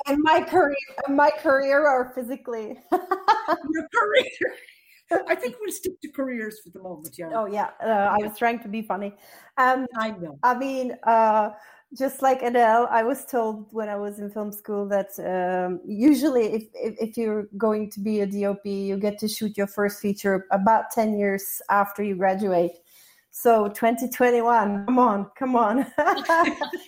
in 0.09 0.23
my 0.23 0.43
career, 0.43 0.77
in 1.09 1.17
my 1.17 1.31
career, 1.39 1.89
or 1.89 2.13
physically? 2.15 2.77
Your 2.93 3.89
career. 3.95 4.57
I 5.29 5.35
think 5.35 5.57
we'll 5.61 5.73
stick 5.73 6.01
to 6.01 6.09
careers 6.09 6.61
for 6.61 6.71
the 6.71 6.81
moment. 6.81 7.15
Yeah. 7.17 7.31
Oh 7.33 7.47
yeah, 7.47 7.71
uh, 7.83 8.17
I 8.19 8.19
was 8.27 8.37
trying 8.37 8.61
to 8.61 8.69
be 8.69 8.83
funny. 8.83 9.15
Um, 9.57 9.87
I 9.97 10.11
know. 10.11 10.39
I 10.43 10.57
mean, 10.57 10.97
uh, 11.05 11.51
just 11.97 12.23
like 12.23 12.43
Edel, 12.43 12.89
I 12.91 13.03
was 13.05 13.25
told 13.25 13.73
when 13.73 13.89
I 13.89 13.97
was 13.97 14.19
in 14.19 14.31
film 14.31 14.51
school 14.53 14.89
that 14.89 15.11
um, 15.21 15.81
usually, 15.87 16.47
if, 16.47 16.65
if, 16.75 16.95
if 17.01 17.17
you're 17.17 17.49
going 17.57 17.91
to 17.91 18.01
be 18.01 18.21
a 18.21 18.27
DOP, 18.27 18.67
you 18.67 18.97
get 18.97 19.19
to 19.21 19.29
shoot 19.29 19.57
your 19.57 19.69
first 19.69 20.01
feature 20.01 20.47
about 20.51 20.91
ten 20.91 21.19
years 21.19 21.63
after 21.71 22.03
you 22.03 22.17
graduate. 22.17 22.73
So 23.39 23.69
2021, 23.69 24.87
come 24.87 24.99
on, 24.99 25.31
come 25.39 25.57
on. 25.57 25.87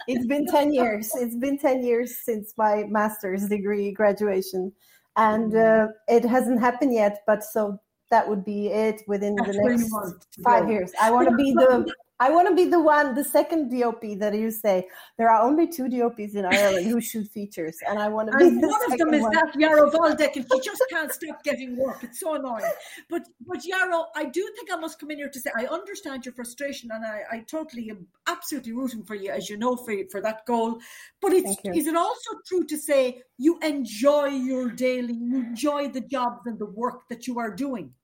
it's 0.08 0.24
been 0.24 0.46
10 0.46 0.72
years. 0.72 1.10
It's 1.14 1.36
been 1.36 1.58
10 1.58 1.84
years 1.84 2.24
since 2.24 2.54
my 2.56 2.84
master's 2.88 3.46
degree 3.48 3.92
graduation. 3.92 4.72
And 5.16 5.52
mm-hmm. 5.52 5.90
uh, 5.90 6.16
it 6.16 6.24
hasn't 6.24 6.60
happened 6.60 6.94
yet, 6.94 7.18
but 7.26 7.44
so 7.44 7.78
that 8.10 8.28
would 8.28 8.44
be 8.44 8.68
it 8.68 9.02
within 9.06 9.34
That's 9.36 9.56
the 9.56 9.62
next 9.64 10.26
five 10.42 10.70
years. 10.70 10.92
I 11.00 11.10
want 11.10 11.28
to 11.28 11.36
be 11.36 11.52
the 11.52 11.92
I 12.20 12.30
want 12.30 12.48
to 12.48 12.54
be 12.54 12.64
the 12.64 12.80
one, 12.80 13.14
the 13.14 13.22
second 13.22 13.70
DOP 13.70 14.02
that 14.18 14.34
you 14.34 14.50
say. 14.50 14.88
There 15.18 15.30
are 15.30 15.40
only 15.40 15.68
two 15.68 15.88
DOPs 15.88 16.34
in 16.34 16.44
Ireland 16.44 16.86
who 16.86 17.00
shoot 17.00 17.28
features, 17.28 17.76
and 17.88 17.96
I 17.96 18.08
want 18.08 18.32
to 18.32 18.36
be. 18.36 18.44
And 18.44 18.60
one 18.60 18.92
of 18.92 18.98
them 18.98 19.14
is 19.14 19.22
one. 19.22 19.32
that 19.34 19.54
Jaro 19.54 19.92
Waldeck, 19.92 20.34
and 20.34 20.44
she 20.52 20.60
just 20.60 20.82
can't 20.90 21.12
stop 21.12 21.44
getting 21.44 21.76
work. 21.76 22.02
It's 22.02 22.18
so 22.18 22.34
annoying. 22.34 22.64
But 23.08 23.22
but 23.46 23.58
Jaro, 23.58 24.06
I 24.16 24.24
do 24.24 24.50
think 24.56 24.72
I 24.72 24.76
must 24.76 24.98
come 24.98 25.12
in 25.12 25.18
here 25.18 25.30
to 25.30 25.40
say 25.40 25.50
I 25.56 25.66
understand 25.66 26.24
your 26.24 26.34
frustration, 26.34 26.90
and 26.92 27.04
I, 27.04 27.22
I 27.30 27.40
totally 27.40 27.88
am 27.90 28.08
absolutely 28.26 28.72
rooting 28.72 29.04
for 29.04 29.14
you, 29.14 29.30
as 29.30 29.48
you 29.48 29.56
know, 29.56 29.76
for 29.76 29.94
for 30.10 30.20
that 30.20 30.44
goal. 30.44 30.80
But 31.22 31.34
it's 31.34 31.56
is 31.66 31.86
it 31.86 31.94
also 31.94 32.30
true 32.48 32.64
to 32.66 32.76
say 32.76 33.22
you 33.36 33.60
enjoy 33.60 34.26
your 34.26 34.70
daily, 34.70 35.14
you 35.14 35.36
enjoy 35.36 35.88
the 35.88 36.00
jobs 36.00 36.46
and 36.46 36.58
the 36.58 36.66
work 36.66 37.02
that 37.10 37.28
you 37.28 37.38
are 37.38 37.54
doing? 37.54 37.94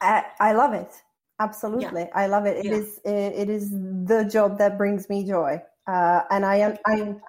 I, 0.00 0.24
I 0.40 0.52
love 0.52 0.74
it. 0.74 1.02
Absolutely. 1.38 2.02
Yeah. 2.02 2.08
i 2.14 2.26
love 2.26 2.46
it. 2.46 2.56
It 2.58 2.64
yeah. 2.66 2.72
is 2.72 3.00
it 3.04 3.48
is 3.50 3.70
the 3.70 4.28
job 4.30 4.58
that 4.58 4.78
brings 4.78 5.08
me 5.08 5.26
joy. 5.26 5.60
Uh, 5.86 6.22
and 6.32 6.44
i 6.44 6.56
am 6.56 6.76
i'm 6.86 7.20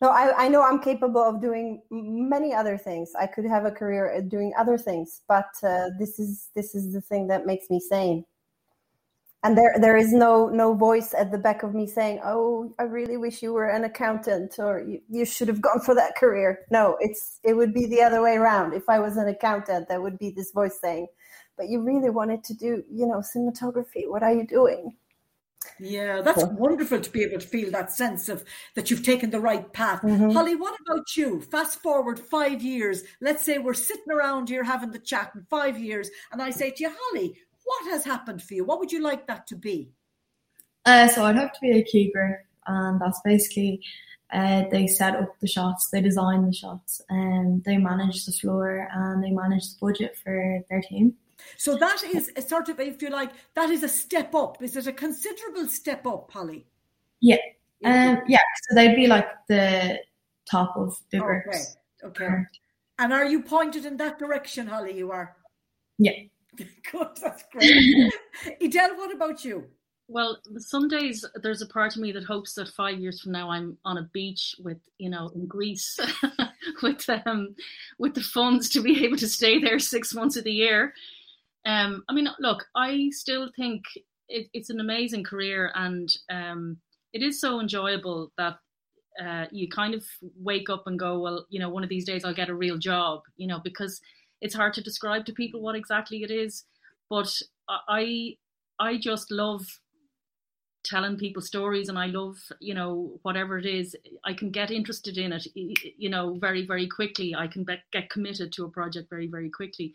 no 0.00 0.08
I, 0.08 0.44
I 0.44 0.48
know 0.48 0.62
i'm 0.62 0.78
capable 0.80 1.22
of 1.22 1.40
doing 1.42 1.82
many 1.90 2.54
other 2.54 2.78
things. 2.78 3.12
I 3.18 3.26
could 3.26 3.44
have 3.44 3.64
a 3.64 3.70
career 3.70 4.22
doing 4.26 4.52
other 4.58 4.78
things 4.78 5.22
but 5.28 5.50
uh, 5.62 5.90
this 5.98 6.18
is 6.18 6.48
this 6.54 6.74
is 6.74 6.92
the 6.92 7.00
thing 7.00 7.26
that 7.28 7.44
makes 7.46 7.68
me 7.70 7.80
sane. 7.80 8.24
And 9.42 9.56
there 9.56 9.74
there 9.80 9.96
is 9.96 10.12
no 10.12 10.48
no 10.48 10.74
voice 10.74 11.12
at 11.12 11.32
the 11.32 11.38
back 11.38 11.62
of 11.62 11.74
me 11.74 11.86
saying 11.86 12.20
oh 12.24 12.72
i 12.78 12.84
really 12.84 13.16
wish 13.16 13.42
you 13.42 13.52
were 13.52 13.68
an 13.68 13.84
accountant 13.84 14.58
or 14.58 14.80
you, 14.80 15.00
you 15.10 15.24
should 15.24 15.48
have 15.48 15.60
gone 15.60 15.80
for 15.80 15.94
that 15.94 16.14
career. 16.16 16.60
No 16.70 16.96
it's 17.00 17.40
it 17.42 17.54
would 17.54 17.74
be 17.74 17.86
the 17.86 18.02
other 18.02 18.22
way 18.22 18.36
around. 18.36 18.74
If 18.74 18.88
i 18.88 18.98
was 19.00 19.16
an 19.16 19.28
accountant 19.28 19.88
there 19.88 20.00
would 20.00 20.18
be 20.18 20.30
this 20.30 20.52
voice 20.52 20.78
saying 20.80 21.08
but 21.56 21.68
you 21.68 21.80
really 21.80 22.10
wanted 22.10 22.44
to 22.44 22.54
do, 22.54 22.84
you 22.90 23.06
know, 23.06 23.18
cinematography. 23.18 24.08
What 24.08 24.22
are 24.22 24.32
you 24.32 24.46
doing? 24.46 24.96
Yeah, 25.78 26.22
that's 26.22 26.44
wonderful 26.44 27.00
to 27.00 27.10
be 27.10 27.22
able 27.22 27.38
to 27.38 27.46
feel 27.46 27.70
that 27.70 27.92
sense 27.92 28.28
of 28.28 28.44
that 28.74 28.90
you've 28.90 29.04
taken 29.04 29.30
the 29.30 29.40
right 29.40 29.70
path. 29.72 30.02
Mm-hmm. 30.02 30.30
Hollie, 30.30 30.56
what 30.56 30.78
about 30.86 31.16
you? 31.16 31.40
Fast 31.40 31.82
forward 31.82 32.18
five 32.18 32.62
years. 32.62 33.02
Let's 33.20 33.44
say 33.44 33.58
we're 33.58 33.74
sitting 33.74 34.10
around 34.10 34.48
here 34.48 34.64
having 34.64 34.90
the 34.90 34.98
chat 34.98 35.32
in 35.34 35.46
five 35.50 35.78
years, 35.78 36.10
and 36.32 36.42
I 36.42 36.50
say 36.50 36.70
to 36.70 36.82
you, 36.82 36.90
Hollie, 36.90 37.34
what 37.64 37.90
has 37.90 38.04
happened 38.04 38.42
for 38.42 38.54
you? 38.54 38.64
What 38.64 38.78
would 38.78 38.92
you 38.92 39.02
like 39.02 39.26
that 39.26 39.46
to 39.48 39.56
be? 39.56 39.90
Uh, 40.86 41.08
so 41.08 41.24
I'd 41.24 41.36
hope 41.36 41.52
to 41.52 41.60
be 41.60 41.78
a 41.78 41.84
keeper, 41.84 42.44
and 42.66 43.00
that's 43.00 43.20
basically 43.24 43.80
uh, 44.32 44.64
they 44.70 44.86
set 44.86 45.16
up 45.16 45.38
the 45.40 45.48
shots, 45.48 45.88
they 45.90 46.00
design 46.00 46.46
the 46.46 46.52
shots, 46.52 47.00
and 47.08 47.62
they 47.64 47.76
manage 47.76 48.24
the 48.24 48.32
floor 48.32 48.88
and 48.92 49.22
they 49.22 49.30
manage 49.30 49.68
the 49.70 49.76
budget 49.80 50.16
for 50.22 50.60
their 50.68 50.82
team. 50.82 51.14
So 51.56 51.76
that 51.76 52.02
is 52.04 52.30
a 52.36 52.42
sort 52.42 52.68
of, 52.68 52.80
if 52.80 53.02
you 53.02 53.10
like, 53.10 53.30
that 53.54 53.70
is 53.70 53.82
a 53.82 53.88
step 53.88 54.34
up. 54.34 54.62
Is 54.62 54.76
it 54.76 54.86
a 54.86 54.92
considerable 54.92 55.68
step 55.68 56.06
up, 56.06 56.30
Hollie? 56.32 56.66
Yeah. 57.20 57.36
Um, 57.84 58.18
yeah. 58.28 58.38
So 58.68 58.74
they'd 58.74 58.96
be 58.96 59.06
like 59.06 59.28
the 59.48 59.98
top 60.50 60.76
of 60.76 60.96
the 61.10 61.22
Okay. 61.22 61.58
Okay. 62.04 62.28
And 62.98 63.12
are 63.12 63.24
you 63.24 63.42
pointed 63.42 63.86
in 63.86 63.96
that 63.96 64.18
direction, 64.18 64.66
Hollie? 64.66 64.96
You 64.96 65.10
are. 65.12 65.36
Yeah. 65.98 66.12
Good. 66.56 67.08
That's 67.22 67.44
great. 67.52 68.12
Edel, 68.60 68.96
what 68.96 69.14
about 69.14 69.44
you? 69.44 69.66
Well, 70.08 70.38
some 70.58 70.88
days 70.88 71.24
there's 71.36 71.62
a 71.62 71.68
part 71.68 71.94
of 71.94 72.02
me 72.02 72.10
that 72.12 72.24
hopes 72.24 72.54
that 72.54 72.68
five 72.70 72.98
years 72.98 73.20
from 73.20 73.30
now 73.30 73.48
I'm 73.48 73.78
on 73.84 73.96
a 73.96 74.10
beach 74.12 74.56
with, 74.58 74.78
you 74.98 75.08
know, 75.08 75.30
in 75.36 75.46
Greece, 75.46 75.98
with 76.82 77.08
um, 77.26 77.54
with 77.98 78.14
the 78.14 78.20
funds 78.20 78.68
to 78.70 78.82
be 78.82 79.04
able 79.04 79.18
to 79.18 79.28
stay 79.28 79.60
there 79.60 79.78
six 79.78 80.12
months 80.12 80.36
of 80.36 80.42
the 80.42 80.52
year. 80.52 80.94
Um, 81.66 82.04
I 82.08 82.14
mean, 82.14 82.28
look, 82.38 82.64
I 82.74 83.08
still 83.10 83.50
think 83.56 83.82
it, 84.28 84.48
it's 84.54 84.70
an 84.70 84.80
amazing 84.80 85.24
career, 85.24 85.70
and 85.74 86.08
um, 86.30 86.78
it 87.12 87.22
is 87.22 87.40
so 87.40 87.60
enjoyable 87.60 88.32
that 88.38 88.58
uh, 89.22 89.46
you 89.50 89.68
kind 89.68 89.94
of 89.94 90.04
wake 90.36 90.70
up 90.70 90.84
and 90.86 90.98
go, 90.98 91.18
well, 91.20 91.46
you 91.50 91.60
know, 91.60 91.68
one 91.68 91.82
of 91.82 91.90
these 91.90 92.06
days 92.06 92.24
I'll 92.24 92.34
get 92.34 92.48
a 92.48 92.54
real 92.54 92.78
job, 92.78 93.22
you 93.36 93.46
know, 93.46 93.60
because 93.62 94.00
it's 94.40 94.54
hard 94.54 94.74
to 94.74 94.82
describe 94.82 95.26
to 95.26 95.32
people 95.32 95.60
what 95.60 95.74
exactly 95.74 96.22
it 96.22 96.30
is. 96.30 96.64
But 97.10 97.30
I, 97.88 98.36
I 98.78 98.98
just 98.98 99.30
love 99.30 99.66
telling 100.84 101.18
people 101.18 101.42
stories 101.42 101.88
and 101.88 101.98
I 101.98 102.06
love, 102.06 102.36
you 102.60 102.72
know, 102.72 103.18
whatever 103.22 103.58
it 103.58 103.66
is, 103.66 103.94
I 104.24 104.32
can 104.32 104.50
get 104.50 104.70
interested 104.70 105.18
in 105.18 105.32
it, 105.32 105.46
you 105.54 106.08
know, 106.08 106.38
very, 106.40 106.66
very 106.66 106.88
quickly. 106.88 107.34
I 107.34 107.48
can 107.48 107.66
get 107.92 108.08
committed 108.08 108.52
to 108.52 108.64
a 108.64 108.70
project 108.70 109.10
very, 109.10 109.26
very 109.26 109.50
quickly 109.50 109.92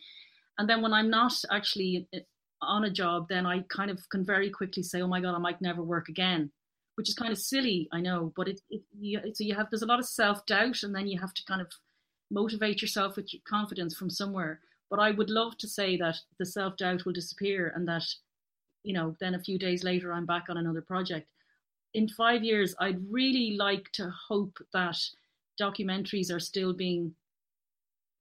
and 0.57 0.69
then 0.69 0.81
when 0.81 0.93
I'm 0.93 1.09
not 1.09 1.33
actually 1.51 2.07
eh, 2.13 2.19
on 2.61 2.85
a 2.85 2.89
job, 2.89 3.27
then 3.29 3.45
I 3.45 3.59
kind 3.69 3.91
of 3.91 4.07
can 4.09 4.25
very 4.25 4.49
quickly 4.49 4.83
say, 4.83 5.01
"Oh 5.01 5.07
my 5.07 5.21
God, 5.21 5.35
I 5.35 5.39
might 5.39 5.61
never 5.61 5.83
work 5.83 6.09
again," 6.09 6.51
which 6.95 7.09
is 7.09 7.15
kind 7.15 7.31
of 7.31 7.37
silly, 7.37 7.87
I 7.91 8.01
know. 8.01 8.33
But 8.35 8.47
it, 8.47 8.61
it 8.69 8.81
you, 8.97 9.19
so 9.33 9.43
you 9.43 9.55
have 9.55 9.69
there's 9.69 9.81
a 9.81 9.87
lot 9.87 9.99
of 9.99 10.05
self 10.05 10.45
doubt, 10.45 10.83
and 10.83 10.95
then 10.95 11.07
you 11.07 11.19
have 11.19 11.33
to 11.33 11.45
kind 11.45 11.61
of 11.61 11.71
motivate 12.31 12.81
yourself 12.81 13.15
with 13.15 13.29
confidence 13.47 13.95
from 13.95 14.09
somewhere. 14.09 14.61
But 14.89 14.99
I 14.99 15.11
would 15.11 15.29
love 15.29 15.57
to 15.59 15.67
say 15.67 15.97
that 15.97 16.17
the 16.39 16.45
self 16.45 16.77
doubt 16.77 17.05
will 17.05 17.13
disappear, 17.13 17.71
and 17.75 17.87
that 17.87 18.05
you 18.83 18.93
know, 18.93 19.15
then 19.19 19.35
a 19.35 19.39
few 19.39 19.57
days 19.57 19.83
later, 19.83 20.13
I'm 20.13 20.27
back 20.27 20.45
on 20.49 20.57
another 20.57 20.81
project. 20.81 21.27
In 21.93 22.07
five 22.07 22.43
years, 22.43 22.75
I'd 22.79 23.11
really 23.11 23.55
like 23.57 23.91
to 23.93 24.13
hope 24.27 24.59
that 24.73 24.97
documentaries 25.59 26.31
are 26.31 26.39
still 26.39 26.73
being 26.73 27.15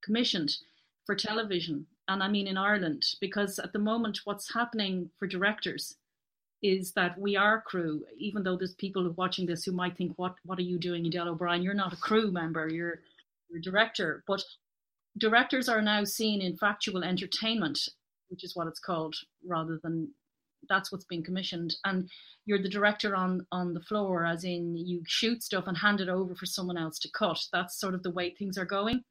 commissioned 0.02 0.56
for 1.04 1.14
television 1.14 1.86
and 2.08 2.22
I 2.22 2.28
mean 2.28 2.46
in 2.46 2.56
Ireland, 2.56 3.04
because 3.20 3.58
at 3.58 3.72
the 3.72 3.78
moment, 3.78 4.20
what's 4.24 4.52
happening 4.52 5.10
for 5.18 5.26
directors 5.26 5.96
is 6.62 6.92
that 6.92 7.18
we 7.18 7.36
are 7.36 7.60
crew, 7.60 8.02
even 8.16 8.42
though 8.42 8.56
there's 8.56 8.74
people 8.74 9.12
watching 9.16 9.46
this 9.46 9.64
who 9.64 9.72
might 9.72 9.96
think, 9.96 10.12
what, 10.16 10.34
what 10.44 10.58
are 10.58 10.62
you 10.62 10.78
doing, 10.78 11.06
Edel 11.06 11.28
O'Brien? 11.28 11.62
You're 11.62 11.74
not 11.74 11.92
a 11.92 11.96
crew 11.96 12.30
member, 12.30 12.68
you're, 12.68 13.00
you're 13.48 13.58
a 13.58 13.62
director. 13.62 14.24
But 14.26 14.42
directors 15.18 15.68
are 15.68 15.82
now 15.82 16.04
seen 16.04 16.40
in 16.40 16.56
factual 16.56 17.04
entertainment, 17.04 17.78
which 18.28 18.44
is 18.44 18.56
what 18.56 18.66
it's 18.66 18.80
called, 18.80 19.14
rather 19.46 19.78
than 19.82 20.10
that's 20.66 20.90
what's 20.90 21.04
being 21.04 21.22
commissioned. 21.22 21.76
And 21.84 22.08
you're 22.46 22.62
the 22.62 22.68
director 22.70 23.14
on, 23.14 23.46
on 23.52 23.74
the 23.74 23.80
floor, 23.80 24.24
as 24.24 24.44
in 24.44 24.74
you 24.74 25.02
shoot 25.06 25.42
stuff 25.42 25.66
and 25.66 25.76
hand 25.76 26.00
it 26.00 26.08
over 26.08 26.34
for 26.34 26.46
someone 26.46 26.78
else 26.78 26.98
to 27.00 27.10
cut. 27.10 27.40
That's 27.52 27.78
sort 27.78 27.94
of 27.94 28.02
the 28.02 28.10
way 28.10 28.30
things 28.30 28.56
are 28.56 28.64
going. 28.64 29.04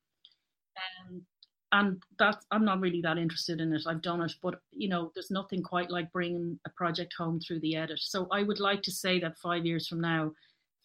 Um, 1.07 1.21
and 1.73 2.01
that 2.19 2.37
I'm 2.51 2.63
not 2.63 2.79
really 2.79 3.01
that 3.01 3.17
interested 3.17 3.59
in 3.59 3.73
it. 3.73 3.81
I've 3.87 4.03
done 4.03 4.21
it, 4.21 4.33
but 4.41 4.61
you 4.71 4.87
know, 4.87 5.11
there's 5.15 5.31
nothing 5.31 5.63
quite 5.63 5.89
like 5.89 6.13
bringing 6.13 6.59
a 6.65 6.69
project 6.69 7.15
home 7.17 7.39
through 7.39 7.61
the 7.61 7.75
edit. 7.75 7.99
So 7.99 8.27
I 8.31 8.43
would 8.43 8.59
like 8.59 8.83
to 8.83 8.91
say 8.91 9.19
that 9.19 9.39
five 9.39 9.65
years 9.65 9.87
from 9.87 9.99
now, 9.99 10.33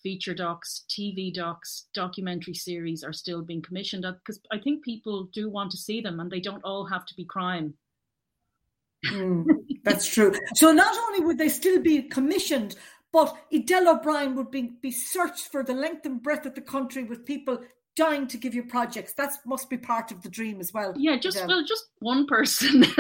feature 0.02 0.34
docs, 0.34 0.84
TV 0.88 1.32
docs, 1.32 1.88
documentary 1.94 2.54
series 2.54 3.04
are 3.04 3.12
still 3.12 3.42
being 3.42 3.60
commissioned 3.60 4.06
because 4.24 4.40
I 4.50 4.58
think 4.58 4.82
people 4.82 5.28
do 5.34 5.50
want 5.50 5.70
to 5.72 5.76
see 5.76 6.00
them, 6.00 6.20
and 6.20 6.30
they 6.30 6.40
don't 6.40 6.64
all 6.64 6.86
have 6.86 7.04
to 7.06 7.14
be 7.14 7.26
crime. 7.26 7.74
Mm, 9.04 9.44
that's 9.84 10.06
true. 10.06 10.34
So 10.54 10.72
not 10.72 10.96
only 10.96 11.20
would 11.20 11.36
they 11.36 11.50
still 11.50 11.82
be 11.82 12.02
commissioned, 12.02 12.76
but 13.12 13.36
Edel 13.52 13.88
O'Brien 13.88 14.34
would 14.36 14.50
be, 14.50 14.72
be 14.80 14.90
searched 14.90 15.52
for 15.52 15.62
the 15.62 15.74
length 15.74 16.06
and 16.06 16.22
breadth 16.22 16.46
of 16.46 16.54
the 16.54 16.62
country 16.62 17.04
with 17.04 17.26
people 17.26 17.58
dying 17.98 18.28
to 18.28 18.38
give 18.38 18.54
you 18.54 18.62
projects. 18.62 19.12
That 19.14 19.32
must 19.44 19.68
be 19.68 19.76
part 19.76 20.12
of 20.12 20.22
the 20.22 20.28
dream 20.28 20.60
as 20.60 20.72
well. 20.72 20.94
Yeah, 20.96 21.18
just 21.18 21.44
well, 21.46 21.64
just 21.64 21.86
one 21.98 22.26
person 22.26 22.80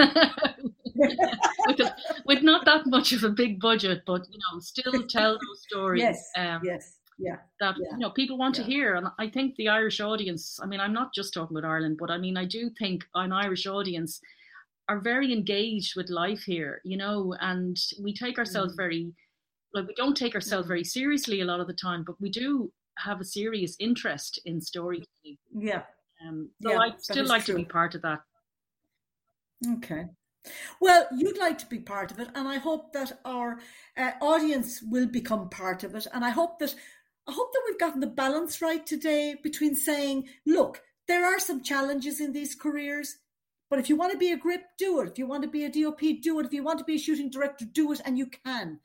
with, 0.96 1.80
a, 1.80 1.94
with 2.26 2.42
not 2.42 2.64
that 2.64 2.86
much 2.86 3.12
of 3.12 3.22
a 3.22 3.30
big 3.30 3.60
budget, 3.60 4.02
but 4.06 4.26
you 4.30 4.38
know, 4.38 4.58
still 4.58 5.06
tell 5.06 5.34
those 5.34 5.62
stories. 5.68 6.02
Yes, 6.02 6.30
um, 6.36 6.60
yes. 6.64 6.96
Yeah, 7.20 7.36
that 7.60 7.74
yeah. 7.78 7.88
you 7.92 7.98
know 7.98 8.10
people 8.10 8.38
want 8.38 8.58
yeah. 8.58 8.64
to 8.64 8.70
hear, 8.70 8.94
and 8.96 9.06
I 9.18 9.28
think 9.28 9.56
the 9.56 9.68
Irish 9.68 10.00
audience. 10.00 10.58
I 10.62 10.66
mean, 10.66 10.80
I'm 10.80 10.92
not 10.92 11.14
just 11.14 11.34
talking 11.34 11.56
about 11.56 11.68
Ireland, 11.68 11.96
but 11.98 12.10
I 12.10 12.18
mean, 12.18 12.36
I 12.36 12.44
do 12.44 12.70
think 12.78 13.04
an 13.14 13.32
Irish 13.32 13.66
audience 13.66 14.20
are 14.88 15.00
very 15.00 15.32
engaged 15.32 15.94
with 15.96 16.10
life 16.10 16.42
here, 16.44 16.80
you 16.84 16.96
know, 16.96 17.34
and 17.40 17.76
we 18.02 18.14
take 18.14 18.38
ourselves 18.38 18.74
mm. 18.74 18.76
very 18.76 19.12
like 19.74 19.86
we 19.86 19.94
don't 19.94 20.16
take 20.16 20.34
ourselves 20.34 20.66
mm. 20.66 20.68
very 20.68 20.84
seriously 20.84 21.40
a 21.40 21.44
lot 21.44 21.60
of 21.60 21.66
the 21.66 21.74
time, 21.74 22.04
but 22.06 22.20
we 22.20 22.30
do 22.30 22.70
have 23.04 23.20
a 23.20 23.24
serious 23.24 23.76
interest 23.78 24.40
in 24.44 24.60
storytelling. 24.60 25.38
Yeah. 25.56 25.82
Um, 26.26 26.50
so 26.60 26.72
yeah, 26.72 26.78
I'd 26.78 27.00
still 27.00 27.26
like 27.26 27.44
true. 27.44 27.54
to 27.54 27.60
be 27.60 27.64
part 27.64 27.94
of 27.94 28.02
that. 28.02 28.20
Okay. 29.74 30.06
Well, 30.80 31.06
you'd 31.16 31.38
like 31.38 31.58
to 31.58 31.66
be 31.66 31.78
part 31.78 32.10
of 32.10 32.18
it, 32.20 32.28
and 32.34 32.48
I 32.48 32.56
hope 32.56 32.92
that 32.92 33.20
our 33.24 33.58
uh, 33.96 34.12
audience 34.20 34.82
will 34.82 35.06
become 35.06 35.50
part 35.50 35.84
of 35.84 35.94
it. 35.94 36.06
And 36.12 36.24
I 36.24 36.30
hope 36.30 36.58
that 36.60 36.74
I 37.28 37.32
hope 37.32 37.52
that 37.52 37.62
we've 37.66 37.78
gotten 37.78 38.00
the 38.00 38.06
balance 38.06 38.62
right 38.62 38.86
today 38.86 39.36
between 39.42 39.74
saying, 39.74 40.28
look, 40.46 40.80
there 41.06 41.26
are 41.26 41.38
some 41.38 41.62
challenges 41.62 42.20
in 42.20 42.32
these 42.32 42.54
careers, 42.54 43.16
but 43.70 43.78
if 43.78 43.88
you 43.88 43.96
want 43.96 44.12
to 44.12 44.18
be 44.18 44.32
a 44.32 44.36
grip, 44.36 44.62
do 44.78 45.00
it. 45.00 45.08
If 45.08 45.18
you 45.18 45.26
want 45.26 45.42
to 45.42 45.48
be 45.48 45.64
a 45.64 45.70
DOP, 45.70 46.00
do 46.22 46.38
it. 46.40 46.46
If 46.46 46.52
you 46.52 46.62
want 46.62 46.78
to 46.78 46.84
be 46.84 46.96
a 46.96 46.98
shooting 46.98 47.30
director, 47.30 47.64
do 47.66 47.92
it, 47.92 48.00
and 48.04 48.16
you 48.16 48.26
can. 48.26 48.80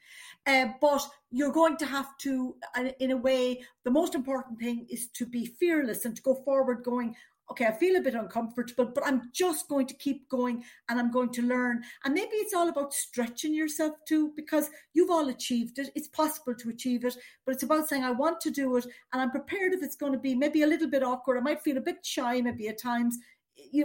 Uh, 0.45 0.67
but 0.81 1.07
you're 1.31 1.51
going 1.51 1.77
to 1.77 1.85
have 1.85 2.17
to, 2.19 2.55
in 2.99 3.11
a 3.11 3.17
way, 3.17 3.63
the 3.85 3.91
most 3.91 4.13
important 4.13 4.59
thing 4.59 4.85
is 4.89 5.07
to 5.09 5.25
be 5.25 5.45
fearless 5.45 6.05
and 6.05 6.15
to 6.15 6.21
go 6.21 6.35
forward 6.35 6.83
going, 6.83 7.15
okay, 7.51 7.65
I 7.65 7.71
feel 7.71 7.97
a 7.97 8.01
bit 8.01 8.15
uncomfortable, 8.15 8.85
but 8.85 9.05
I'm 9.05 9.29
just 9.33 9.67
going 9.67 9.85
to 9.87 9.93
keep 9.93 10.27
going 10.29 10.63
and 10.89 10.99
I'm 10.99 11.11
going 11.11 11.29
to 11.33 11.41
learn. 11.41 11.83
And 12.03 12.13
maybe 12.13 12.35
it's 12.37 12.53
all 12.53 12.69
about 12.69 12.93
stretching 12.93 13.53
yourself 13.53 13.93
too, 14.07 14.31
because 14.35 14.69
you've 14.93 15.11
all 15.11 15.29
achieved 15.29 15.77
it. 15.79 15.91
It's 15.93 16.07
possible 16.07 16.55
to 16.55 16.69
achieve 16.69 17.05
it, 17.05 17.15
but 17.45 17.53
it's 17.53 17.63
about 17.63 17.89
saying, 17.89 18.03
I 18.03 18.11
want 18.11 18.41
to 18.41 18.51
do 18.51 18.75
it 18.77 18.85
and 19.11 19.21
I'm 19.21 19.31
prepared 19.31 19.73
if 19.73 19.83
it's 19.83 19.95
going 19.95 20.13
to 20.13 20.19
be 20.19 20.35
maybe 20.35 20.63
a 20.63 20.67
little 20.67 20.89
bit 20.89 21.03
awkward. 21.03 21.37
I 21.37 21.41
might 21.41 21.61
feel 21.61 21.77
a 21.77 21.81
bit 21.81 22.05
shy, 22.05 22.41
maybe 22.41 22.69
at 22.69 22.79
times, 22.79 23.17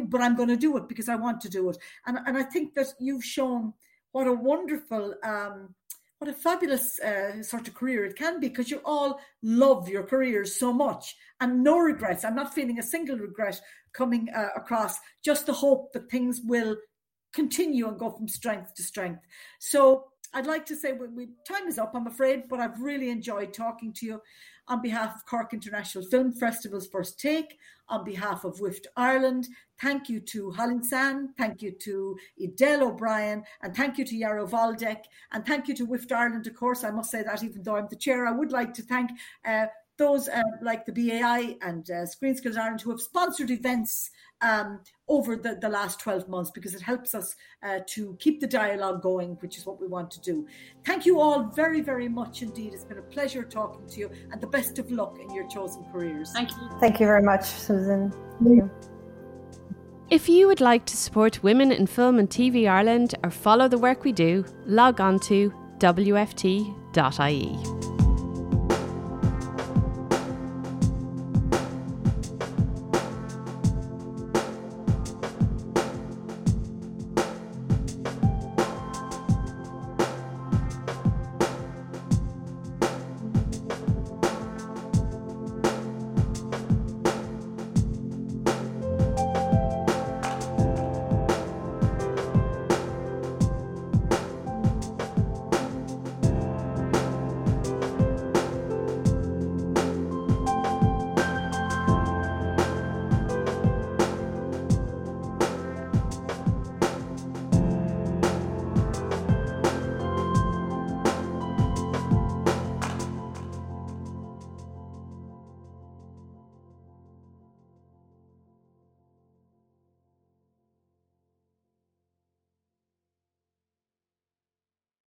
but 0.08 0.20
I'm 0.20 0.36
going 0.36 0.48
to 0.48 0.56
do 0.56 0.76
it 0.76 0.88
because 0.88 1.08
I 1.08 1.16
want 1.16 1.40
to 1.42 1.48
do 1.48 1.68
it. 1.70 1.78
And, 2.06 2.18
and 2.26 2.36
I 2.36 2.42
think 2.42 2.74
that 2.74 2.88
you've 3.00 3.24
shown 3.24 3.72
what 4.12 4.26
a 4.26 4.32
wonderful 4.32 5.14
um, 5.22 5.74
what 6.18 6.30
a 6.30 6.32
fabulous 6.32 6.98
uh, 7.00 7.42
sort 7.42 7.68
of 7.68 7.74
career 7.74 8.04
it 8.04 8.16
can 8.16 8.40
be 8.40 8.48
because 8.48 8.70
you 8.70 8.80
all 8.84 9.20
love 9.42 9.88
your 9.88 10.02
careers 10.02 10.58
so 10.58 10.72
much 10.72 11.16
and 11.40 11.62
no 11.62 11.78
regrets. 11.78 12.24
I'm 12.24 12.34
not 12.34 12.54
feeling 12.54 12.78
a 12.78 12.82
single 12.82 13.16
regret 13.16 13.60
coming 13.92 14.28
uh, 14.34 14.48
across, 14.56 14.98
just 15.24 15.46
the 15.46 15.52
hope 15.52 15.92
that 15.92 16.10
things 16.10 16.40
will 16.44 16.76
continue 17.32 17.86
and 17.86 17.98
go 17.98 18.10
from 18.10 18.26
strength 18.26 18.74
to 18.74 18.82
strength. 18.82 19.22
So 19.60 20.06
I'd 20.34 20.46
like 20.46 20.66
to 20.66 20.76
say 20.76 20.92
we, 20.92 21.06
we, 21.08 21.28
time 21.46 21.68
is 21.68 21.78
up, 21.78 21.92
I'm 21.94 22.06
afraid, 22.06 22.48
but 22.48 22.58
I've 22.58 22.80
really 22.80 23.10
enjoyed 23.10 23.54
talking 23.54 23.92
to 23.94 24.06
you 24.06 24.20
on 24.68 24.82
behalf 24.82 25.16
of 25.16 25.26
Cork 25.26 25.52
International 25.52 26.04
Film 26.04 26.32
Festival's 26.32 26.86
First 26.86 27.18
Take, 27.18 27.58
on 27.88 28.04
behalf 28.04 28.44
of 28.44 28.60
WIFT 28.60 28.86
Ireland. 28.96 29.48
Thank 29.80 30.08
you 30.08 30.20
to 30.20 30.50
Hollie 30.50 30.80
Tsan, 30.80 31.28
thank 31.36 31.62
you 31.62 31.70
to 31.70 32.16
Edel 32.42 32.88
O'Brien, 32.88 33.44
and 33.62 33.74
thank 33.74 33.98
you 33.98 34.04
to 34.04 34.14
Jaro 34.14 34.48
Waldeck, 34.48 35.04
and 35.32 35.46
thank 35.46 35.68
you 35.68 35.74
to 35.74 35.86
WIFT 35.86 36.12
Ireland, 36.12 36.46
of 36.46 36.54
course. 36.54 36.84
I 36.84 36.90
must 36.90 37.10
say 37.10 37.22
that 37.22 37.42
even 37.42 37.62
though 37.62 37.76
I'm 37.76 37.88
the 37.88 37.96
chair, 37.96 38.26
I 38.26 38.32
would 38.32 38.52
like 38.52 38.74
to 38.74 38.82
thank 38.82 39.10
uh, 39.44 39.66
those 39.96 40.28
uh, 40.28 40.42
like 40.62 40.86
the 40.86 40.92
BAI 40.92 41.56
and 41.62 41.90
uh, 41.90 42.06
Screen 42.06 42.36
Skills 42.36 42.56
Ireland 42.56 42.80
who 42.80 42.90
have 42.90 43.00
sponsored 43.00 43.50
events 43.50 44.10
um, 44.40 44.80
over 45.08 45.36
the, 45.36 45.58
the 45.60 45.68
last 45.68 46.00
12 46.00 46.28
months 46.28 46.50
because 46.50 46.74
it 46.74 46.82
helps 46.82 47.14
us 47.14 47.36
uh, 47.62 47.80
to 47.86 48.16
keep 48.20 48.40
the 48.40 48.46
dialogue 48.46 49.02
going, 49.02 49.36
which 49.40 49.56
is 49.56 49.66
what 49.66 49.80
we 49.80 49.86
want 49.86 50.10
to 50.10 50.20
do. 50.20 50.46
Thank 50.84 51.06
you 51.06 51.20
all 51.20 51.44
very, 51.44 51.80
very 51.80 52.08
much 52.08 52.42
indeed. 52.42 52.74
It's 52.74 52.84
been 52.84 52.98
a 52.98 53.02
pleasure 53.02 53.42
talking 53.42 53.86
to 53.88 54.00
you 54.00 54.10
and 54.32 54.40
the 54.40 54.46
best 54.46 54.78
of 54.78 54.90
luck 54.90 55.18
in 55.20 55.32
your 55.34 55.48
chosen 55.48 55.84
careers. 55.92 56.32
Thank 56.32 56.50
you. 56.50 56.70
Thank 56.80 57.00
you 57.00 57.06
very 57.06 57.22
much, 57.22 57.44
Susan. 57.44 58.12
You. 58.44 58.70
If 60.10 60.28
you 60.28 60.46
would 60.46 60.60
like 60.60 60.86
to 60.86 60.96
support 60.96 61.42
women 61.42 61.70
in 61.70 61.86
film 61.86 62.18
and 62.18 62.30
TV 62.30 62.68
Ireland 62.68 63.14
or 63.22 63.30
follow 63.30 63.68
the 63.68 63.78
work 63.78 64.04
we 64.04 64.12
do, 64.12 64.44
log 64.64 65.00
on 65.00 65.18
to 65.20 65.52
wft.ie. 65.78 67.77